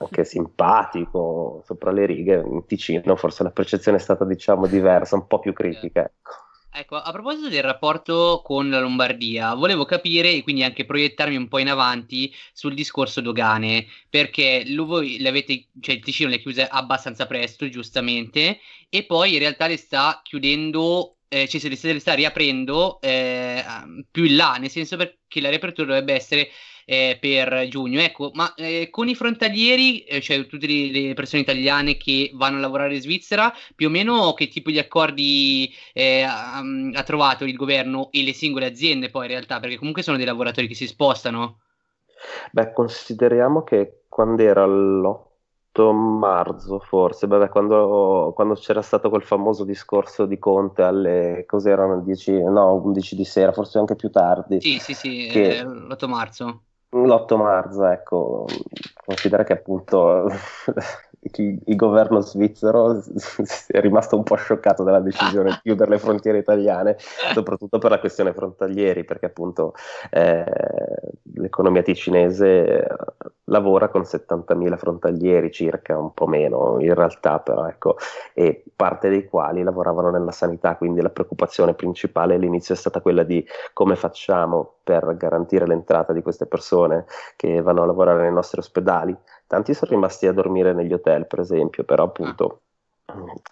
anche 0.01 0.24
simpatico, 0.24 1.61
sopra 1.64 1.93
le 1.93 2.05
righe, 2.05 2.43
in 2.45 2.66
Ticino 2.66 3.14
forse 3.14 3.45
la 3.45 3.53
percezione 3.53 3.99
è 3.99 4.01
stata 4.01 4.24
diciamo 4.24 4.66
diversa, 4.66 5.14
un 5.14 5.28
po' 5.28 5.39
più 5.39 5.53
critica. 5.53 6.01
Ecco. 6.01 6.44
Ecco, 6.77 6.97
a 6.97 7.12
proposito 7.12 7.49
del 7.49 7.62
rapporto 7.62 8.43
con 8.45 8.68
la 8.68 8.81
Lombardia, 8.81 9.55
volevo 9.55 9.85
capire 9.85 10.33
e 10.33 10.43
quindi 10.43 10.64
anche 10.64 10.85
proiettarmi 10.85 11.37
un 11.37 11.47
po' 11.47 11.59
in 11.59 11.68
avanti 11.68 12.35
sul 12.53 12.75
discorso 12.75 13.20
dogane, 13.20 13.87
perché 14.11 14.64
voi 14.79 15.20
l'avete, 15.20 15.68
cioè 15.79 15.95
il 15.95 16.03
Ticino 16.03 16.31
le 16.31 16.41
chiuse 16.41 16.66
abbastanza 16.66 17.27
presto, 17.27 17.68
giustamente, 17.68 18.59
e 18.89 19.05
poi 19.05 19.35
in 19.35 19.39
realtà 19.39 19.68
le 19.68 19.77
sta 19.77 20.20
chiudendo, 20.25 21.18
eh, 21.29 21.47
cioè 21.47 21.61
se 21.61 21.68
le, 21.68 21.77
se 21.77 21.93
le 21.93 22.01
sta 22.01 22.14
riaprendo 22.14 23.01
eh, 23.01 23.64
più 24.11 24.25
in 24.25 24.35
là, 24.35 24.57
nel 24.59 24.68
senso 24.70 24.97
perché 24.97 25.41
la 25.41 25.51
riapertura 25.51 25.87
dovrebbe 25.87 26.14
essere 26.14 26.49
eh, 26.85 27.18
per 27.20 27.68
giugno. 27.68 28.01
Ecco, 28.01 28.30
ma 28.35 28.53
eh, 28.55 28.89
con 28.91 29.09
i 29.09 29.14
frontalieri, 29.14 30.05
eh, 30.05 30.20
cioè 30.20 30.47
tutte 30.47 30.66
le, 30.66 30.91
le, 30.91 31.14
persone 31.14 31.43
italiane 31.43 31.97
che 31.97 32.30
vanno 32.35 32.59
a 32.59 32.61
lavorare 32.61 32.95
in 32.95 33.01
Svizzera, 33.01 33.53
più 33.74 33.89
o 33.89 33.91
meno 33.91 34.32
che 34.35 34.49
tipo 34.49 34.70
di 34.70 34.78
accordi 34.78 35.72
eh, 35.93 36.22
ha, 36.22 36.59
ha, 36.59 37.03
trovato 37.03 37.45
il 37.45 37.55
governo 37.55 38.09
e 38.11 38.22
le 38.22 38.32
singole 38.32 38.66
aziende 38.66 39.11
poi 39.11 39.24
in 39.26 39.32
realtà, 39.32 39.61
perché 39.61 39.76
comunque 39.76 40.03
sono 40.03 40.16
dei 40.16 40.26
lavoratori 40.26 40.66
che 40.68 40.74
si 40.74 40.87
spostano? 40.87 41.61
Beh, 42.53 42.72
consideriamo 42.72 43.62
che 43.62 44.05
quando 44.09 44.43
era 44.43 44.64
l'8 44.66 45.93
marzo 45.93 46.78
forse, 46.78 47.26
beh, 47.26 47.49
quando, 47.49 48.32
quando, 48.35 48.55
c'era 48.55 48.80
stato 48.80 49.11
quel 49.11 49.22
famoso 49.22 49.64
discorso 49.64 50.24
di 50.24 50.39
Conte 50.39 50.82
alle, 50.82 51.45
cos'erano, 51.47 52.01
10, 52.01 52.45
no, 52.45 52.74
11 52.74 53.16
di 53.16 53.24
sera, 53.24 53.53
forse 53.53 53.78
anche 53.78 53.97
più 53.97 54.11
tardi. 54.11 54.61
Sì, 54.61 54.78
sì, 54.78 54.95
sì, 54.95 55.28
che, 55.30 55.59
eh, 55.59 55.64
l'8 55.64 56.09
marzo 56.09 56.62
l'8 57.03 57.37
marzo, 57.37 57.85
ecco, 57.87 58.47
considera 59.05 59.45
che 59.45 59.55
appunto 59.55 60.29
il, 61.37 61.77
governo 61.77 62.20
svizzero 62.20 63.03
è 63.68 63.81
rimasto 63.81 64.16
un 64.16 64.22
po' 64.22 64.37
scioccato 64.37 64.83
dalla 64.83 65.01
decisione 65.01 65.51
di 65.51 65.59
chiudere 65.62 65.91
le 65.91 65.99
frontiere 65.99 66.39
italiane, 66.39 66.97
soprattutto 67.33 67.79
per 67.79 67.91
la 67.91 67.99
questione 67.99 68.33
frontalieri, 68.33 69.05
perché 69.05 69.27
appunto 69.27 69.75
eh, 70.11 70.45
l'economia 71.35 71.83
ticinese 71.83 72.87
lavora 73.45 73.89
con 73.89 74.03
70.000 74.03 74.77
frontalieri 74.77 75.51
circa, 75.51 75.99
un 75.99 76.14
po' 76.14 76.27
meno 76.27 76.77
in 76.81 76.95
realtà 76.95 77.41
però 77.41 77.66
ecco, 77.66 77.97
e 78.33 78.64
parte 78.75 79.09
dei 79.09 79.27
quali 79.27 79.62
lavoravano 79.62 80.11
nella 80.11 80.31
sanità, 80.31 80.77
quindi 80.77 81.01
la 81.01 81.11
preoccupazione 81.11 81.75
principale 81.75 82.35
all'inizio 82.35 82.75
è 82.75 82.77
stata 82.77 83.01
quella 83.01 83.22
di 83.22 83.45
come 83.72 83.97
facciamo 83.97 84.75
per 84.83 85.16
garantire 85.16 85.66
l'entrata 85.66 86.12
di 86.12 86.22
queste 86.22 86.47
persone 86.47 87.07
che 87.37 87.61
vanno 87.62 87.83
a 87.83 87.87
lavorare 87.87 88.22
nei 88.22 88.33
nostri 88.33 88.61
ospedali. 88.61 89.16
Tanti 89.47 89.75
sono 89.75 89.91
rimasti 89.93 90.27
a 90.27 90.33
dormire 90.33 90.73
negli 90.73 90.93
hotel, 90.93 91.27
per 91.27 91.41
esempio, 91.41 91.85
però 91.85 92.05
appunto 92.05 92.61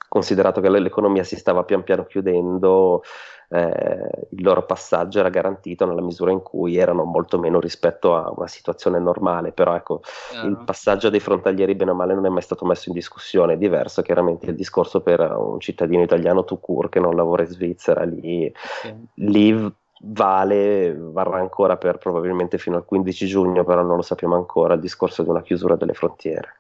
considerato 0.09 0.61
che 0.61 0.69
l'economia 0.69 1.25
si 1.25 1.37
stava 1.37 1.65
pian 1.65 1.83
piano 1.85 2.05
chiudendo, 2.05 3.03
eh, 3.49 4.29
il 4.31 4.43
loro 4.43 4.65
passaggio 4.65 5.19
era 5.19 5.29
garantito 5.29 5.85
nella 5.85 6.01
misura 6.01 6.31
in 6.31 6.41
cui 6.41 6.77
erano 6.77 7.05
molto 7.05 7.39
meno 7.39 7.61
rispetto 7.61 8.17
a 8.17 8.33
una 8.35 8.47
situazione 8.47 8.99
normale, 8.99 9.53
però 9.53 9.75
ecco, 9.75 10.01
uh-huh. 10.33 10.49
il 10.49 10.63
passaggio 10.65 11.11
dei 11.11 11.21
frontalieri 11.21 11.75
bene 11.75 11.91
o 11.91 11.95
male 11.95 12.15
non 12.15 12.25
è 12.25 12.31
mai 12.31 12.43
stato 12.43 12.65
messo 12.65 12.89
in 12.89 12.95
discussione, 12.95 13.55
è 13.55 13.59
diverso 13.59 14.01
chiaramente 14.01 14.47
il 14.47 14.57
discorso 14.57 15.03
per 15.03 15.21
un 15.21 15.61
cittadino 15.61 16.03
italiano 16.03 16.45
to 16.45 16.57
cure 16.57 16.89
che 16.89 17.01
non 17.01 17.15
lavora 17.15 17.43
in 17.43 17.49
Svizzera, 17.49 18.05
lì, 18.05 18.51
okay. 18.81 19.07
lì 19.17 19.75
vale, 20.05 20.95
varrà 20.97 21.39
ancora 21.39 21.77
per 21.77 21.99
probabilmente 21.99 22.59
fino 22.59 22.77
al 22.77 22.85
15 22.85 23.27
giugno, 23.27 23.65
però 23.65 23.83
non 23.83 23.97
lo 23.97 24.03
sappiamo 24.03 24.35
ancora, 24.37 24.75
il 24.75 24.81
discorso 24.81 25.23
di 25.23 25.29
una 25.29 25.43
chiusura 25.43 25.77
delle 25.77 25.95
frontiere. 25.95 26.57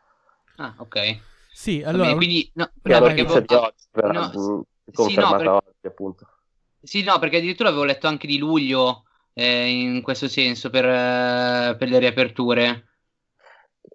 Ah, 0.57 0.74
ok. 0.78 1.18
Sì, 1.53 1.82
allora... 1.82 2.05
Vabbè, 2.05 2.16
quindi, 2.16 2.51
no, 2.55 2.70
no, 2.82 3.01
perché 3.01 3.20
avevo- 3.22 3.40
di 3.40 3.55
oggi, 3.55 3.84
però, 3.90 4.11
no, 4.11 4.28
mh, 4.28 4.62
sì, 4.84 4.93
confermata 4.95 5.20
no, 5.20 5.36
perché- 5.36 5.49
oggi 5.51 5.86
appunto. 5.86 6.26
Sì, 6.84 7.03
no, 7.05 7.18
perché 7.18 7.36
addirittura 7.36 7.68
avevo 7.68 7.84
letto 7.84 8.07
anche 8.09 8.26
di 8.26 8.38
luglio 8.38 9.05
eh, 9.34 9.68
in 9.68 10.03
questo 10.03 10.28
senso 10.28 10.68
per, 10.70 10.84
eh, 10.84 11.76
per 11.78 11.88
le 11.88 11.99
riaperture. 11.99 12.86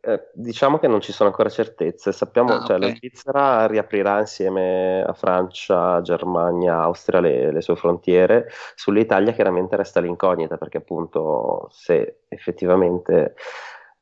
Eh, 0.01 0.29
diciamo 0.33 0.77
che 0.79 0.87
non 0.87 1.01
ci 1.01 1.11
sono 1.11 1.29
ancora 1.29 1.49
certezze. 1.49 2.11
Sappiamo, 2.11 2.53
Ah, 2.53 2.65
cioè, 2.65 2.77
la 2.77 2.87
ok. 2.87 2.95
Svizzera 2.97 3.65
riaprirà 3.67 4.19
insieme 4.19 5.03
a 5.03 5.13
Francia, 5.13 6.01
Germania, 6.01 6.81
Austria 6.81 7.19
le, 7.19 7.51
le 7.51 7.61
sue 7.61 7.75
frontiere. 7.75 8.47
Sull'Italia 8.75 9.33
chiaramente 9.33 9.75
resta 9.75 9.99
l'incognita 9.99 10.57
perché 10.57 10.77
appunto 10.77 11.67
se 11.71 12.21
effettivamente 12.27 13.35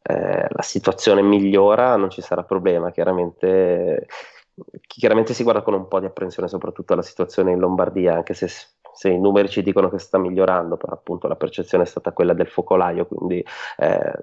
eh, 0.03 0.47
la 0.49 0.61
situazione 0.61 1.21
migliora 1.21 1.95
non 1.95 2.09
ci 2.09 2.21
sarà 2.21 2.43
problema. 2.43 2.91
Chiaramente, 2.91 4.07
chiaramente 4.87 5.33
si 5.33 5.43
guarda 5.43 5.61
con 5.61 5.73
un 5.73 5.87
po' 5.87 5.99
di 5.99 6.05
apprensione 6.07 6.47
soprattutto 6.47 6.93
alla 6.93 7.01
situazione 7.01 7.51
in 7.51 7.59
Lombardia, 7.59 8.13
anche 8.15 8.33
se, 8.33 8.47
se 8.95 9.09
i 9.09 9.19
numeri 9.19 9.49
ci 9.49 9.61
dicono 9.61 9.89
che 9.89 9.99
sta 9.99 10.17
migliorando, 10.17 10.77
però 10.77 10.93
appunto 10.93 11.27
la 11.27 11.35
percezione 11.35 11.83
è 11.83 11.87
stata 11.87 12.13
quella 12.13 12.33
del 12.33 12.47
focolaio, 12.47 13.05
quindi 13.05 13.45
eh, 13.77 14.13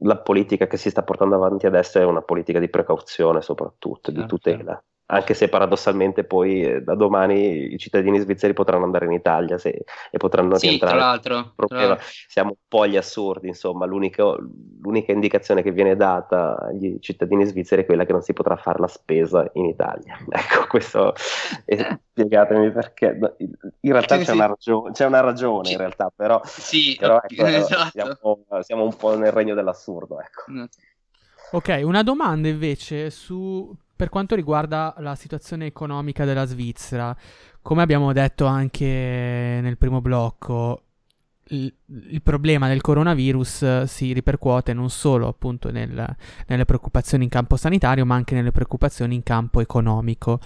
la 0.00 0.18
politica 0.18 0.66
che 0.66 0.76
si 0.76 0.90
sta 0.90 1.02
portando 1.02 1.34
avanti 1.36 1.66
adesso 1.66 1.98
è 1.98 2.04
una 2.04 2.22
politica 2.22 2.58
di 2.58 2.68
precauzione 2.68 3.40
soprattutto, 3.42 4.10
di 4.10 4.20
Certo, 4.20 4.26
tutela. 4.26 4.82
Anche 5.08 5.34
se 5.34 5.48
paradossalmente 5.48 6.24
poi 6.24 6.62
eh, 6.62 6.82
da 6.82 6.96
domani 6.96 7.72
i 7.72 7.78
cittadini 7.78 8.18
svizzeri 8.18 8.52
potranno 8.54 8.84
andare 8.84 9.04
in 9.06 9.12
Italia 9.12 9.56
se- 9.56 9.84
e 10.10 10.18
potranno 10.18 10.56
Sì, 10.56 10.78
tra 10.78 10.90
rientrare. 10.90 10.98
l'altro. 10.98 11.52
Tra 11.54 11.76
l'altro. 11.86 12.04
siamo 12.28 12.50
un 12.50 12.56
po' 12.66 12.82
agli 12.82 12.96
assurdi, 12.96 13.46
insomma, 13.48 13.86
l'unica, 13.86 14.24
l'unica 14.82 15.12
indicazione 15.12 15.62
che 15.62 15.70
viene 15.70 15.94
data 15.94 16.58
agli 16.58 16.98
cittadini 16.98 17.44
svizzeri 17.44 17.82
è 17.82 17.86
quella 17.86 18.04
che 18.04 18.12
non 18.12 18.22
si 18.22 18.32
potrà 18.32 18.56
fare 18.56 18.80
la 18.80 18.88
spesa 18.88 19.48
in 19.54 19.66
Italia. 19.66 20.18
Ecco, 20.28 20.66
questo 20.68 21.14
è- 21.64 21.98
spiegatemi 22.10 22.72
perché. 22.72 23.16
In 23.80 23.92
realtà 23.92 24.16
Sì, 24.18 24.24
c'è, 24.24 24.30
sì. 24.32 24.36
Una 24.36 24.46
ragione, 24.46 24.90
c'è 24.92 25.04
una 25.06 25.20
ragione, 25.20 25.70
in 25.70 25.76
realtà, 25.78 26.12
però, 26.14 26.40
Sì, 26.44 26.96
però 26.98 27.20
ecco, 27.22 27.46
esatto. 27.46 27.90
siamo, 27.90 28.38
siamo 28.62 28.82
un 28.84 28.96
po' 28.96 29.16
nel 29.16 29.30
regno 29.32 29.54
dell'assurdo. 29.54 30.18
Ecco. 30.20 30.44
Ok, 31.52 31.80
una 31.84 32.02
domanda 32.02 32.48
invece 32.48 33.10
su 33.10 33.72
per 33.96 34.10
quanto 34.10 34.34
riguarda 34.34 34.94
la 34.98 35.14
situazione 35.14 35.66
economica 35.66 36.24
della 36.26 36.44
Svizzera. 36.44 37.16
Come 37.62 37.82
abbiamo 37.82 38.12
detto 38.12 38.44
anche 38.44 38.84
nel 38.86 39.78
primo 39.78 40.00
blocco, 40.02 40.82
il, 41.48 41.72
il 42.10 42.22
problema 42.22 42.68
del 42.68 42.80
coronavirus 42.80 43.62
eh, 43.62 43.84
si 43.86 44.12
ripercuote 44.12 44.72
non 44.72 44.90
solo 44.90 45.28
appunto 45.28 45.70
nel- 45.70 46.16
nelle 46.46 46.64
preoccupazioni 46.64 47.24
in 47.24 47.30
campo 47.30 47.56
sanitario, 47.56 48.04
ma 48.04 48.14
anche 48.14 48.34
nelle 48.34 48.52
preoccupazioni 48.52 49.14
in 49.14 49.22
campo 49.22 49.60
economico. 49.60 50.40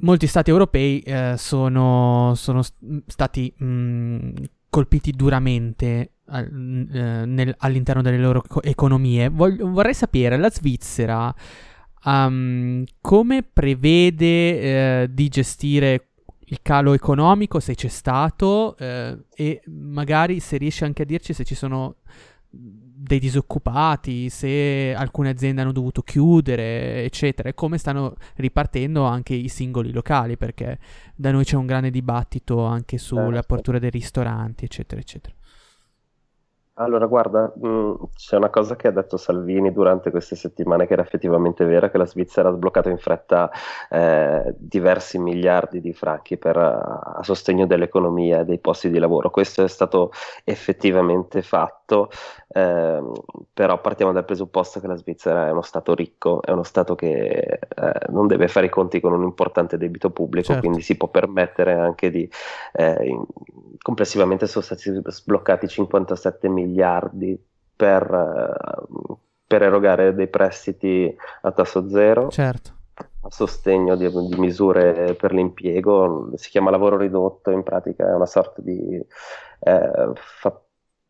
Molti 0.00 0.26
stati 0.26 0.50
europei 0.50 1.00
eh, 1.00 1.34
sono, 1.36 2.32
sono 2.36 2.62
stati 3.06 3.52
mh, 3.56 4.32
colpiti 4.70 5.10
duramente 5.10 6.12
eh, 6.30 7.54
all'interno 7.58 8.02
delle 8.02 8.18
loro 8.18 8.44
eco- 8.44 8.62
economie. 8.62 9.28
Voglio- 9.28 9.68
vorrei 9.70 9.94
sapere, 9.94 10.36
la 10.36 10.50
Svizzera 10.50 11.34
um, 12.04 12.84
come 13.00 13.42
prevede 13.42 15.02
eh, 15.02 15.08
di 15.10 15.28
gestire 15.28 16.08
il 16.50 16.60
calo 16.62 16.94
economico, 16.94 17.60
se 17.60 17.74
c'è 17.74 17.88
stato, 17.88 18.76
eh, 18.78 19.18
e 19.34 19.62
magari 19.66 20.40
se 20.40 20.56
riesce 20.56 20.84
anche 20.84 21.02
a 21.02 21.04
dirci 21.04 21.32
se 21.32 21.44
ci 21.44 21.54
sono 21.54 21.96
dei 22.50 23.18
disoccupati, 23.18 24.28
se 24.28 24.94
alcune 24.96 25.30
aziende 25.30 25.60
hanno 25.60 25.72
dovuto 25.72 26.02
chiudere, 26.02 27.04
eccetera, 27.04 27.48
e 27.48 27.54
come 27.54 27.78
stanno 27.78 28.14
ripartendo 28.36 29.04
anche 29.04 29.34
i 29.34 29.48
singoli 29.48 29.92
locali, 29.92 30.36
perché 30.36 30.78
da 31.14 31.30
noi 31.30 31.44
c'è 31.44 31.56
un 31.56 31.66
grande 31.66 31.90
dibattito 31.90 32.64
anche 32.64 32.96
Certo. 33.34 33.38
apertura 33.38 33.78
dei 33.78 33.90
ristoranti, 33.90 34.64
eccetera, 34.64 35.00
eccetera. 35.00 35.34
Allora, 36.80 37.06
guarda, 37.06 37.52
mh, 37.56 38.10
c'è 38.14 38.36
una 38.36 38.50
cosa 38.50 38.76
che 38.76 38.86
ha 38.86 38.92
detto 38.92 39.16
Salvini 39.16 39.72
durante 39.72 40.10
queste 40.12 40.36
settimane 40.36 40.86
che 40.86 40.92
era 40.92 41.02
effettivamente 41.02 41.64
vera, 41.64 41.90
che 41.90 41.98
la 41.98 42.06
Svizzera 42.06 42.50
ha 42.50 42.52
sbloccato 42.52 42.88
in 42.88 42.98
fretta 42.98 43.50
eh, 43.90 44.54
diversi 44.56 45.18
miliardi 45.18 45.80
di 45.80 45.92
franchi 45.92 46.36
per, 46.38 46.56
eh, 46.56 46.60
a 46.60 47.20
sostegno 47.22 47.66
dell'economia 47.66 48.40
e 48.40 48.44
dei 48.44 48.60
posti 48.60 48.90
di 48.90 48.98
lavoro. 49.00 49.28
Questo 49.30 49.64
è 49.64 49.68
stato 49.68 50.12
effettivamente 50.44 51.42
fatto, 51.42 51.77
ehm, 52.48 53.12
però 53.52 53.80
partiamo 53.80 54.12
dal 54.12 54.24
presupposto 54.24 54.80
che 54.80 54.86
la 54.86 54.96
Svizzera 54.96 55.46
è 55.46 55.50
uno 55.50 55.62
Stato 55.62 55.94
ricco, 55.94 56.42
è 56.42 56.50
uno 56.50 56.62
Stato 56.62 56.94
che 56.94 57.58
eh, 57.74 57.92
non 58.08 58.26
deve 58.26 58.48
fare 58.48 58.66
i 58.66 58.70
conti 58.70 59.00
con 59.00 59.12
un 59.12 59.22
importante 59.22 59.76
debito 59.78 60.10
pubblico, 60.10 60.46
Certo. 60.48 60.60
quindi 60.60 60.80
si 60.82 60.96
può 60.96 61.08
permettere 61.08 61.74
anche 61.74 62.10
di 62.10 62.28
eh, 62.72 63.06
in- 63.06 63.24
complessivamente 63.80 64.46
sono 64.46 64.64
stati 64.64 64.90
sbloccati 65.04 65.68
57 65.68 66.48
miliardi 66.48 67.40
per, 67.74 68.02
eh, 68.02 69.14
per 69.46 69.62
erogare 69.62 70.14
dei 70.14 70.28
prestiti 70.28 71.14
a 71.42 71.52
tasso 71.52 71.88
zero 71.88 72.28
Certo. 72.28 72.72
a 73.22 73.30
sostegno 73.30 73.96
di, 73.96 74.08
di 74.10 74.36
misure 74.38 75.14
per 75.14 75.32
l'impiego, 75.32 76.30
si 76.34 76.50
chiama 76.50 76.70
lavoro 76.70 76.96
ridotto, 76.96 77.50
in 77.50 77.62
pratica 77.62 78.08
è 78.08 78.14
una 78.14 78.26
sorta 78.26 78.60
di... 78.62 79.00
eh, 79.60 80.12
fa- 80.14 80.60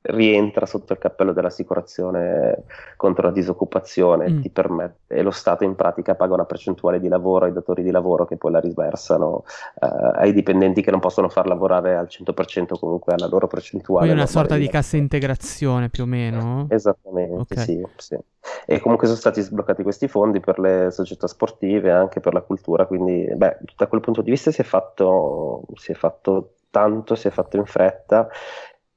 rientra 0.08 0.66
sotto 0.66 0.92
il 0.92 0.98
cappello 0.98 1.32
dell'assicurazione 1.32 2.64
contro 2.96 3.26
la 3.26 3.32
disoccupazione, 3.32 4.28
Mm. 4.30 4.40
ti 4.40 4.50
permette, 4.50 5.14
e 5.14 5.22
lo 5.22 5.30
Stato 5.30 5.64
in 5.64 5.74
pratica 5.74 6.14
paga 6.14 6.34
una 6.34 6.44
percentuale 6.44 7.00
di 7.00 7.08
lavoro 7.08 7.44
ai 7.44 7.52
datori 7.52 7.82
di 7.82 7.90
lavoro 7.90 8.24
che 8.24 8.36
poi 8.36 8.52
la 8.52 8.60
riversano 8.60 9.44
eh, 9.80 9.86
ai 10.20 10.32
dipendenti 10.32 10.82
che 10.82 10.90
non 10.90 11.00
possono 11.00 11.28
far 11.28 11.46
lavorare 11.46 11.96
al 11.96 12.06
100% 12.08 12.78
comunque 12.78 13.14
alla 13.14 13.26
loro 13.26 13.46
percentuale. 13.46 14.06
Poi 14.06 14.14
una 14.14 14.26
sorta 14.26 14.56
di 14.56 14.68
cassa 14.68 14.96
integrazione 14.96 15.88
più 15.88 16.04
o 16.04 16.06
meno. 16.06 16.66
Esattamente, 16.70 17.54
Ok. 17.54 17.58
sì, 17.58 17.86
sì. 17.96 18.18
E 18.66 18.80
comunque 18.80 19.06
sono 19.06 19.18
stati 19.18 19.42
sbloccati 19.42 19.82
questi 19.82 20.08
fondi 20.08 20.40
per 20.40 20.58
le 20.58 20.90
società 20.90 21.26
sportive 21.26 21.90
anche 21.90 22.20
per 22.20 22.32
la 22.32 22.40
cultura, 22.40 22.86
quindi 22.86 23.28
beh, 23.34 23.58
da 23.76 23.86
quel 23.86 24.00
punto 24.00 24.22
di 24.22 24.30
vista 24.30 24.50
si 24.50 24.60
è 24.60 24.64
fatto, 24.64 25.62
si 25.74 25.92
è 25.92 25.94
fatto 25.94 26.54
tanto, 26.70 27.14
si 27.14 27.28
è 27.28 27.30
fatto 27.30 27.56
in 27.56 27.64
fretta. 27.66 28.28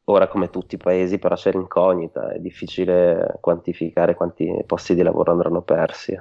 Ora, 0.06 0.28
come 0.28 0.50
tutti 0.50 0.76
i 0.76 0.78
paesi, 0.78 1.20
però 1.20 1.36
c'è 1.36 1.52
l'incognita, 1.52 2.32
è 2.32 2.40
difficile 2.40 3.38
quantificare 3.40 4.16
quanti 4.16 4.52
posti 4.66 4.96
di 4.96 5.04
lavoro 5.04 5.32
andranno 5.32 5.62
persi. 5.62 6.18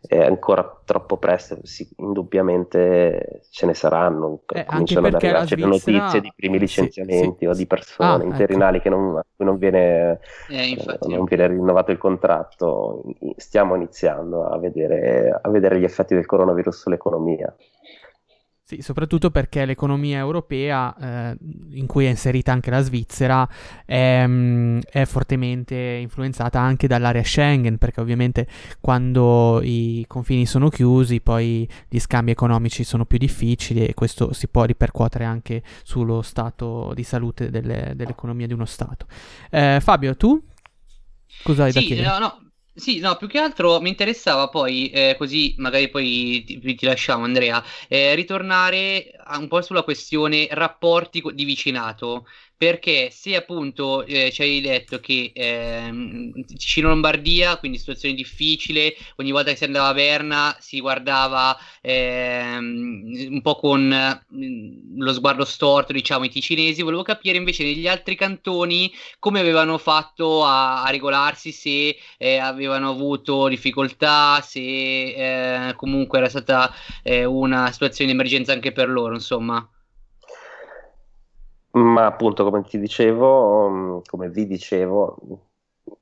È 0.00 0.18
ancora 0.24 0.80
troppo 0.84 1.16
presto, 1.16 1.58
sì, 1.62 1.88
indubbiamente 1.96 3.40
ce 3.50 3.66
ne 3.66 3.74
saranno, 3.74 4.40
Eh, 4.46 4.64
cominciano 4.64 5.06
ad 5.08 5.14
arrivarci 5.14 5.56
le 5.56 5.62
Svizzera- 5.66 5.98
notizie 5.98 6.20
di 6.20 6.32
primi 6.36 6.58
licenziamenti 6.58 7.38
sì, 7.44 7.46
o 7.46 7.52
sì. 7.52 7.58
di 7.60 7.66
persone 7.66 8.08
Ah, 8.08 8.14
ecco. 8.14 8.24
interinali 8.26 8.80
che 8.80 8.88
non, 8.88 9.16
a 9.16 9.24
cui 9.34 9.44
non 9.44 9.58
viene 9.58 10.20
Eh, 10.48 10.68
infatti. 10.68 11.12
eh, 11.12 11.16
non 11.16 11.24
viene 11.24 11.46
rinnovato 11.48 11.90
il 11.90 11.98
contratto, 11.98 13.02
stiamo 13.36 13.74
iniziando 13.74 14.44
a 14.46 14.58
vedere, 14.58 15.38
a 15.42 15.48
vedere 15.50 15.78
gli 15.80 15.84
effetti 15.84 16.14
del 16.14 16.26
coronavirus 16.26 16.76
sull'economia. 16.82 17.54
Sì, 18.68 18.82
soprattutto 18.82 19.30
perché 19.30 19.64
l'economia 19.64 20.18
europea, 20.18 20.94
eh, 21.30 21.36
in 21.70 21.86
cui 21.86 22.04
è 22.04 22.10
inserita 22.10 22.52
anche 22.52 22.68
la 22.68 22.82
Svizzera, 22.82 23.48
è, 23.86 24.22
mm, 24.26 24.80
è 24.90 25.06
fortemente 25.06 25.74
influenzata 25.74 26.60
anche 26.60 26.86
dall'area 26.86 27.22
Schengen, 27.22 27.78
perché 27.78 28.02
ovviamente 28.02 28.46
quando 28.78 29.62
i 29.62 30.04
confini 30.06 30.44
sono 30.44 30.68
chiusi, 30.68 31.22
poi 31.22 31.66
gli 31.88 31.98
scambi 31.98 32.30
economici 32.30 32.84
sono 32.84 33.06
più 33.06 33.16
difficili 33.16 33.86
e 33.86 33.94
questo 33.94 34.34
si 34.34 34.48
può 34.48 34.64
ripercuotere 34.64 35.24
anche 35.24 35.62
sullo 35.82 36.20
stato 36.20 36.92
di 36.94 37.04
salute 37.04 37.48
delle- 37.48 37.94
dell'economia 37.96 38.46
di 38.46 38.52
uno 38.52 38.66
Stato. 38.66 39.06
Eh, 39.50 39.78
Fabio, 39.80 40.14
tu 40.14 40.38
cosa 41.42 41.64
hai 41.64 41.72
da 41.72 41.80
Sì, 41.80 41.86
chiedere? 41.86 42.08
no, 42.08 42.18
no, 42.18 42.47
sì, 42.78 42.98
no, 43.00 43.16
più 43.16 43.26
che 43.26 43.38
altro 43.38 43.80
mi 43.80 43.88
interessava 43.88 44.48
poi, 44.48 44.88
eh, 44.90 45.16
così 45.18 45.54
magari 45.58 45.88
poi 45.90 46.44
ti, 46.44 46.74
ti 46.76 46.86
lasciamo 46.86 47.24
Andrea, 47.24 47.62
eh, 47.88 48.14
ritornare 48.14 49.10
un 49.36 49.48
po' 49.48 49.60
sulla 49.62 49.82
questione 49.82 50.46
rapporti 50.50 51.20
di 51.34 51.44
vicinato, 51.44 52.26
perché 52.58 53.10
se 53.12 53.36
appunto 53.36 54.04
eh, 54.04 54.32
ci 54.32 54.42
hai 54.42 54.60
detto 54.60 54.98
che 54.98 55.30
ehm, 55.32 56.32
Ticino 56.44 56.88
Lombardia, 56.88 57.56
quindi 57.56 57.78
situazione 57.78 58.16
difficile, 58.16 58.94
ogni 59.16 59.30
volta 59.30 59.50
che 59.50 59.56
si 59.56 59.64
andava 59.64 59.86
a 59.88 59.94
Berna 59.94 60.56
si 60.58 60.80
guardava 60.80 61.56
ehm, 61.80 63.28
un 63.30 63.40
po' 63.42 63.54
con 63.54 64.22
mm, 64.34 65.00
lo 65.00 65.12
sguardo 65.12 65.44
storto, 65.44 65.92
diciamo, 65.92 66.24
i 66.24 66.28
ticinesi, 66.30 66.82
volevo 66.82 67.02
capire 67.02 67.38
invece 67.38 67.62
negli 67.62 67.86
altri 67.86 68.16
cantoni 68.16 68.92
come 69.20 69.38
avevano 69.38 69.78
fatto 69.78 70.44
a, 70.44 70.82
a 70.82 70.90
regolarsi, 70.90 71.52
se 71.52 71.96
eh, 72.18 72.38
avevano 72.38 72.90
avuto 72.90 73.46
difficoltà, 73.46 74.40
se 74.42 75.68
eh, 75.68 75.74
comunque 75.74 76.18
era 76.18 76.28
stata 76.28 76.74
eh, 77.04 77.24
una 77.24 77.70
situazione 77.70 78.10
di 78.10 78.16
emergenza 78.16 78.52
anche 78.52 78.72
per 78.72 78.88
loro, 78.88 79.14
insomma. 79.14 79.64
Ma 81.72 82.06
appunto, 82.06 82.44
come 82.44 82.62
ti 82.62 82.78
dicevo, 82.78 83.68
mm, 83.68 83.98
come 84.06 84.28
vi 84.30 84.46
dicevo, 84.46 85.16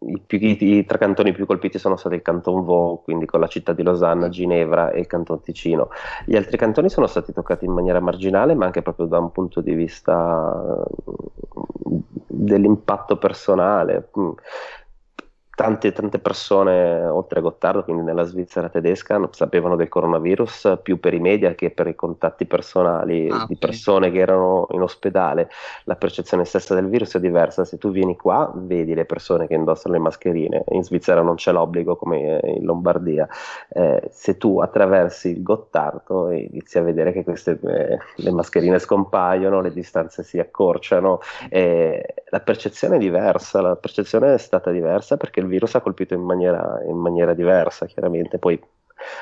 i, 0.01 0.21
più, 0.25 0.39
i, 0.41 0.85
tre 0.85 0.99
cantoni 0.99 1.33
più 1.33 1.47
colpiti 1.47 1.79
sono 1.79 1.97
stati 1.97 2.17
il 2.17 2.23
Canton 2.23 2.65
Vaud, 2.65 3.03
quindi 3.03 3.27
con 3.27 3.41
la 3.41 3.47
città 3.47 3.73
di 3.73 3.83
Losanna, 3.83 4.29
Ginevra 4.29 4.91
e 4.91 5.01
il 5.01 5.07
Canton 5.07 5.41
Ticino. 5.41 5.89
Gli 6.25 6.37
altri 6.37 6.57
cantoni 6.57 6.89
sono 6.89 7.07
stati 7.07 7.33
toccati 7.33 7.65
in 7.65 7.73
maniera 7.73 8.01
marginale, 8.01 8.55
ma 8.55 8.67
anche 8.67 8.83
proprio 8.83 9.07
da 9.07 9.19
un 9.19 9.33
punto 9.33 9.61
di 9.61 9.75
vista 9.75 10.85
mm, 11.11 11.99
dell'impatto 12.27 13.17
personale 13.19 14.09
tante, 15.57 15.91
tante 15.93 16.19
persone, 16.19 17.07
oltre 17.07 17.39
a 17.39 17.43
Gottardo, 17.43 17.83
quindi 17.83 18.03
nella 18.03 18.25
Svizzera 18.25 18.69
tedesca, 18.69 19.19
sapevano 19.33 19.75
del 19.75 19.89
coronavirus 19.89 20.81
più 20.83 21.01
per 21.01 21.15
i 21.15 21.19
media 21.19 21.55
che 21.55 21.71
per 21.71 21.87
i 21.87 21.95
contatti 21.95 22.45
personali 22.45 23.31
ah, 23.31 23.47
di 23.49 23.57
persone 23.57 24.11
che 24.11 24.19
erano 24.19 24.67
in 24.73 24.83
ospedale. 24.83 25.49
La 25.85 25.97
percezione 25.97 26.45
stessa 26.45 26.75
del 26.75 26.89
virus 26.89 27.15
è 27.15 27.21
diversa. 27.21 27.65
Se 27.65 27.79
tu 27.79 27.91
vieni 27.91 28.17
qua, 28.17 28.53
vedi 28.55 28.93
le 28.93 29.07
persone 29.07 29.47
che 29.47 29.55
indossano 29.55 29.95
le 29.95 30.01
mascherine. 30.01 30.63
In 30.73 30.85
Svizzera 30.85 31.23
non 31.23 31.37
c'è 31.37 31.53
l'obbligo 31.53 31.97
come 31.97 32.39
in 32.45 32.63
Lombardia. 32.63 33.27
Eh, 33.71 34.11
se 34.11 34.37
tu 34.37 34.61
attraversi 34.61 35.31
il 35.31 35.43
Gottardo 35.43 36.31
inizi 36.33 36.77
a 36.77 36.83
vedere 36.83 37.13
che 37.13 37.25
queste, 37.25 37.59
eh, 37.63 37.99
le 38.17 38.31
mascherine 38.31 38.79
scompaiono, 38.79 39.63
le 39.63 39.73
distanze 39.73 40.23
si 40.23 40.39
accorciano, 40.39 41.21
eh, 41.49 42.15
la 42.29 42.41
percezione 42.41 42.97
è 42.97 42.99
diversa. 42.99 43.63
La 43.63 43.77
percezione 43.77 44.35
è 44.35 44.39
stata 44.39 44.71
diversa 44.71 45.17
perché 45.17 45.45
il 45.47 45.53
virus 45.53 45.75
ha 45.75 45.81
colpito 45.81 46.15
in 46.15 46.23
maniera, 46.23 46.81
in 46.87 46.97
maniera 46.97 47.33
diversa, 47.35 47.87
chiaramente. 47.87 48.39
Poi 48.39 48.61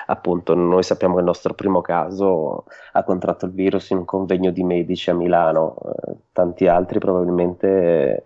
appunto 0.07 0.55
noi 0.55 0.83
sappiamo 0.83 1.15
che 1.15 1.21
il 1.21 1.27
nostro 1.27 1.55
primo 1.55 1.81
caso 1.81 2.65
ha 2.93 3.03
contratto 3.03 3.47
il 3.47 3.53
virus 3.53 3.91
in 3.91 3.99
un 3.99 4.05
convegno 4.05 4.51
di 4.51 4.63
medici 4.63 5.11
a 5.11 5.15
Milano, 5.15 5.77
eh, 5.85 6.13
tanti 6.33 6.67
altri 6.67 6.99
probabilmente 6.99 8.23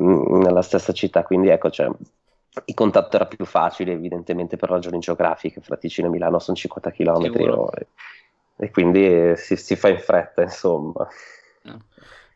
mm, 0.00 0.40
nella 0.40 0.62
stessa 0.62 0.92
città, 0.92 1.22
quindi 1.22 1.48
ecco, 1.48 1.70
cioè, 1.70 1.88
il 2.64 2.74
contatto 2.74 3.16
era 3.16 3.26
più 3.26 3.44
facile 3.44 3.92
evidentemente 3.92 4.56
per 4.56 4.70
ragioni 4.70 4.98
geografiche, 4.98 5.60
fra 5.60 5.76
Ticino 5.76 6.08
e 6.08 6.10
Milano 6.10 6.38
sono 6.38 6.56
50 6.56 6.90
km 6.90 7.24
e, 7.24 7.86
e 8.56 8.70
quindi 8.70 9.36
si, 9.36 9.56
si, 9.56 9.76
fa 9.76 9.88
in 9.88 9.98
fretta 9.98 10.42
insomma. 10.42 11.06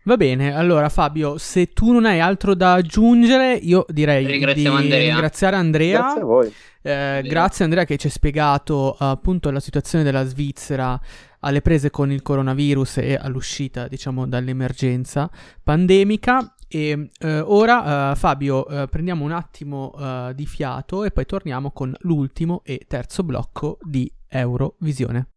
Va 0.05 0.17
bene, 0.17 0.53
allora 0.53 0.89
Fabio, 0.89 1.39
se 1.39 1.73
tu 1.73 1.93
non 1.93 2.07
hai 2.07 2.19
altro 2.19 2.57
da 2.57 2.73
aggiungere, 2.73 3.55
io 3.55 3.87
direi 3.89 4.27
di 4.27 4.67
Andrea. 4.67 4.99
ringraziare 4.99 5.55
Andrea. 5.55 6.01
Grazie 6.01 6.21
a 6.21 6.25
voi. 6.25 6.53
Eh, 6.83 7.23
grazie 7.25 7.65
Andrea 7.65 7.85
che 7.85 7.97
ci 7.97 8.07
hai 8.07 8.13
spiegato 8.13 8.97
appunto 8.99 9.53
la 9.53 9.61
situazione 9.61 10.03
della 10.03 10.25
Svizzera 10.25 11.01
alle 11.39 11.61
prese 11.61 11.91
con 11.91 12.11
il 12.11 12.21
coronavirus 12.21 12.97
e 12.99 13.15
all'uscita, 13.15 13.87
diciamo, 13.87 14.27
dall'emergenza 14.27 15.31
pandemica. 15.63 16.53
E 16.67 17.11
uh, 17.21 17.27
ora, 17.45 18.11
uh, 18.11 18.17
Fabio, 18.17 18.65
prendiamo 18.91 19.25
un 19.25 19.31
attimo 19.33 19.95
di 20.35 20.47
fiato 20.47 21.05
e 21.05 21.13
poi 21.13 21.27
torniamo 21.27 21.71
con 21.71 21.95
l'ultimo 22.01 22.63
e 22.65 22.87
terzo 22.89 23.23
blocco 23.23 23.79
di 23.83 24.11
Eurovisione. 24.29 25.32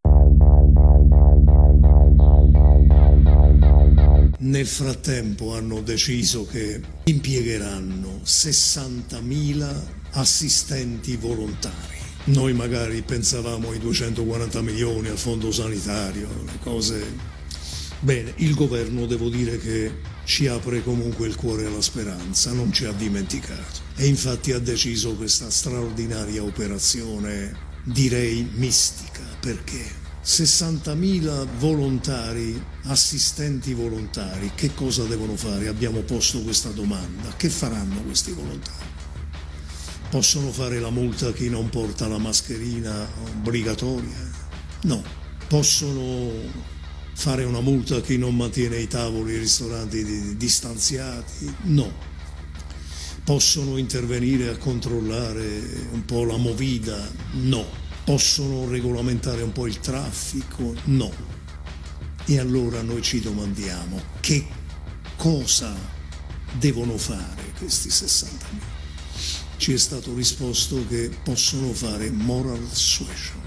Nel 4.45 4.67
frattempo 4.67 5.55
hanno 5.55 5.81
deciso 5.81 6.45
che 6.45 6.79
impiegheranno 7.05 8.21
60.000 8.23 9.81
assistenti 10.11 11.15
volontari. 11.15 11.97
Noi 12.25 12.53
magari 12.53 13.01
pensavamo 13.01 13.71
ai 13.71 13.79
240 13.79 14.61
milioni 14.61 15.07
al 15.07 15.17
fondo 15.17 15.51
sanitario, 15.51 16.29
le 16.45 16.59
cose... 16.61 17.33
Bene, 18.01 18.33
il 18.37 18.53
governo 18.53 19.07
devo 19.07 19.29
dire 19.29 19.57
che 19.57 19.91
ci 20.25 20.45
apre 20.45 20.83
comunque 20.83 21.25
il 21.25 21.35
cuore 21.35 21.65
alla 21.65 21.81
speranza, 21.81 22.51
non 22.51 22.71
ci 22.71 22.85
ha 22.85 22.91
dimenticato. 22.91 23.81
E 23.95 24.05
infatti 24.05 24.51
ha 24.51 24.59
deciso 24.59 25.15
questa 25.15 25.49
straordinaria 25.49 26.43
operazione, 26.43 27.51
direi 27.83 28.47
mistica, 28.53 29.23
perché 29.39 30.03
60.000 30.25 31.45
volontari, 31.59 32.59
assistenti 32.85 33.75
volontari, 33.75 34.53
che 34.55 34.73
cosa 34.73 35.03
devono 35.03 35.35
fare? 35.35 35.67
Abbiamo 35.67 35.99
posto 35.99 36.41
questa 36.41 36.69
domanda. 36.69 37.31
Che 37.37 37.47
faranno 37.47 38.01
questi 38.01 38.31
volontari? 38.31 38.93
Possono 40.09 40.51
fare 40.51 40.79
la 40.79 40.89
multa 40.89 41.27
a 41.27 41.31
chi 41.31 41.47
non 41.47 41.69
porta 41.69 42.07
la 42.07 42.17
mascherina 42.17 43.07
obbligatoria? 43.23 44.31
No. 44.81 45.03
Possono 45.47 46.31
fare 47.13 47.43
una 47.43 47.61
multa 47.61 47.97
a 47.97 48.01
chi 48.01 48.17
non 48.17 48.35
mantiene 48.35 48.77
i 48.77 48.87
tavoli 48.87 49.33
i 49.33 49.37
ristoranti 49.37 50.35
distanziati? 50.37 51.53
No. 51.65 51.91
Possono 53.23 53.77
intervenire 53.77 54.49
a 54.49 54.57
controllare 54.57 55.87
un 55.91 56.03
po' 56.03 56.23
la 56.23 56.37
movida? 56.37 56.97
No 57.33 57.84
Possono 58.05 58.69
regolamentare 58.69 59.41
un 59.41 59.51
po' 59.51 59.65
il 59.65 59.79
traffico? 59.79 60.75
No. 60.83 61.11
E 62.25 62.39
allora 62.39 62.83
noi 62.83 63.01
ci 63.01 63.19
domandiamo 63.19 63.99
che 64.19 64.45
cosa 65.15 65.75
devono 66.59 66.99
fare 66.99 67.51
questi 67.57 67.89
60.000? 67.89 68.27
Ci 69.57 69.73
è 69.73 69.77
stato 69.77 70.13
risposto 70.13 70.85
che 70.87 71.09
possono 71.23 71.73
fare 71.73 72.11
moral 72.11 72.67
suasion, 72.71 73.41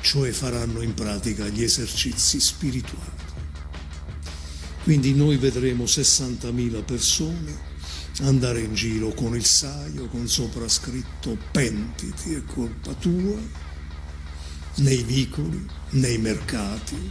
cioè 0.00 0.32
faranno 0.32 0.80
in 0.80 0.94
pratica 0.94 1.46
gli 1.46 1.62
esercizi 1.62 2.40
spirituali. 2.40 3.26
Quindi 4.82 5.14
noi 5.14 5.36
vedremo 5.36 5.84
60.000 5.84 6.84
persone 6.84 7.67
andare 8.20 8.60
in 8.60 8.74
giro 8.74 9.12
con 9.12 9.36
il 9.36 9.44
saio, 9.44 10.08
con 10.08 10.28
sopra 10.28 10.68
scritto 10.68 11.36
pentiti 11.50 12.34
è 12.34 12.44
colpa 12.44 12.92
tua, 12.94 13.38
nei 14.76 15.02
vicoli, 15.02 15.66
nei 15.90 16.18
mercati, 16.18 17.10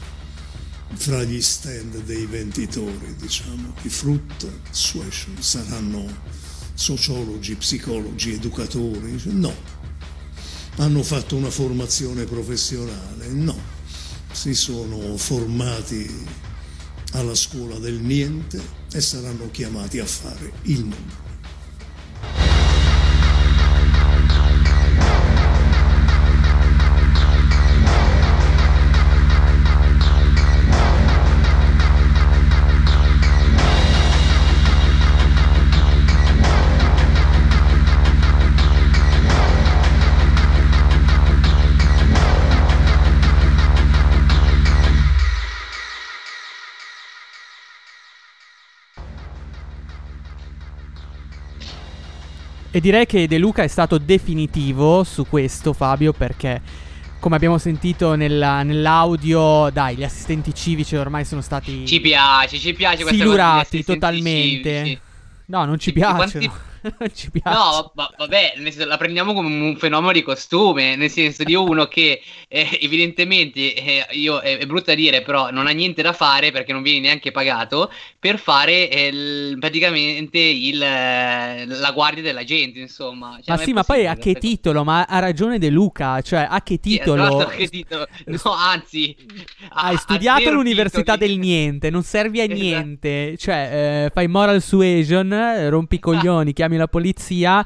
fra 0.94 1.24
gli 1.24 1.42
stand 1.42 2.04
dei 2.04 2.26
venditori, 2.26 3.16
diciamo, 3.20 3.74
di 3.82 3.90
frutta, 3.90 4.48
saranno 4.72 6.06
sociologi, 6.74 7.56
psicologi, 7.56 8.34
educatori? 8.34 9.20
No. 9.26 9.54
Hanno 10.78 11.04
fatto 11.04 11.36
una 11.36 11.50
formazione 11.50 12.26
professionale? 12.26 13.28
No. 13.30 13.58
Si 14.32 14.54
sono 14.54 15.18
formati 15.18 16.26
alla 17.14 17.36
scuola 17.36 17.80
del 17.80 17.96
niente 17.96 18.77
e 18.92 19.02
saranno 19.02 19.50
chiamati 19.52 20.00
a 20.00 20.06
fare 20.06 20.52
il 20.64 20.80
nulla. 20.82 21.27
E 52.78 52.80
direi 52.80 53.08
che 53.08 53.28
De 53.28 53.40
Luca 53.40 53.64
è 53.64 53.68
stato 53.68 53.98
definitivo 53.98 55.04
su 55.04 55.26
questo, 55.28 55.74
Fabio, 55.74 56.14
perché 56.14 56.62
come 57.20 57.36
abbiamo 57.36 57.58
sentito 57.58 58.14
nella, 58.14 58.62
nell'audio, 58.62 59.72
dai, 59.72 59.96
gli 59.96 60.04
assistenti 60.04 60.54
civici 60.54 60.96
ormai 60.96 61.26
sono 61.26 61.42
stati. 61.42 61.88
Ci 61.88 62.00
piace, 62.00 62.60
ci 62.60 62.74
piace 62.74 63.04
Filurati 63.04 63.84
totalmente. 63.84 64.78
Civici. 64.78 65.00
No, 65.48 65.66
non 65.66 65.80
ci 65.80 65.92
piacciono. 65.92 66.30
Quanti, 66.30 66.52
ci 67.14 67.32
piace. 67.32 67.58
No, 67.58 67.92
va- 67.94 68.14
vabbè, 68.18 68.54
senso, 68.58 68.86
la 68.86 68.98
prendiamo 68.98 69.34
come 69.34 69.48
un 69.48 69.76
fenomeno 69.78 70.12
di 70.12 70.22
costume, 70.22 70.96
nel 70.96 71.10
senso 71.10 71.44
di 71.44 71.56
uno 71.56 71.86
che 71.86 72.22
eh, 72.48 72.80
evidentemente, 72.82 73.74
eh, 73.74 74.06
io, 74.12 74.40
è, 74.40 74.58
è 74.58 74.66
brutta 74.66 74.94
dire, 74.96 75.22
però 75.22 75.52
non 75.52 75.68
ha 75.68 75.72
niente 75.72 76.02
da 76.02 76.14
fare 76.14 76.52
perché 76.52 76.74
non 76.74 76.82
viene 76.82 77.00
neanche 77.02 77.32
pagato 77.32 77.92
per 78.20 78.40
fare 78.40 78.90
eh, 78.90 79.12
l- 79.12 79.58
praticamente 79.60 80.40
il, 80.40 80.82
eh, 80.82 81.66
la 81.66 81.92
guardia 81.92 82.24
della 82.24 82.44
gente, 82.44 82.80
insomma. 82.80 83.40
Cioè, 83.44 83.56
ma 83.56 83.62
sì, 83.62 83.74
ma 83.74 83.84
poi 83.84 84.08
a 84.08 84.16
che 84.16 84.34
titolo? 84.36 84.84
Ma 84.84 85.04
ha 85.04 85.20
ragione 85.20 85.60
De 85.60 85.70
Luca, 85.70 86.22
cioè 86.22 86.48
a 86.50 86.62
che 86.62 86.80
titolo? 86.80 87.50
Sì, 87.52 87.58
che 87.58 87.68
titolo? 87.68 88.08
No, 88.26 88.52
anzi... 88.54 89.16
Hai 89.70 89.98
studiato 89.98 90.50
all'università 90.50 91.16
del 91.16 91.38
niente, 91.38 91.90
non 91.90 92.04
servi 92.04 92.40
a 92.40 92.44
esatto. 92.44 92.60
niente, 92.60 93.38
cioè 93.38 94.06
eh, 94.06 94.12
fai 94.14 94.28
moral 94.28 94.62
suasion, 94.62 95.70
rompi 95.70 95.96
i 95.96 96.00
coglioni, 96.00 96.54
chiami 96.54 96.77
la 96.78 96.88
polizia. 96.88 97.66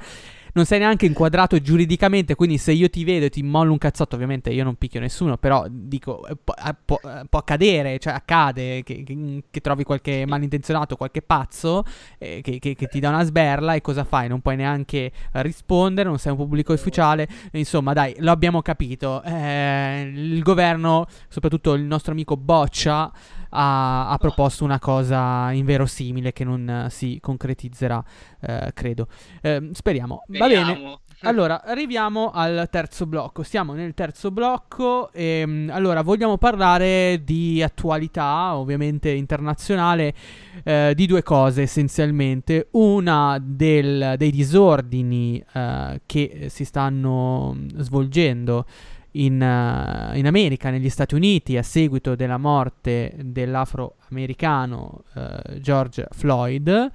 non 0.54 0.66
sei 0.66 0.80
neanche 0.80 1.06
inquadrato 1.06 1.60
giuridicamente, 1.60 2.36
quindi 2.36 2.58
se 2.58 2.72
io 2.72 2.90
ti 2.90 3.04
vedo 3.04 3.26
e 3.26 3.30
ti 3.30 3.42
mollo 3.44 3.72
un 3.72 3.78
cazzotto, 3.78 4.16
ovviamente 4.16 4.50
io 4.50 4.64
non 4.64 4.76
picchio 4.76 5.00
nessuno, 5.00 5.38
però 5.38 5.66
dico, 5.70 6.26
eh, 6.28 6.36
può, 6.44 6.54
eh, 6.54 6.76
può, 6.84 7.00
eh, 7.04 7.24
può 7.30 7.40
accadere, 7.40 8.00
cioè 8.00 8.14
accade 8.14 8.84
che, 8.84 9.04
che, 9.04 9.44
che, 9.50 9.62
trovi 9.62 9.84
qualche 9.84 10.26
malintenzionato, 10.26 10.96
qualche 10.96 11.22
pazzo 11.22 11.84
eh, 12.18 12.42
che, 12.42 12.60
che, 12.60 12.76
ti 12.76 13.00
dà 13.00 13.10
una 13.10 13.24
sberla 13.24 13.74
e 13.74 13.82
cosa 13.82 14.04
fai? 14.04 14.28
Non 14.28 14.42
puoi 14.42 14.56
neanche 14.56 15.12
rispondere, 15.34 16.10
non 16.10 16.20
sei 16.20 16.32
un 16.32 16.38
pubblico 16.38 16.74
ufficiale, 16.74 17.28
insomma 17.54 17.94
dai, 17.94 18.16
lo 18.20 18.32
abbiamo 18.32 18.62
capito. 18.62 19.22
Eh, 19.24 20.12
il 20.14 20.42
governo, 20.42 21.06
soprattutto 21.30 21.74
il 21.74 21.84
nostro 21.84 22.12
amico 22.12 22.36
Boccia, 22.36 23.12
ha, 23.52 24.10
ha 24.10 24.18
proposto 24.18 24.64
una 24.64 24.80
cosa 24.80 25.52
inverosimile 25.52 26.34
che 26.34 26.44
non 26.44 26.88
si 26.90 27.20
concretizzerà, 27.22 28.04
eh, 28.42 28.72
credo. 28.74 29.08
Eh, 29.42 29.70
speriamo. 29.74 30.24
Va 30.28 30.48
bene. 30.48 31.00
Allora, 31.24 31.64
arriviamo 31.64 32.32
al 32.32 32.68
terzo 32.72 33.06
blocco. 33.06 33.44
Siamo 33.44 33.74
nel 33.74 33.94
terzo 33.94 34.32
blocco 34.32 35.12
e 35.12 35.42
ehm, 35.42 35.70
allora 35.72 36.02
vogliamo 36.02 36.40
parlare 36.40 37.22
di 37.24 37.62
attualità, 37.62 38.56
ovviamente 38.56 39.12
internazionale, 39.12 40.16
eh, 40.64 40.94
di 40.96 41.06
due 41.06 41.22
cose 41.22 41.62
essenzialmente. 41.62 42.70
Una 42.72 43.38
del, 43.40 44.16
dei 44.18 44.32
disordini 44.32 45.44
eh, 45.54 46.02
che 46.08 46.48
si 46.50 46.66
stanno 46.66 47.56
svolgendo 47.76 48.66
in, 49.12 49.34
uh, 49.34 50.16
in, 50.16 50.26
America, 50.26 50.70
negli 50.70 50.90
Stati 50.90 51.16
Uniti, 51.16 51.58
a 51.58 51.64
seguito 51.64 52.16
della 52.16 52.38
morte 52.38 53.14
dell'afroamericano 53.22 55.04
uh, 55.14 55.60
George 55.60 56.08
Floyd, 56.12 56.92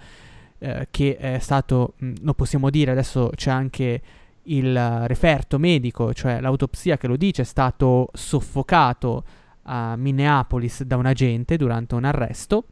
uh, 0.59 0.69
che 0.91 1.17
è 1.17 1.39
stato, 1.39 1.95
mh, 1.97 2.07
mm, 2.07 2.15
lo 2.23 2.35
possiamo 2.35 2.71
dire, 2.71 2.93
adesso 2.93 3.31
c'è 3.35 3.51
anche 3.51 4.03
il 4.45 5.07
referto 5.07 5.59
medico, 5.59 6.15
cioè 6.15 6.41
l'autopsia 6.41 6.97
che 6.97 7.07
lo 7.07 7.17
dice, 7.17 7.43
è 7.43 7.45
stato 7.45 8.09
soffocato 8.13 9.25
a 9.63 9.97
Minneapolis 9.97 10.85
da 10.85 10.97
un 10.97 11.07
agente 11.07 11.57
durante 11.57 11.95
un 11.95 12.05
arresto. 12.05 12.67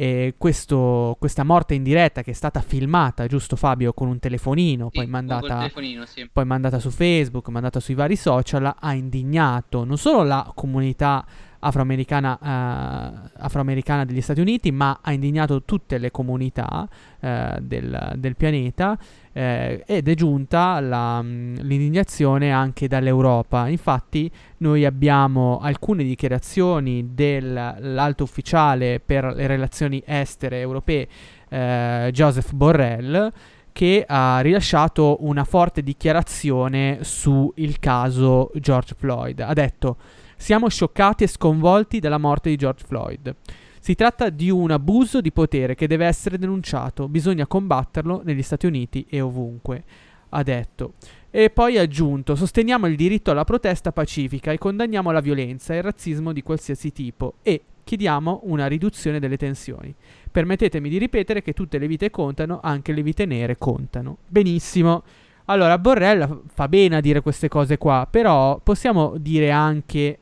E 0.00 0.34
questo, 0.38 1.16
questa 1.18 1.42
morte 1.42 1.74
in 1.74 1.82
diretta 1.82 2.22
che 2.22 2.30
è 2.30 2.34
stata 2.34 2.60
filmata, 2.60 3.26
giusto 3.26 3.56
Fabio, 3.56 3.92
con 3.92 4.06
un 4.06 4.20
telefonino, 4.20 4.90
sì, 4.92 4.98
poi, 4.98 5.08
mandata, 5.08 5.58
telefonino 5.58 6.06
sì. 6.06 6.30
poi 6.32 6.44
mandata 6.44 6.78
su 6.78 6.90
Facebook, 6.90 7.48
mandata 7.48 7.80
sui 7.80 7.94
vari 7.94 8.14
social, 8.14 8.72
ha 8.78 8.92
indignato 8.92 9.82
non 9.82 9.98
solo 9.98 10.22
la 10.22 10.52
comunità 10.54 11.26
afroamericana, 11.60 12.38
uh, 12.40 13.28
afroamericana 13.38 14.04
degli 14.04 14.20
Stati 14.20 14.40
Uniti, 14.40 14.70
ma 14.70 15.00
ha 15.02 15.12
indignato 15.12 15.62
tutte 15.64 15.98
le 15.98 16.10
comunità 16.10 16.88
uh, 17.20 17.28
del, 17.60 18.12
del, 18.16 18.36
pianeta 18.36 18.96
eh, 19.32 19.82
ed 19.86 20.08
è 20.08 20.14
giunta 20.14 20.80
la, 20.80 21.22
mm, 21.22 21.56
l'indignazione 21.60 22.52
anche 22.52 22.88
dall'Europa. 22.88 23.68
Infatti 23.68 24.30
noi 24.58 24.84
abbiamo 24.84 25.58
alcune 25.60 26.02
dichiarazioni 26.04 27.10
dell'alto 27.14 28.24
ufficiale 28.24 29.00
per 29.04 29.24
le 29.34 29.46
relazioni 29.46 30.02
estere 30.04 30.60
europee, 30.60 31.08
eh, 31.48 32.10
Joseph 32.12 32.52
Borrell, 32.52 33.32
che 33.72 34.04
ha 34.06 34.40
rilasciato 34.40 35.18
una 35.20 35.44
forte 35.44 35.84
dichiarazione 35.84 36.98
sul 37.02 37.78
caso 37.78 38.50
George 38.56 38.94
Floyd. 38.98 39.38
Ha 39.38 39.52
detto 39.52 39.96
siamo 40.38 40.68
scioccati 40.68 41.24
e 41.24 41.26
sconvolti 41.26 41.98
dalla 41.98 42.16
morte 42.16 42.48
di 42.48 42.56
George 42.56 42.86
Floyd. 42.86 43.34
Si 43.80 43.94
tratta 43.94 44.30
di 44.30 44.48
un 44.50 44.70
abuso 44.70 45.20
di 45.20 45.32
potere 45.32 45.74
che 45.74 45.86
deve 45.86 46.06
essere 46.06 46.38
denunciato, 46.38 47.08
bisogna 47.08 47.46
combatterlo 47.46 48.22
negli 48.24 48.42
Stati 48.42 48.66
Uniti 48.66 49.04
e 49.08 49.20
ovunque, 49.20 49.84
ha 50.30 50.42
detto. 50.42 50.94
E 51.30 51.50
poi 51.50 51.76
ha 51.76 51.82
aggiunto, 51.82 52.34
sosteniamo 52.34 52.86
il 52.86 52.96
diritto 52.96 53.30
alla 53.30 53.44
protesta 53.44 53.92
pacifica 53.92 54.50
e 54.52 54.58
condanniamo 54.58 55.10
la 55.10 55.20
violenza 55.20 55.74
e 55.74 55.78
il 55.78 55.82
razzismo 55.82 56.32
di 56.32 56.42
qualsiasi 56.42 56.92
tipo 56.92 57.34
e 57.42 57.62
chiediamo 57.84 58.40
una 58.44 58.66
riduzione 58.66 59.18
delle 59.18 59.36
tensioni. 59.36 59.94
Permettetemi 60.30 60.88
di 60.88 60.98
ripetere 60.98 61.42
che 61.42 61.52
tutte 61.52 61.78
le 61.78 61.86
vite 61.86 62.10
contano, 62.10 62.60
anche 62.62 62.92
le 62.92 63.02
vite 63.02 63.26
nere 63.26 63.56
contano. 63.58 64.18
Benissimo. 64.26 65.02
Allora, 65.46 65.78
Borrell 65.78 66.42
fa 66.52 66.68
bene 66.68 66.96
a 66.96 67.00
dire 67.00 67.22
queste 67.22 67.48
cose 67.48 67.78
qua, 67.78 68.06
però 68.10 68.60
possiamo 68.62 69.14
dire 69.16 69.50
anche 69.50 70.18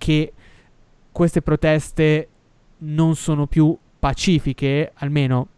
che 0.00 0.32
queste 1.12 1.42
proteste 1.42 2.28
non 2.78 3.14
sono 3.16 3.46
più 3.46 3.76
pacifiche, 3.98 4.92
almeno 4.94 5.48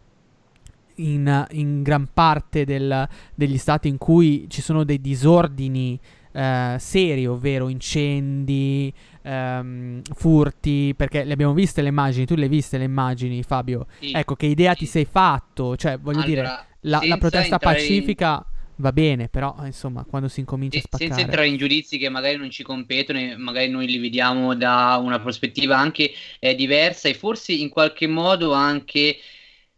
in, 0.97 1.47
in 1.53 1.83
gran 1.83 2.09
parte 2.13 2.65
del, 2.65 3.09
degli 3.37 3.57
stati 3.57 3.87
in 3.87 3.99
cui 3.99 4.47
ci 4.49 4.61
sono 4.61 4.83
dei 4.83 5.01
disordini 5.01 5.99
eh, 6.33 6.77
seri, 6.81 7.25
ovvero 7.27 7.69
incendi, 7.69 8.93
ehm, 9.23 10.03
furti, 10.13 10.93
perché 10.97 11.23
le 11.23 11.35
abbiamo 11.35 11.53
viste 11.53 11.81
le 11.81 11.89
immagini, 11.89 12.27
tu 12.27 12.35
le 12.35 12.43
hai 12.43 12.49
viste 12.49 12.79
le 12.79 12.85
immagini 12.85 13.45
Fabio? 13.45 13.87
Sì, 14.01 14.11
ecco, 14.13 14.35
che 14.35 14.47
idea 14.47 14.73
sì. 14.73 14.79
ti 14.81 14.87
sei 14.87 15.05
fatto? 15.05 15.77
Cioè, 15.77 15.99
voglio 15.99 16.23
allora, 16.23 16.27
dire, 16.27 16.67
la, 16.81 17.01
la 17.05 17.17
protesta 17.19 17.59
pacifica 17.59 18.45
va 18.77 18.93
bene, 18.93 19.29
però 19.29 19.55
insomma, 19.65 20.05
quando 20.05 20.29
si 20.29 20.41
incomincia 20.41 20.79
a 20.79 20.83
spaccare... 20.83 21.11
Senza 21.11 21.25
entrare 21.25 21.49
in 21.49 21.57
giudizi 21.57 21.99
che 21.99 22.09
magari 22.09 22.37
non 22.37 22.51
ci 22.51 22.63
competono 22.63 23.19
e 23.19 23.37
magari 23.37 23.69
noi 23.69 23.87
li 23.87 23.99
vediamo 23.99 24.55
da 24.55 24.99
una 25.03 25.21
prospettiva 25.21 25.77
anche 25.77 26.13
eh, 26.39 26.55
diversa 26.55 27.09
e 27.09 27.15
forse 27.15 27.53
in 27.53 27.69
qualche 27.69 28.07
modo 28.07 28.53
anche 28.53 29.19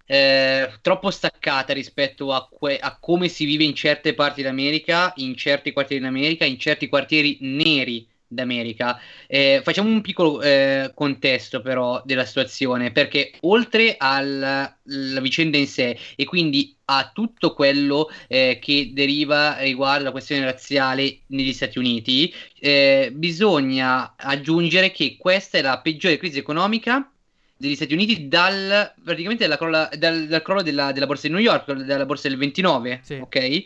eh, 0.06 0.70
troppo 0.80 1.10
staccata 1.10 1.72
rispetto 1.72 2.32
a, 2.32 2.48
que- 2.48 2.78
a, 2.78 2.96
come 2.98 3.28
si 3.28 3.44
vive 3.44 3.64
in 3.64 3.74
certe 3.74 4.14
parti 4.14 4.42
d'America, 4.42 5.12
in 5.16 5.36
certi 5.36 5.72
quartieri 5.72 6.02
d'America, 6.02 6.44
in 6.44 6.58
certi 6.58 6.88
quartieri 6.88 7.38
neri 7.40 8.06
d'America. 8.26 9.00
Eh, 9.26 9.60
facciamo 9.62 9.88
un 9.88 10.00
piccolo 10.00 10.40
eh, 10.42 10.90
contesto 10.94 11.60
però 11.60 12.02
della 12.04 12.24
situazione, 12.24 12.92
perché 12.92 13.32
oltre 13.40 13.96
alla 13.98 14.76
vicenda 15.20 15.56
in 15.56 15.66
sé 15.66 15.98
e 16.16 16.24
quindi 16.24 16.74
a 16.86 17.10
tutto 17.14 17.54
quello 17.54 18.10
eh, 18.28 18.58
che 18.60 18.90
deriva 18.92 19.58
riguardo 19.58 20.04
la 20.04 20.10
questione 20.10 20.44
razziale 20.44 21.20
negli 21.28 21.52
Stati 21.52 21.78
Uniti, 21.78 22.32
eh, 22.60 23.10
bisogna 23.12 24.14
aggiungere 24.16 24.90
che 24.90 25.16
questa 25.18 25.58
è 25.58 25.62
la 25.62 25.80
peggiore 25.80 26.18
crisi 26.18 26.38
economica 26.38 27.08
degli 27.56 27.74
Stati 27.74 27.94
Uniti 27.94 28.28
dal 28.28 28.92
praticamente 29.02 29.48
crolla, 29.56 29.88
dal, 29.96 30.26
dal, 30.26 30.42
crollo 30.42 30.62
della, 30.62 30.92
della, 30.92 31.06
borsa 31.06 31.28
di 31.28 31.32
New 31.32 31.42
York, 31.42 31.72
della 31.72 32.04
borsa 32.04 32.28
del 32.28 32.36
29, 32.36 33.00
sì. 33.02 33.14
ok? 33.14 33.64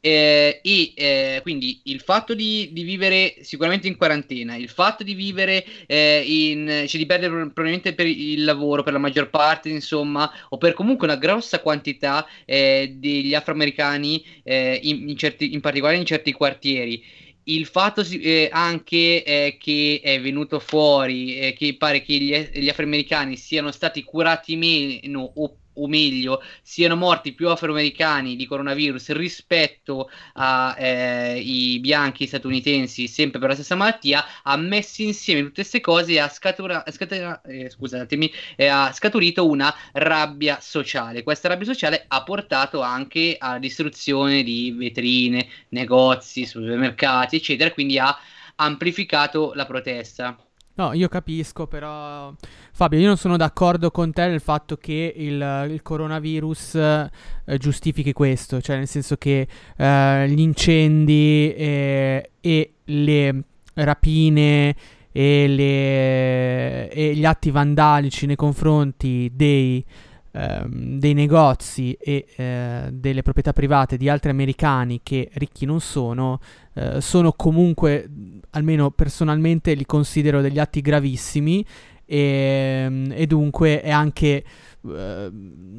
Eh, 0.00 0.60
e 0.62 0.92
eh, 0.94 1.40
quindi 1.42 1.80
il 1.84 2.00
fatto 2.00 2.34
di, 2.34 2.70
di, 2.72 2.82
vivere 2.82 3.36
sicuramente 3.40 3.88
in 3.88 3.96
quarantena, 3.96 4.56
il 4.56 4.68
fatto 4.68 5.02
di 5.02 5.14
vivere 5.14 5.64
eh, 5.86 6.22
in, 6.26 6.84
cioè 6.86 7.00
di 7.00 7.06
perdere 7.06 7.32
probabilmente 7.32 7.94
per 7.94 8.06
il 8.06 8.44
lavoro 8.44 8.82
per 8.82 8.92
la 8.92 8.98
maggior 8.98 9.30
parte, 9.30 9.68
insomma, 9.68 10.30
o 10.50 10.58
per 10.58 10.74
comunque 10.74 11.06
una 11.06 11.16
grossa 11.16 11.60
quantità 11.60 12.26
eh, 12.44 12.94
degli 12.96 13.34
afroamericani, 13.34 14.24
eh, 14.42 14.78
in, 14.82 15.08
in, 15.08 15.16
certi, 15.16 15.52
in 15.52 15.60
particolare 15.60 15.96
in 15.96 16.04
certi 16.04 16.32
quartieri. 16.32 17.02
Il 17.44 17.66
fatto 17.66 18.02
eh, 18.02 18.50
anche 18.52 19.24
eh, 19.24 19.56
che 19.58 20.00
è 20.02 20.20
venuto 20.20 20.58
fuori 20.58 21.38
eh, 21.38 21.52
che 21.54 21.76
pare 21.78 22.02
che 22.02 22.14
gli, 22.14 22.36
gli 22.52 22.68
afroamericani 22.68 23.36
siano 23.36 23.70
stati 23.70 24.02
curati 24.02 24.54
meno 24.56 25.32
o 25.34 25.56
o 25.78 25.86
meglio 25.88 26.42
siano 26.62 26.96
morti 26.96 27.32
più 27.32 27.48
afroamericani 27.48 28.36
di 28.36 28.46
coronavirus 28.46 29.12
rispetto 29.12 30.10
ai 30.34 31.76
eh, 31.76 31.80
bianchi 31.80 32.26
statunitensi 32.26 33.06
sempre 33.08 33.38
per 33.38 33.48
la 33.48 33.54
stessa 33.54 33.74
malattia 33.74 34.24
ha 34.42 34.56
messo 34.56 35.02
insieme 35.02 35.42
tutte 35.42 35.54
queste 35.62 35.80
cose 35.80 36.12
e 36.12 36.18
ha, 36.18 36.28
scatura, 36.28 36.84
scatura, 36.90 37.40
eh, 37.42 37.70
scusatemi, 37.70 38.32
eh, 38.56 38.66
ha 38.66 38.92
scaturito 38.92 39.46
una 39.46 39.74
rabbia 39.92 40.58
sociale. 40.60 41.22
Questa 41.22 41.48
rabbia 41.48 41.66
sociale 41.66 42.04
ha 42.08 42.22
portato 42.22 42.80
anche 42.80 43.36
alla 43.38 43.58
distruzione 43.58 44.42
di 44.42 44.72
vetrine 44.76 45.48
negozi 45.70 46.46
supermercati 46.46 47.36
eccetera 47.36 47.70
quindi 47.72 47.98
ha 47.98 48.16
amplificato 48.56 49.52
la 49.54 49.66
protesta 49.66 50.36
No, 50.78 50.92
io 50.92 51.08
capisco, 51.08 51.66
però 51.66 52.32
Fabio, 52.70 53.00
io 53.00 53.08
non 53.08 53.16
sono 53.16 53.36
d'accordo 53.36 53.90
con 53.90 54.12
te 54.12 54.28
nel 54.28 54.40
fatto 54.40 54.76
che 54.76 55.12
il, 55.16 55.66
il 55.70 55.82
coronavirus 55.82 56.74
eh, 56.76 57.10
giustifichi 57.58 58.12
questo, 58.12 58.60
cioè 58.60 58.76
nel 58.76 58.86
senso 58.86 59.16
che 59.16 59.48
eh, 59.76 60.28
gli 60.28 60.38
incendi 60.38 61.52
e, 61.52 62.30
e 62.40 62.74
le 62.84 63.42
rapine 63.74 64.76
e, 65.10 65.48
le, 65.48 66.90
e, 66.90 67.12
gli 67.16 67.24
atti 67.24 67.50
vandalici 67.50 68.26
nei 68.26 68.36
confronti 68.36 69.32
dei, 69.34 69.84
ehm, 70.32 70.98
dei 70.98 71.14
negozi 71.14 71.92
e 71.92 72.26
eh, 72.36 72.88
delle 72.92 73.22
proprietà 73.22 73.52
private 73.52 73.96
di 73.96 74.08
altri 74.08 74.30
americani 74.30 75.00
che 75.02 75.30
ricchi 75.34 75.64
non 75.66 75.80
sono, 75.80 76.40
eh, 76.74 77.00
sono 77.00 77.32
comunque, 77.32 78.08
almeno 78.50 78.90
personalmente 78.90 79.74
li 79.74 79.86
considero 79.86 80.40
degli 80.40 80.58
atti 80.58 80.80
gravissimi 80.80 81.64
e, 82.10 83.06
e 83.10 83.26
dunque 83.26 83.82
è 83.82 83.90
anche 83.90 84.42
eh, 84.86 85.30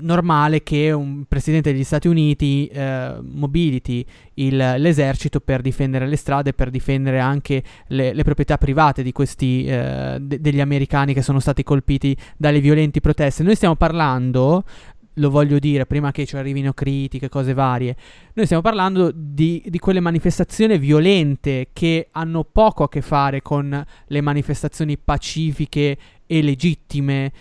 normale 0.02 0.62
che 0.62 0.92
un 0.92 1.26
presidente 1.28 1.72
degli 1.72 1.84
Stati 1.84 2.08
Uniti 2.08 2.68
eh, 2.68 3.18
mobiliti 3.22 4.06
il, 4.36 4.56
l'esercito 4.56 5.40
per 5.40 5.62
difendere 5.62 6.06
le 6.06 6.16
strade, 6.16 6.54
per 6.54 6.70
difendere 6.70 7.20
anche 7.20 7.64
le, 7.88 8.14
le 8.14 8.24
proprietà 8.24 8.58
private 8.58 9.02
di 9.02 9.12
questi 9.12 9.66
eh, 9.66 10.18
de- 10.22 10.40
degli 10.40 10.62
americani 10.62 11.16
che 11.16 11.24
sono 11.24 11.40
stati 11.40 11.64
colpiti 11.64 12.16
dalle 12.38 12.60
violenti 12.60 13.02
proteste. 13.02 13.42
Noi 13.42 13.56
stiamo 13.56 13.76
parlando 13.76 14.64
lo 15.20 15.30
voglio 15.30 15.60
dire 15.60 15.86
prima 15.86 16.12
che 16.12 16.26
ci 16.26 16.38
arrivino 16.38 16.74
critiche, 16.74 17.30
cose 17.30 17.54
varie. 17.54 17.96
Noi 18.34 18.46
stiamo 18.46 18.64
parlando 18.64 19.12
di, 19.14 19.62
di, 19.68 19.78
quelle 19.78 20.00
manifestazioni 20.00 20.78
violente 20.78 21.70
che 21.74 22.08
hanno 22.12 22.46
poco 22.46 22.84
a 22.84 22.90
che 22.90 23.02
fare 23.02 23.42
con 23.42 23.86
le 24.08 24.22
manifestazioni 24.22 24.98
pacifiche 24.98 25.98
e 26.32 26.44
legittime 26.44 27.32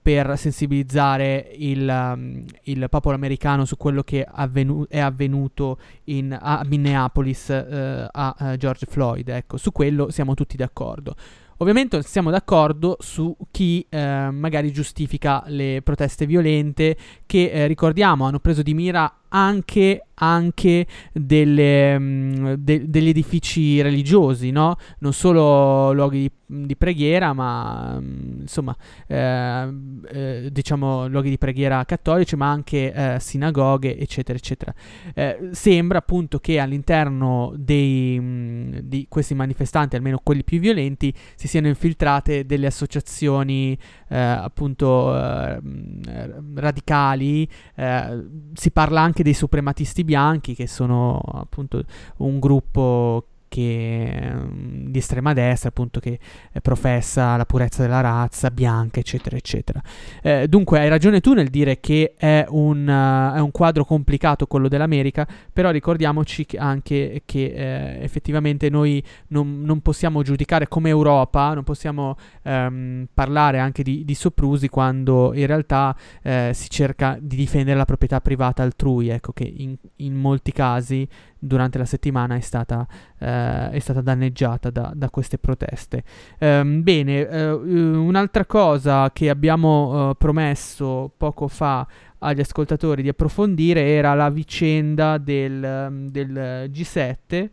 per 0.00 0.38
sensibilizzare 0.38 1.52
il, 1.56 1.86
um, 1.86 2.42
il 2.62 2.86
popolo 2.88 3.14
americano 3.14 3.66
su 3.66 3.76
quello 3.76 4.02
che 4.02 4.26
avvenu- 4.26 4.88
è 4.88 4.98
avvenuto 4.98 5.78
in, 6.04 6.34
a 6.40 6.64
Minneapolis 6.66 7.48
uh, 7.48 8.08
a 8.10 8.34
uh, 8.38 8.56
George 8.56 8.86
Floyd. 8.88 9.28
Ecco, 9.28 9.58
su 9.58 9.72
quello 9.72 10.10
siamo 10.10 10.32
tutti 10.32 10.56
d'accordo. 10.56 11.14
Ovviamente 11.58 12.02
siamo 12.02 12.30
d'accordo 12.30 12.96
su 13.00 13.36
chi 13.50 13.84
eh, 13.90 14.30
magari 14.30 14.72
giustifica 14.72 15.42
le 15.48 15.82
proteste 15.84 16.24
violente 16.24 16.96
che, 17.26 17.50
eh, 17.50 17.66
ricordiamo, 17.66 18.24
hanno 18.24 18.38
preso 18.38 18.62
di 18.62 18.72
mira 18.72 19.19
anche, 19.30 20.06
anche 20.14 20.86
delle, 21.12 21.96
um, 21.96 22.54
de- 22.54 22.88
degli 22.88 23.08
edifici 23.08 23.80
religiosi, 23.80 24.50
no? 24.50 24.76
non 24.98 25.12
solo 25.12 25.92
luoghi 25.92 26.20
di, 26.20 26.66
di 26.66 26.76
preghiera, 26.76 27.32
ma 27.32 27.96
um, 27.98 28.38
insomma, 28.40 28.76
eh, 29.06 29.68
eh, 30.08 30.48
diciamo 30.50 31.06
luoghi 31.08 31.30
di 31.30 31.38
preghiera 31.38 31.84
cattolici, 31.84 32.36
ma 32.36 32.50
anche 32.50 32.92
eh, 32.92 33.20
sinagoghe, 33.20 33.98
eccetera, 33.98 34.36
eccetera. 34.36 34.74
Eh, 35.14 35.50
sembra 35.52 35.98
appunto 35.98 36.38
che 36.38 36.58
all'interno 36.58 37.52
dei, 37.56 38.18
mh, 38.18 38.80
di 38.82 39.06
questi 39.08 39.34
manifestanti, 39.34 39.96
almeno 39.96 40.20
quelli 40.22 40.44
più 40.44 40.58
violenti, 40.58 41.12
si 41.34 41.48
siano 41.48 41.68
infiltrate 41.68 42.46
delle 42.46 42.66
associazioni 42.66 43.76
eh, 44.10 44.18
appunto 44.18 45.16
eh, 45.16 45.60
radicali. 46.54 47.48
si 48.52 48.70
parla 48.70 49.00
anche 49.00 49.22
dei 49.22 49.34
suprematisti 49.34 50.04
bianchi, 50.04 50.54
che 50.54 50.66
sono 50.66 51.18
appunto 51.18 51.82
un 52.18 52.38
gruppo 52.38 53.29
che, 53.50 54.32
di 54.86 54.98
estrema 54.98 55.32
destra, 55.32 55.70
appunto, 55.70 55.98
che 55.98 56.18
eh, 56.52 56.60
professa 56.60 57.36
la 57.36 57.44
purezza 57.44 57.82
della 57.82 58.00
razza 58.00 58.50
bianca, 58.50 59.00
eccetera, 59.00 59.36
eccetera. 59.36 59.82
Eh, 60.22 60.46
dunque, 60.48 60.78
hai 60.78 60.88
ragione 60.88 61.20
tu 61.20 61.34
nel 61.34 61.48
dire 61.48 61.80
che 61.80 62.14
è 62.16 62.46
un, 62.48 62.86
uh, 62.86 63.36
è 63.36 63.40
un, 63.40 63.50
quadro 63.50 63.84
complicato 63.84 64.46
quello 64.46 64.68
dell'America, 64.68 65.26
però 65.52 65.70
ricordiamoci 65.70 66.46
anche 66.56 67.22
che 67.26 67.44
eh, 67.46 68.02
effettivamente 68.04 68.70
noi 68.70 69.02
non, 69.28 69.62
non, 69.62 69.80
possiamo 69.80 70.22
giudicare 70.22 70.68
come 70.68 70.88
Europa, 70.90 71.52
non 71.52 71.64
possiamo 71.64 72.16
ehm, 72.42 73.08
parlare 73.12 73.58
anche 73.58 73.82
di, 73.82 74.04
di, 74.04 74.14
soprusi 74.14 74.68
quando 74.68 75.34
in 75.34 75.46
realtà 75.46 75.96
eh, 76.22 76.52
si 76.54 76.70
cerca 76.70 77.18
di 77.20 77.34
difendere 77.34 77.76
la 77.76 77.84
proprietà 77.84 78.20
privata 78.20 78.62
altrui, 78.62 79.08
ecco 79.08 79.32
che 79.32 79.52
in, 79.52 79.74
in 79.96 80.14
molti 80.14 80.52
casi 80.52 81.08
durante 81.40 81.78
la 81.78 81.86
settimana 81.86 82.36
è 82.36 82.40
stata, 82.40 82.86
eh, 83.20 83.70
è 83.70 83.78
stata 83.78 84.00
danneggiata 84.00 84.70
da, 84.70 84.90
da 84.94 85.10
queste 85.10 85.38
proteste. 85.38 86.02
Um, 86.38 86.82
bene, 86.82 87.22
uh, 87.22 87.60
un'altra 87.60 88.46
cosa 88.46 89.10
che 89.12 89.28
abbiamo 89.30 90.08
uh, 90.10 90.16
promesso 90.16 91.12
poco 91.16 91.46
fa 91.46 91.86
agli 92.18 92.40
ascoltatori 92.40 93.02
di 93.02 93.08
approfondire 93.08 93.82
era 93.82 94.14
la 94.14 94.30
vicenda 94.30 95.18
del, 95.18 95.86
um, 95.88 96.08
del 96.08 96.68
G7 96.70 97.48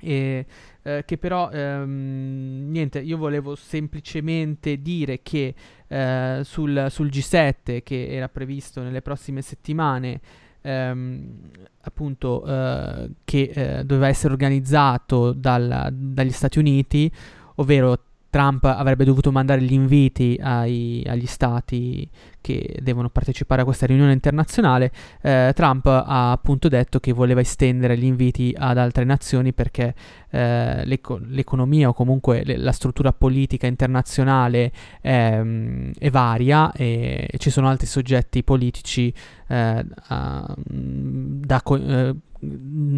e, 0.00 0.46
eh, 0.82 1.04
che 1.04 1.18
però 1.18 1.50
ehm, 1.50 2.68
niente 2.70 3.00
io 3.00 3.16
volevo 3.16 3.54
semplicemente 3.54 4.80
dire 4.80 5.20
che 5.22 5.54
eh, 5.86 6.40
sul, 6.44 6.86
sul, 6.88 7.08
G7 7.08 7.82
che 7.82 8.08
era 8.08 8.28
previsto 8.28 8.82
nelle 8.82 9.02
prossime 9.02 9.42
settimane 9.42 10.20
ehm, 10.68 11.50
appunto 11.80 12.44
eh, 12.44 13.10
che 13.24 13.50
eh, 13.54 13.84
doveva 13.84 14.08
essere 14.08 14.32
organizzato 14.32 15.32
dal, 15.32 15.88
dagli 15.92 16.32
Stati 16.32 16.58
Uniti, 16.58 17.10
ovvero 17.56 17.98
Trump 18.30 18.64
avrebbe 18.64 19.04
dovuto 19.04 19.32
mandare 19.32 19.62
gli 19.62 19.72
inviti 19.72 20.38
ai, 20.40 21.02
agli 21.06 21.26
stati 21.26 22.08
che 22.40 22.78
devono 22.80 23.08
partecipare 23.08 23.62
a 23.62 23.64
questa 23.64 23.86
riunione 23.86 24.12
internazionale, 24.12 24.92
eh, 25.20 25.52
Trump 25.54 25.86
ha 25.86 26.30
appunto 26.30 26.68
detto 26.68 27.00
che 27.00 27.12
voleva 27.12 27.40
estendere 27.40 27.96
gli 27.98 28.04
inviti 28.04 28.54
ad 28.56 28.78
altre 28.78 29.04
nazioni 29.04 29.52
perché 29.52 29.94
eh, 30.30 30.84
l'eco- 30.84 31.20
l'economia 31.26 31.88
o 31.88 31.92
comunque 31.92 32.42
le- 32.44 32.56
la 32.56 32.72
struttura 32.72 33.12
politica 33.12 33.66
internazionale 33.66 34.72
è, 35.00 35.40
mm, 35.42 35.90
è 35.98 36.10
varia 36.10 36.72
e, 36.72 37.28
ci 37.38 37.50
sono 37.50 37.68
altri 37.68 37.86
soggetti 37.86 38.42
politici 38.44 39.12
eh, 39.48 39.84
a, 40.08 40.54
da 40.56 41.62
co- 41.62 42.14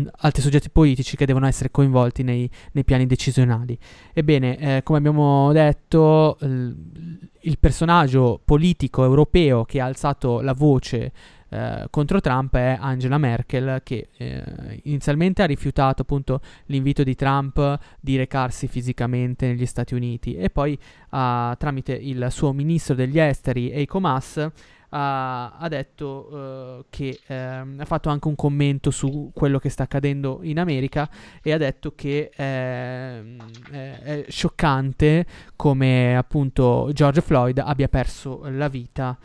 eh, 0.05 0.11
altri 0.19 0.43
soggetti 0.43 0.71
politici 0.71 1.17
che 1.17 1.27
devono 1.27 1.47
essere 1.47 1.71
coinvolti 1.71 2.23
nei, 2.23 2.49
nei 2.73 2.85
piani 2.85 3.07
decisionali. 3.07 3.79
Ebbene, 4.13 4.59
eh, 4.59 4.83
come 4.83 4.99
abbiamo 4.99 5.53
detto, 5.53 6.37
il 6.41 7.59
personaggio 7.59 8.41
politico 8.45 9.05
europeo 9.05 9.65
che 9.65 9.81
ha 9.81 9.87
alzato 9.87 10.41
la 10.41 10.53
voce 10.53 11.13
eh, 11.53 11.87
contro 11.91 12.21
Trump 12.21 12.55
è 12.55 12.79
Angela 12.81 13.19
Merkel 13.19 13.81
che 13.83 14.09
eh, 14.17 14.81
inizialmente 14.85 15.43
ha 15.43 15.47
rifiutato 15.47 16.03
appunto 16.03 16.41
l'invito 16.67 17.03
di 17.03 17.17
Trump 17.17 17.79
di 17.99 18.17
recarsi 18.17 18.69
fisicamente 18.69 19.49
negli 19.49 19.67
Stati 19.67 19.95
Uniti 19.95 20.37
e 20.37 20.49
poi 20.49 20.79
uh, 21.11 21.57
tramite 21.59 21.93
il 21.93 22.29
suo 22.31 22.53
ministro 22.53 22.95
degli 22.95 23.19
esteri 23.19 23.73
Eiko 23.73 23.99
Maas 23.99 24.49
ha, 24.91 25.57
ha 25.57 25.69
detto 25.69 26.29
uh, 26.31 26.85
che 26.89 27.21
uh, 27.27 27.33
ha 27.33 27.85
fatto 27.85 28.09
anche 28.09 28.29
un 28.29 28.35
commento 28.35 28.91
su 28.91 29.31
quello 29.35 29.59
che 29.59 29.69
sta 29.69 29.85
accadendo 29.85 30.41
in 30.43 30.59
America 30.59 31.09
e 31.43 31.53
ha 31.53 31.59
detto 31.59 31.95
che 31.95 32.31
è, 32.31 33.23
è, 33.71 33.99
è 34.03 34.25
scioccante 34.29 35.27
come 35.57 36.17
appunto 36.17 36.91
George 36.93 37.21
Floyd 37.21 37.59
abbia 37.59 37.89
perso 37.89 38.43
la 38.49 38.69
vita 38.69 39.19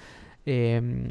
ehm, 0.45 1.07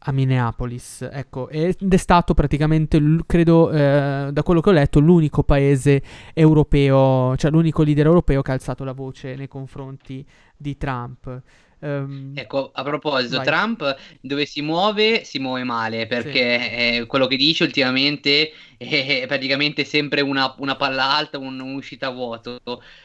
a 0.00 0.12
Minneapolis. 0.12 1.08
Ecco, 1.10 1.48
ed 1.48 1.76
è 1.92 1.96
stato 1.96 2.34
praticamente, 2.34 3.00
credo, 3.24 3.70
eh, 3.70 4.28
da 4.32 4.42
quello 4.42 4.60
che 4.60 4.68
ho 4.68 4.72
letto, 4.72 5.00
l'unico 5.00 5.42
paese 5.42 6.02
europeo, 6.34 7.36
cioè 7.36 7.50
l'unico 7.50 7.82
leader 7.82 8.06
europeo 8.06 8.42
che 8.42 8.50
ha 8.50 8.54
alzato 8.54 8.84
la 8.84 8.92
voce 8.92 9.34
nei 9.36 9.48
confronti 9.48 10.26
di 10.56 10.76
Trump. 10.76 11.42
Um, 11.80 12.32
ecco, 12.34 12.70
a 12.74 12.82
proposito, 12.82 13.36
vai. 13.36 13.46
Trump 13.46 13.96
dove 14.20 14.44
si 14.44 14.60
muove 14.60 15.24
si 15.24 15.38
muove 15.38 15.64
male 15.64 16.06
perché 16.06 16.98
sì. 16.98 17.06
quello 17.06 17.26
che 17.26 17.36
dice 17.36 17.64
ultimamente 17.64 18.52
è 18.76 19.24
praticamente 19.26 19.84
sempre 19.84 20.22
una, 20.22 20.54
una 20.58 20.76
palla 20.76 21.14
alta, 21.14 21.38
un, 21.38 21.60
un'uscita 21.60 22.06
a 22.06 22.10
vuoto. 22.10 22.60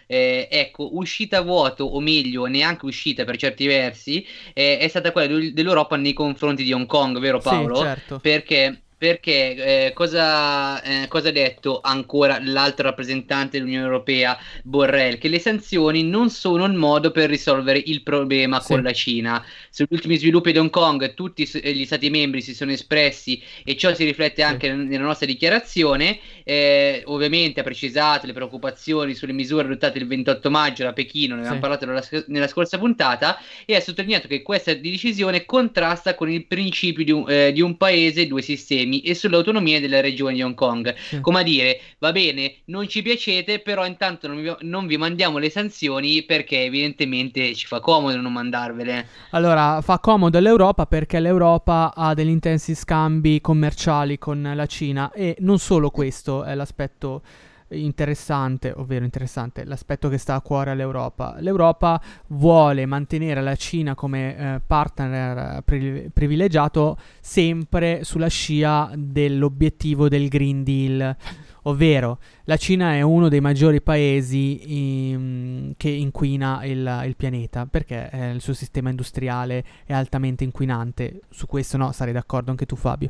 Eh, 0.08 0.48
ecco, 0.50 0.96
uscita 0.96 1.40
a 1.40 1.42
vuoto, 1.42 1.84
o 1.84 2.00
meglio, 2.00 2.46
neanche 2.46 2.86
uscita 2.86 3.26
per 3.26 3.38
certi 3.38 3.68
versi, 3.68 4.26
eh, 4.54 4.78
è 4.78 4.88
stata 4.88 5.12
quella 5.12 5.52
dell'Europa 5.52 5.98
nei 5.98 6.14
confronti 6.14 6.64
di 6.64 6.72
Hong 6.72 6.86
Kong, 6.86 7.20
vero 7.20 7.40
Paolo? 7.40 7.76
Sì, 7.76 7.82
certo. 7.82 8.20
Perché 8.20 8.85
perché 9.06 9.86
eh, 9.88 9.94
cosa, 9.94 10.82
eh, 10.82 11.08
cosa, 11.08 11.30
ha 11.30 11.32
detto 11.32 11.80
ancora 11.84 12.40
l'altro 12.42 12.88
rappresentante 12.88 13.60
dell'Unione 13.60 13.86
Europea, 13.86 14.36
Borrell? 14.64 15.20
Che 15.20 15.28
le 15.28 15.38
sanzioni 15.38 16.04
non 16.04 16.32
sono 16.32 16.66
il 16.66 16.74
modo 16.74 17.12
per 17.12 17.30
risolvere 17.30 17.78
il 17.86 18.02
problema 18.02 18.60
sì. 18.60 18.74
con 18.74 18.82
la 18.82 18.94
Cina. 18.94 19.46
Sugli 19.70 19.90
ultimi 19.92 20.18
sviluppi 20.18 20.52
di 20.52 20.58
Hong 20.58 20.72
Kong 20.72 21.14
tutti 21.14 21.48
gli 21.48 21.86
Stati 21.86 22.10
membri 22.10 22.42
si 22.42 22.56
sono 22.56 22.72
espressi 22.72 23.40
e 23.64 23.78
ciò 23.78 23.94
si 23.94 24.06
riflette 24.06 24.42
anche 24.42 24.72
sì. 24.72 24.76
nella 24.76 25.04
nostra 25.04 25.28
dichiarazione. 25.28 26.18
Eh, 26.44 27.04
ovviamente 27.06 27.60
ha 27.60 27.64
precisato 27.64 28.26
le 28.26 28.34
preoccupazioni 28.34 29.14
sulle 29.14 29.34
misure 29.34 29.66
adottate 29.66 30.00
il 30.00 30.08
28 30.08 30.50
maggio 30.50 30.84
da 30.84 30.94
Pechino, 30.94 31.36
ne 31.36 31.42
abbiamo 31.42 31.56
sì. 31.56 31.62
parlato 31.62 31.86
nella, 31.86 32.04
nella, 32.28 32.48
scorsa 32.48 32.80
puntata, 32.80 33.40
e 33.66 33.76
ha 33.76 33.80
sottolineato 33.80 34.28
che 34.28 34.42
questa 34.42 34.74
decisione 34.74 35.46
contrasta 35.46 36.16
con 36.16 36.30
il 36.30 36.46
principio 36.46 37.04
di 37.04 37.12
un, 37.12 37.26
eh, 37.28 37.52
di 37.52 37.62
un 37.62 37.78
paese, 37.78 38.28
due 38.28 38.42
sistemi 38.42 38.95
problemi 38.96 39.02
e 39.02 39.16
sull'autonomia 39.16 39.80
della 39.80 40.02
regione 40.02 40.34
di 40.34 40.42
Hong 40.42 40.54
Kong. 40.54 40.94
Sì. 40.96 41.20
Come 41.22 41.40
a 41.40 41.44
dire, 41.44 41.80
va 42.00 42.12
bene, 42.12 42.58
non 42.66 42.88
ci 42.88 43.02
piacete, 43.02 43.60
però 43.60 43.86
intanto 43.86 44.28
non 44.28 44.42
vi, 44.42 44.56
non 44.62 44.88
vi, 44.88 44.98
mandiamo 44.98 45.38
le 45.38 45.50
sanzioni 45.50 46.24
perché 46.24 46.64
evidentemente 46.64 47.54
ci 47.56 47.66
fa 47.66 47.80
comodo 47.80 48.18
non 48.18 48.34
mandarvele. 48.34 49.08
Allora, 49.32 49.82
fa 49.82 50.00
comodo 50.00 50.38
all'Europa 50.38 50.86
perché 50.86 51.20
l'Europa 51.20 51.94
ha 51.96 52.14
degli 52.14 52.30
intensi 52.30 52.76
scambi 52.76 53.42
commerciali 53.42 54.18
con 54.18 54.52
la 54.56 54.66
Cina 54.66 55.12
e 55.12 55.36
non 55.40 55.60
solo 55.60 55.90
questo 55.90 56.44
è 56.44 56.56
l'aspetto 56.56 57.22
interessante, 57.70 58.72
ovvero 58.76 59.06
interessante, 59.06 59.64
l'aspetto 59.66 60.10
che 60.10 60.18
sta 60.18 60.36
a 60.36 60.42
cuore 60.42 60.72
all'Europa. 60.72 61.36
L'Europa 61.40 62.00
vuole 62.28 62.86
mantenere 62.86 63.42
la 63.42 63.56
Cina 63.56 63.96
come 63.96 64.38
eh, 64.38 64.62
partner 64.66 65.62
pri- 65.64 66.10
privilegiato 66.14 66.98
sempre 67.20 68.04
sulla 68.04 68.28
scia 68.28 68.92
dell'obiettivo 68.96 70.08
del 70.08 70.28
Green 70.28 70.64
Deal, 70.64 71.16
ovvero 71.64 72.20
la 72.44 72.58
Cina 72.58 72.94
è 72.94 73.02
uno 73.02 73.28
dei 73.28 73.42
maggiori 73.42 73.82
paesi 73.82 75.10
in, 75.10 75.74
che 75.78 75.90
inquina 75.90 76.64
il, 76.64 77.04
il 77.06 77.16
pianeta 77.16 77.66
perché 77.66 78.10
eh, 78.12 78.32
il 78.32 78.42
suo 78.42 78.54
sistema 78.54 78.90
industriale 78.90 79.64
è 79.86 79.94
altamente 79.94 80.44
inquinante. 80.44 81.22
Su 81.30 81.48
questo 81.48 81.78
no, 81.78 81.92
sarei 81.92 82.14
d'accordo 82.14 82.52
anche 82.52 82.66
tu 82.66 82.76
Fabio. 82.76 83.10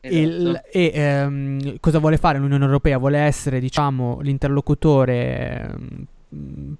Il, 0.00 0.48
Esatto. 0.48 0.68
e 0.70 0.90
ehm, 0.94 1.76
cosa 1.80 1.98
vuole 1.98 2.16
fare 2.16 2.38
l'Unione 2.38 2.64
Europea? 2.64 2.98
Vuole 2.98 3.18
essere, 3.18 3.60
diciamo, 3.60 4.20
l'interlocutore 4.20 5.70
ehm, 5.74 6.06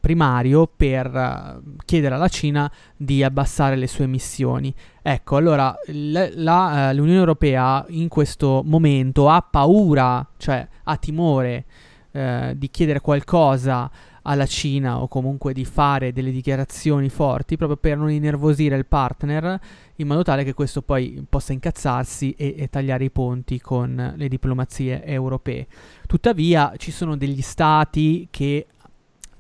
primario 0.00 0.70
per 0.74 1.06
eh, 1.06 1.60
chiedere 1.84 2.14
alla 2.14 2.28
Cina 2.28 2.70
di 2.96 3.22
abbassare 3.22 3.76
le 3.76 3.86
sue 3.86 4.04
emissioni. 4.04 4.72
Ecco, 5.02 5.36
allora 5.36 5.74
l- 5.86 6.28
la, 6.34 6.90
eh, 6.90 6.94
l'Unione 6.94 7.18
Europea 7.18 7.84
in 7.88 8.08
questo 8.08 8.62
momento 8.64 9.28
ha 9.28 9.40
paura, 9.40 10.26
cioè 10.36 10.66
ha 10.84 10.96
timore 10.96 11.64
eh, 12.12 12.52
di 12.56 12.70
chiedere 12.70 13.00
qualcosa 13.00 13.90
alla 14.22 14.46
Cina 14.46 15.00
o 15.00 15.08
comunque 15.08 15.54
di 15.54 15.64
fare 15.64 16.12
delle 16.12 16.30
dichiarazioni 16.30 17.08
forti 17.08 17.56
proprio 17.56 17.78
per 17.78 17.96
non 17.96 18.10
innervosire 18.10 18.76
il 18.76 18.84
partner 18.84 19.58
in 20.00 20.06
modo 20.06 20.22
tale 20.22 20.44
che 20.44 20.54
questo 20.54 20.82
poi 20.82 21.24
possa 21.28 21.52
incazzarsi 21.52 22.34
e, 22.36 22.54
e 22.56 22.68
tagliare 22.68 23.04
i 23.04 23.10
ponti 23.10 23.60
con 23.60 24.14
le 24.16 24.28
diplomazie 24.28 25.04
europee. 25.04 25.66
Tuttavia 26.06 26.72
ci 26.76 26.90
sono 26.90 27.16
degli 27.16 27.42
stati 27.42 28.28
che 28.30 28.66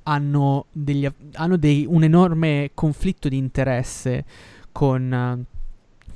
hanno, 0.04 0.66
degli, 0.72 1.08
hanno 1.34 1.56
dei, 1.56 1.84
un 1.88 2.02
enorme 2.02 2.70
conflitto 2.74 3.28
di 3.28 3.36
interesse 3.36 4.24
con, 4.72 5.46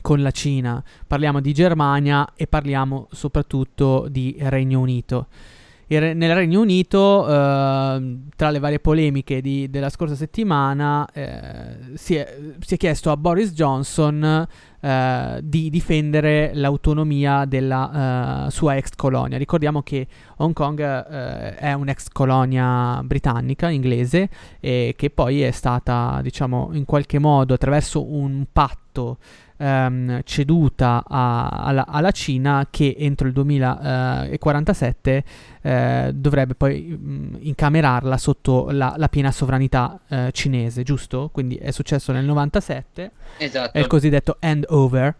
con 0.01 0.23
la 0.23 0.31
Cina. 0.31 0.83
Parliamo 1.07 1.41
di 1.41 1.53
Germania 1.53 2.33
e 2.35 2.47
parliamo 2.47 3.09
soprattutto 3.13 4.09
di 4.11 4.37
Regno 4.41 4.81
Unito. 4.81 5.27
Nel 6.01 6.35
Regno 6.35 6.61
Unito, 6.61 7.27
eh, 7.27 8.19
tra 8.37 8.51
le 8.51 8.59
varie 8.59 8.79
polemiche 8.79 9.41
di- 9.41 9.69
della 9.69 9.91
scorsa 9.91 10.15
settimana, 10.15 11.07
eh, 11.13 11.77
si, 11.95 12.15
è, 12.15 12.37
si 12.61 12.75
è 12.75 12.77
chiesto 12.77 13.11
a 13.11 13.17
Boris 13.17 13.53
Johnson 13.53 14.47
eh, 14.81 15.41
di 15.43 15.71
difendere 15.71 16.53
l'autonomia 16.55 17.45
della 17.45 18.47
eh, 18.47 18.51
sua 18.51 18.77
ex 18.77 18.91
colonia. 18.97 19.39
Ricordiamo 19.39 19.83
che 19.83 20.07
Hong 20.37 20.55
Kong 20.55 20.81
eh, 20.81 21.57
è 21.57 21.73
un'ex 21.73 22.09
colonia 22.09 23.03
britannica, 23.05 23.69
inglese, 23.69 24.29
che 24.61 25.11
poi 25.15 25.43
è 25.43 25.51
stata, 25.51 26.21
diciamo, 26.23 26.71
in 26.73 26.85
qualche 26.85 27.19
modo 27.19 27.55
attraverso 27.55 28.05
un 28.11 28.47
patto 28.53 29.19
ehm, 29.63 30.21
ceduta 30.25 31.05
a- 31.07 31.49
alla, 31.49 31.87
alla 31.87 32.11
Cina 32.11 32.67
che 32.71 32.95
entro 32.99 33.27
il 33.29 33.33
2047 33.33 35.25
eh, 35.63 36.11
dovrebbe 36.15 36.55
poi 36.55 36.83
mh, 36.83 37.39
incamerarla 37.41 38.17
sotto 38.17 38.69
la, 38.71 38.95
la 38.97 39.09
piena 39.09 39.31
sovranità 39.31 40.01
eh, 40.09 40.31
cinese, 40.33 40.83
giusto? 40.83 41.31
Quindi 41.33 41.57
è 41.57 41.71
successo 41.71 42.13
nel 42.13 42.25
97, 42.25 43.11
Esatto. 43.39 43.77
è 43.77 43.81
il 43.81 43.87
cosiddetto 43.87 44.37
handover. 44.41 45.15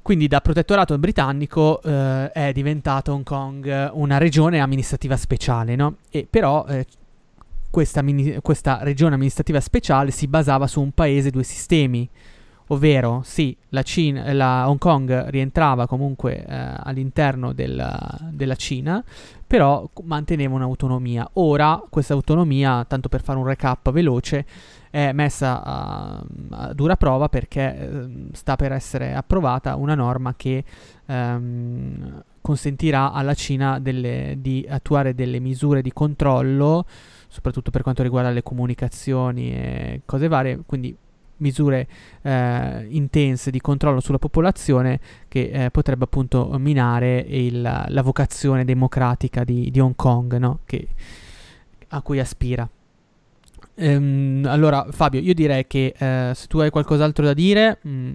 Quindi 0.00 0.26
da 0.26 0.40
protettorato 0.40 0.96
britannico 0.96 1.82
eh, 1.82 2.32
è 2.32 2.52
diventato 2.52 3.12
Hong 3.12 3.24
Kong 3.24 3.90
una 3.92 4.16
regione 4.16 4.58
amministrativa 4.60 5.16
speciale, 5.18 5.76
no? 5.76 5.96
E 6.10 6.26
però 6.28 6.64
eh, 6.66 6.86
questa, 7.70 8.00
mini- 8.00 8.38
questa 8.40 8.78
regione 8.82 9.14
amministrativa 9.14 9.60
speciale 9.60 10.10
si 10.10 10.26
basava 10.26 10.66
su 10.66 10.80
un 10.80 10.92
paese, 10.92 11.28
due 11.28 11.42
sistemi, 11.42 12.08
ovvero 12.68 13.22
sì, 13.24 13.56
la, 13.70 13.82
Cina, 13.82 14.32
la 14.32 14.68
Hong 14.68 14.78
Kong 14.78 15.28
rientrava 15.28 15.86
comunque 15.86 16.44
eh, 16.44 16.74
all'interno 16.82 17.52
della, 17.52 17.98
della 18.30 18.56
Cina, 18.56 19.02
però 19.46 19.88
manteneva 20.02 20.54
un'autonomia. 20.54 21.28
Ora 21.34 21.82
questa 21.88 22.14
autonomia, 22.14 22.84
tanto 22.84 23.08
per 23.08 23.22
fare 23.22 23.38
un 23.38 23.46
recap 23.46 23.90
veloce, 23.90 24.44
è 24.90 25.12
messa 25.12 25.62
a, 25.62 26.24
a 26.50 26.72
dura 26.72 26.96
prova 26.96 27.28
perché 27.28 27.76
ehm, 27.76 28.32
sta 28.32 28.56
per 28.56 28.72
essere 28.72 29.14
approvata 29.14 29.76
una 29.76 29.94
norma 29.94 30.34
che 30.34 30.64
ehm, 31.06 32.22
consentirà 32.40 33.12
alla 33.12 33.34
Cina 33.34 33.78
delle- 33.78 34.36
di 34.40 34.66
attuare 34.68 35.14
delle 35.14 35.38
misure 35.38 35.82
di 35.82 35.92
controllo, 35.92 36.86
soprattutto 37.28 37.70
per 37.70 37.82
quanto 37.82 38.02
riguarda 38.02 38.30
le 38.30 38.42
comunicazioni 38.42 39.52
e 39.52 40.02
cose 40.06 40.28
varie, 40.28 40.62
quindi 40.64 40.96
misure 41.38 41.86
eh, 42.22 42.86
intense 42.90 43.50
di 43.50 43.60
controllo 43.60 44.00
sulla 44.00 44.18
popolazione 44.18 45.00
che 45.28 45.50
eh, 45.52 45.70
potrebbe 45.70 46.04
appunto 46.04 46.54
minare 46.58 47.18
il- 47.28 47.60
la 47.62 48.02
vocazione 48.02 48.64
democratica 48.64 49.44
di, 49.44 49.70
di 49.70 49.80
Hong 49.80 49.94
Kong 49.96 50.36
no? 50.36 50.60
Che- 50.64 50.88
a 51.88 52.02
cui 52.02 52.18
aspira. 52.20 52.68
Ehm, 53.74 54.44
allora 54.46 54.86
Fabio, 54.90 55.20
io 55.20 55.34
direi 55.34 55.66
che 55.66 55.94
eh, 55.96 56.32
se 56.34 56.46
tu 56.46 56.58
hai 56.58 56.70
qualcos'altro 56.70 57.24
da 57.24 57.34
dire... 57.34 57.78
mm, 57.86 58.12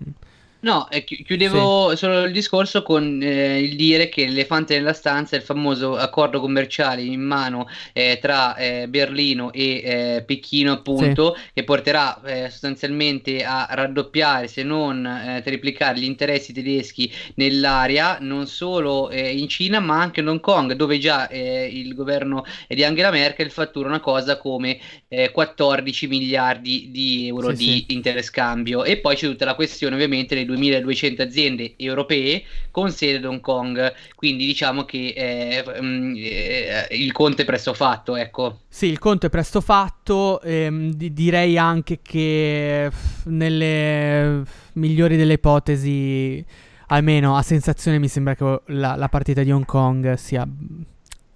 No, 0.63 0.89
eh, 0.89 1.03
chi- 1.03 1.23
chiudevo 1.23 1.93
solo 1.97 2.23
il 2.23 2.31
discorso 2.31 2.83
con 2.83 3.19
eh, 3.21 3.59
il 3.59 3.75
dire 3.75 4.07
che 4.07 4.25
l'elefante 4.25 4.77
nella 4.77 4.93
stanza 4.93 5.35
è 5.35 5.39
il 5.39 5.43
famoso 5.43 5.97
accordo 5.97 6.39
commerciale 6.39 7.01
in 7.01 7.19
mano 7.19 7.67
eh, 7.91 8.17
tra 8.21 8.55
eh, 8.55 8.87
Berlino 8.87 9.51
e 9.51 9.81
eh, 9.83 10.23
Pechino, 10.25 10.71
appunto, 10.71 11.35
che 11.53 11.65
porterà 11.65 12.21
eh, 12.23 12.49
sostanzialmente 12.49 13.43
a 13.43 13.67
raddoppiare, 13.71 14.47
se 14.47 14.63
non 14.63 15.41
triplicare 15.43 15.99
gli 15.99 16.05
interessi 16.05 16.53
tedeschi 16.53 17.11
nell'area, 17.35 18.19
non 18.21 18.47
solo 18.47 19.11
in 19.11 19.47
Cina, 19.49 19.79
ma 19.81 19.99
anche 19.99 20.21
in 20.21 20.29
Hong 20.29 20.39
Kong, 20.39 20.73
dove 20.73 20.97
già 20.97 21.27
il 21.29 21.93
governo 21.93 22.45
di 22.67 22.83
Angela 22.83 23.11
Merkel 23.11 23.51
fattura 23.51 23.89
una 23.89 23.99
cosa 23.99 24.37
come 24.37 24.79
eh, 25.09 25.31
14 25.31 26.07
miliardi 26.07 26.89
di 26.91 27.27
euro 27.27 27.53
Sì, 27.53 27.55
di 27.55 27.85
interscambio. 27.89 28.83
E 28.83 28.99
poi 28.99 29.15
c'è 29.15 29.27
tutta 29.27 29.45
la 29.45 29.55
questione, 29.55 29.95
ovviamente, 29.95 30.35
delle 30.35 30.45
2200 30.55 31.21
aziende 31.21 31.73
europee 31.77 32.43
con 32.71 32.91
sede 32.91 33.17
ad 33.17 33.25
Hong 33.25 33.39
Kong. 33.41 33.93
Quindi 34.15 34.45
diciamo 34.45 34.85
che 34.85 35.13
eh, 35.15 35.63
mm, 35.81 36.13
eh, 36.17 36.87
il 36.91 37.11
conto 37.11 37.41
è 37.41 37.45
presto 37.45 37.73
fatto, 37.73 38.15
ecco. 38.15 38.59
Sì, 38.67 38.87
il 38.87 38.97
conto 38.99 39.27
è 39.27 39.29
presto 39.29 39.61
fatto. 39.61 40.41
ehm, 40.41 40.93
di- 40.93 41.13
direi 41.13 41.57
anche 41.57 41.99
che 42.01 42.89
nelle 43.25 44.43
migliori 44.73 45.15
delle 45.15 45.33
ipotesi, 45.33 46.43
almeno 46.87 47.35
a 47.37 47.41
sensazione, 47.43 47.99
mi 47.99 48.07
sembra 48.07 48.35
che 48.35 48.61
la, 48.67 48.95
la 48.95 49.09
partita 49.09 49.43
di 49.43 49.51
Hong 49.51 49.65
Kong 49.65 50.13
sia 50.15 50.47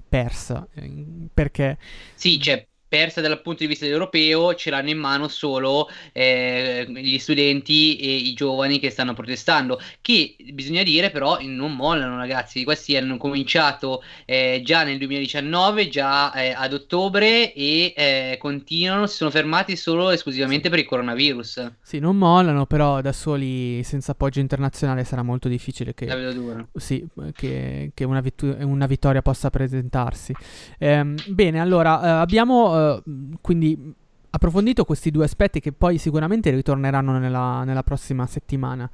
persa. 0.10 0.68
eh, 0.74 1.06
Perché 1.34 1.78
Sì, 2.16 2.40
cioè 2.42 2.66
persa 2.88 3.22
dal 3.22 3.42
punto 3.42 3.64
di 3.64 3.68
vista 3.68 3.86
europeo, 3.86 4.56
ce 4.56 4.70
l'hanno 4.70 4.90
in 4.90 4.98
mano 4.98 5.28
solo 5.28 5.90
eh, 6.14 6.86
gli 6.90 7.18
studenti 7.18 7.98
e 7.98 8.16
i 8.16 8.34
giovani 8.34 8.80
che 8.80 8.90
stanno 8.90 9.14
protestando, 9.14 9.80
che 10.02 10.36
bisogna 10.54 10.84
dire 10.84 11.12
però 11.12 11.38
non 11.42 11.76
mollano 11.76 12.18
ragazzi, 12.18 12.64
questi 12.64 12.96
hanno 12.96 13.18
cominciato 13.18 14.04
eh, 14.26 14.62
già 14.64 14.84
nel 14.84 14.98
2019, 14.98 15.88
già 15.90 16.34
eh, 16.34 16.52
ad 16.52 16.74
ottobre 16.74 17.54
e 17.54 17.94
eh, 17.96 18.38
continuano, 18.40 19.08
si 19.08 19.18
sono 19.18 19.30
fermati 19.30 19.76
solo 19.76 20.10
esclusivamente 20.10 20.70
per 20.70 20.80
il 20.80 20.86
coronavirus. 20.86 21.72
sì, 21.82 22.00
non 22.00 22.18
mollano, 22.18 22.66
però 22.66 23.02
da 23.02 23.12
soli, 23.12 23.84
senza 23.84 24.14
appoggio 24.14 24.40
internazionale, 24.40 25.04
sarà 25.04 25.24
molto 25.24 25.48
difficile 25.48 25.94
che, 25.94 26.06
La 26.06 26.16
vedo 26.16 26.34
dura. 26.34 26.68
Sì, 26.74 27.06
che, 27.34 27.92
che 27.94 28.04
una, 28.04 28.22
vittu- 28.22 28.58
una 28.62 28.86
vittoria 28.86 29.22
possa 29.22 29.50
presentarsi. 29.50 30.34
Ehm, 30.78 31.16
bene, 31.28 31.60
allora 31.60 32.02
eh, 32.02 32.08
abbiamo 32.10 32.77
eh, 32.78 33.04
quindi 33.42 33.94
approfondito 34.30 34.86
questi 34.86 35.12
due 35.12 35.26
aspetti 35.26 35.60
che 35.60 35.72
poi 35.72 35.98
sicuramente 35.98 36.50
ritorneranno 36.52 37.18
nella, 37.18 37.64
nella 37.64 37.84
prossima 37.84 38.26
settimana. 38.26 38.90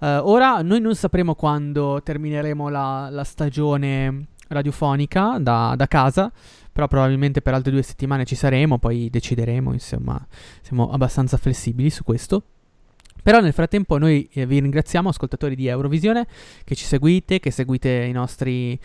Eh, 0.00 0.16
ora 0.16 0.62
noi 0.62 0.80
non 0.80 0.94
sapremo 0.94 1.34
quando 1.34 2.00
termineremo 2.02 2.68
la, 2.68 3.08
la 3.10 3.24
stagione 3.24 4.26
radiofonica 4.48 5.38
da, 5.38 5.74
da 5.76 5.86
casa, 5.86 6.32
però 6.72 6.88
probabilmente 6.88 7.40
per 7.40 7.54
altre 7.54 7.72
due 7.72 7.82
settimane 7.82 8.24
ci 8.24 8.34
saremo, 8.34 8.78
poi 8.78 9.08
decideremo, 9.10 9.72
insomma, 9.72 10.24
siamo 10.60 10.90
abbastanza 10.90 11.36
flessibili 11.36 11.90
su 11.90 12.04
questo. 12.04 12.42
Però 13.22 13.40
nel 13.40 13.52
frattempo 13.52 13.98
noi 13.98 14.28
eh, 14.32 14.46
vi 14.46 14.60
ringraziamo 14.60 15.10
ascoltatori 15.10 15.54
di 15.54 15.66
Eurovisione 15.66 16.26
che 16.64 16.74
ci 16.74 16.84
seguite, 16.84 17.38
che 17.38 17.50
seguite 17.50 17.90
i 17.90 18.12
nostri 18.12 18.78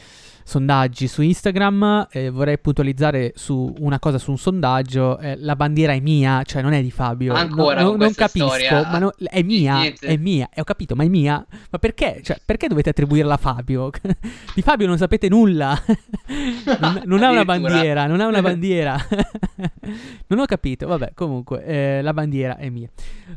sondaggi 0.46 1.08
su 1.08 1.24
Instagram. 1.24 2.08
Eh, 2.12 2.30
vorrei 2.30 2.60
puntualizzare 2.60 3.34
su 3.36 3.74
una 3.80 3.98
cosa 3.98 4.20
su 4.20 4.30
un 4.30 4.38
sondaggio. 4.38 5.18
Eh, 5.18 5.36
la 5.40 5.56
bandiera 5.56 5.92
è 5.94 6.00
mia, 6.00 6.44
cioè 6.44 6.62
non 6.62 6.72
è 6.72 6.82
di 6.82 6.92
Fabio. 6.92 7.34
Ancora 7.34 7.82
no, 7.82 7.92
no, 7.92 7.98
non 7.98 8.14
capisco, 8.14 8.48
storia. 8.48 8.88
ma 8.90 9.00
no- 9.00 9.14
è 9.18 9.42
mia, 9.42 9.80
Niente. 9.80 10.06
è 10.06 10.18
mia. 10.18 10.48
E 10.54 10.62
ho 10.62 10.64
capito, 10.64 10.96
ma 10.96 11.04
è 11.04 11.08
mia. 11.08 11.44
Ma 11.72 11.80
perché? 11.80 12.20
Cioè, 12.24 12.40
perché 12.46 12.68
dovete 12.68 12.92
attribuirla 12.92 13.34
a 13.34 13.38
Fabio? 13.38 13.90
di 14.54 14.62
Fabio 14.62 14.86
non 14.88 14.98
sapete 14.98 15.28
nulla. 15.28 15.78
non, 16.80 17.02
non 17.06 17.24
ha 17.24 17.32
una 17.32 17.44
bandiera, 17.44 18.06
non 18.06 18.22
ha 18.22 18.28
una 18.28 18.42
bandiera. 18.44 18.96
non 20.28 20.40
ho 20.40 20.46
capito. 20.46 20.86
Vabbè, 20.86 21.12
comunque, 21.16 21.66
eh, 21.66 22.02
la 22.04 22.14
bandiera 22.14 22.58
è 22.58 22.70
mia. 22.70 22.88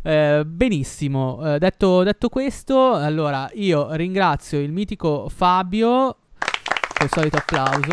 Eh, 0.02 0.44
benissimo, 0.46 1.54
eh, 1.54 1.58
detto, 1.58 2.02
detto 2.02 2.28
questo, 2.28 2.92
allora 2.92 3.48
io 3.54 3.94
ringrazio 3.94 4.60
il 4.60 4.72
mitico 4.72 5.28
Fabio 5.30 6.16
col 6.98 7.08
solito 7.10 7.36
applauso. 7.36 7.92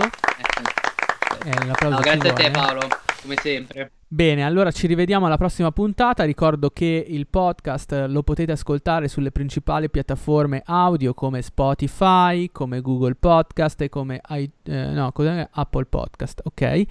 Eh, 1.45 1.65
l'applauso 1.65 1.95
No, 1.97 2.01
grazie 2.01 2.29
a 2.29 2.33
te 2.33 2.45
eh. 2.45 2.51
Paolo, 2.51 2.79
come 3.21 3.35
sempre. 3.39 3.91
Bene, 4.07 4.43
allora 4.43 4.71
ci 4.71 4.87
rivediamo 4.87 5.25
alla 5.25 5.37
prossima 5.37 5.71
puntata. 5.71 6.23
Ricordo 6.23 6.69
che 6.69 7.05
il 7.07 7.27
podcast 7.27 7.91
eh, 7.91 8.07
lo 8.07 8.23
potete 8.23 8.51
ascoltare 8.53 9.07
sulle 9.07 9.31
principali 9.31 9.89
piattaforme 9.89 10.63
audio 10.65 11.13
come 11.13 11.41
Spotify, 11.41 12.49
come 12.51 12.81
Google 12.81 13.15
Podcast 13.15 13.81
e 13.81 13.89
come 13.89 14.21
i- 14.29 14.49
eh, 14.63 14.85
no? 14.91 15.11
Apple 15.51 15.85
Podcast, 15.85 16.41
ok? 16.43 16.83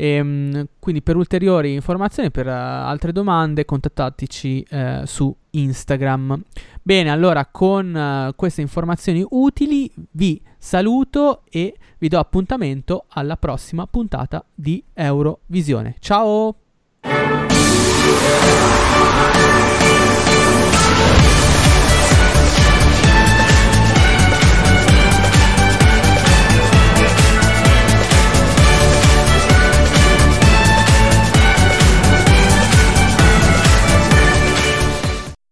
E, 0.00 0.68
quindi 0.78 1.02
per 1.02 1.16
ulteriori 1.16 1.72
informazioni, 1.72 2.30
per 2.30 2.46
eh, 2.46 2.52
altre 2.52 3.10
domande, 3.10 3.64
contattateci 3.64 4.66
uh, 4.70 5.04
su 5.04 5.34
Instagram. 5.50 6.40
Bene, 6.80 7.10
allora 7.10 7.46
con 7.46 8.28
uh, 8.28 8.32
queste 8.36 8.60
informazioni 8.60 9.26
utili 9.28 9.90
vi 10.12 10.40
saluto 10.56 11.42
e 11.50 11.76
vi 11.98 12.06
do 12.06 12.20
appuntamento 12.20 13.06
alla 13.08 13.36
prossima 13.36 13.88
puntata 13.88 14.44
di 14.54 14.80
Eurovisione. 14.94 15.96
Ciao! 15.98 16.54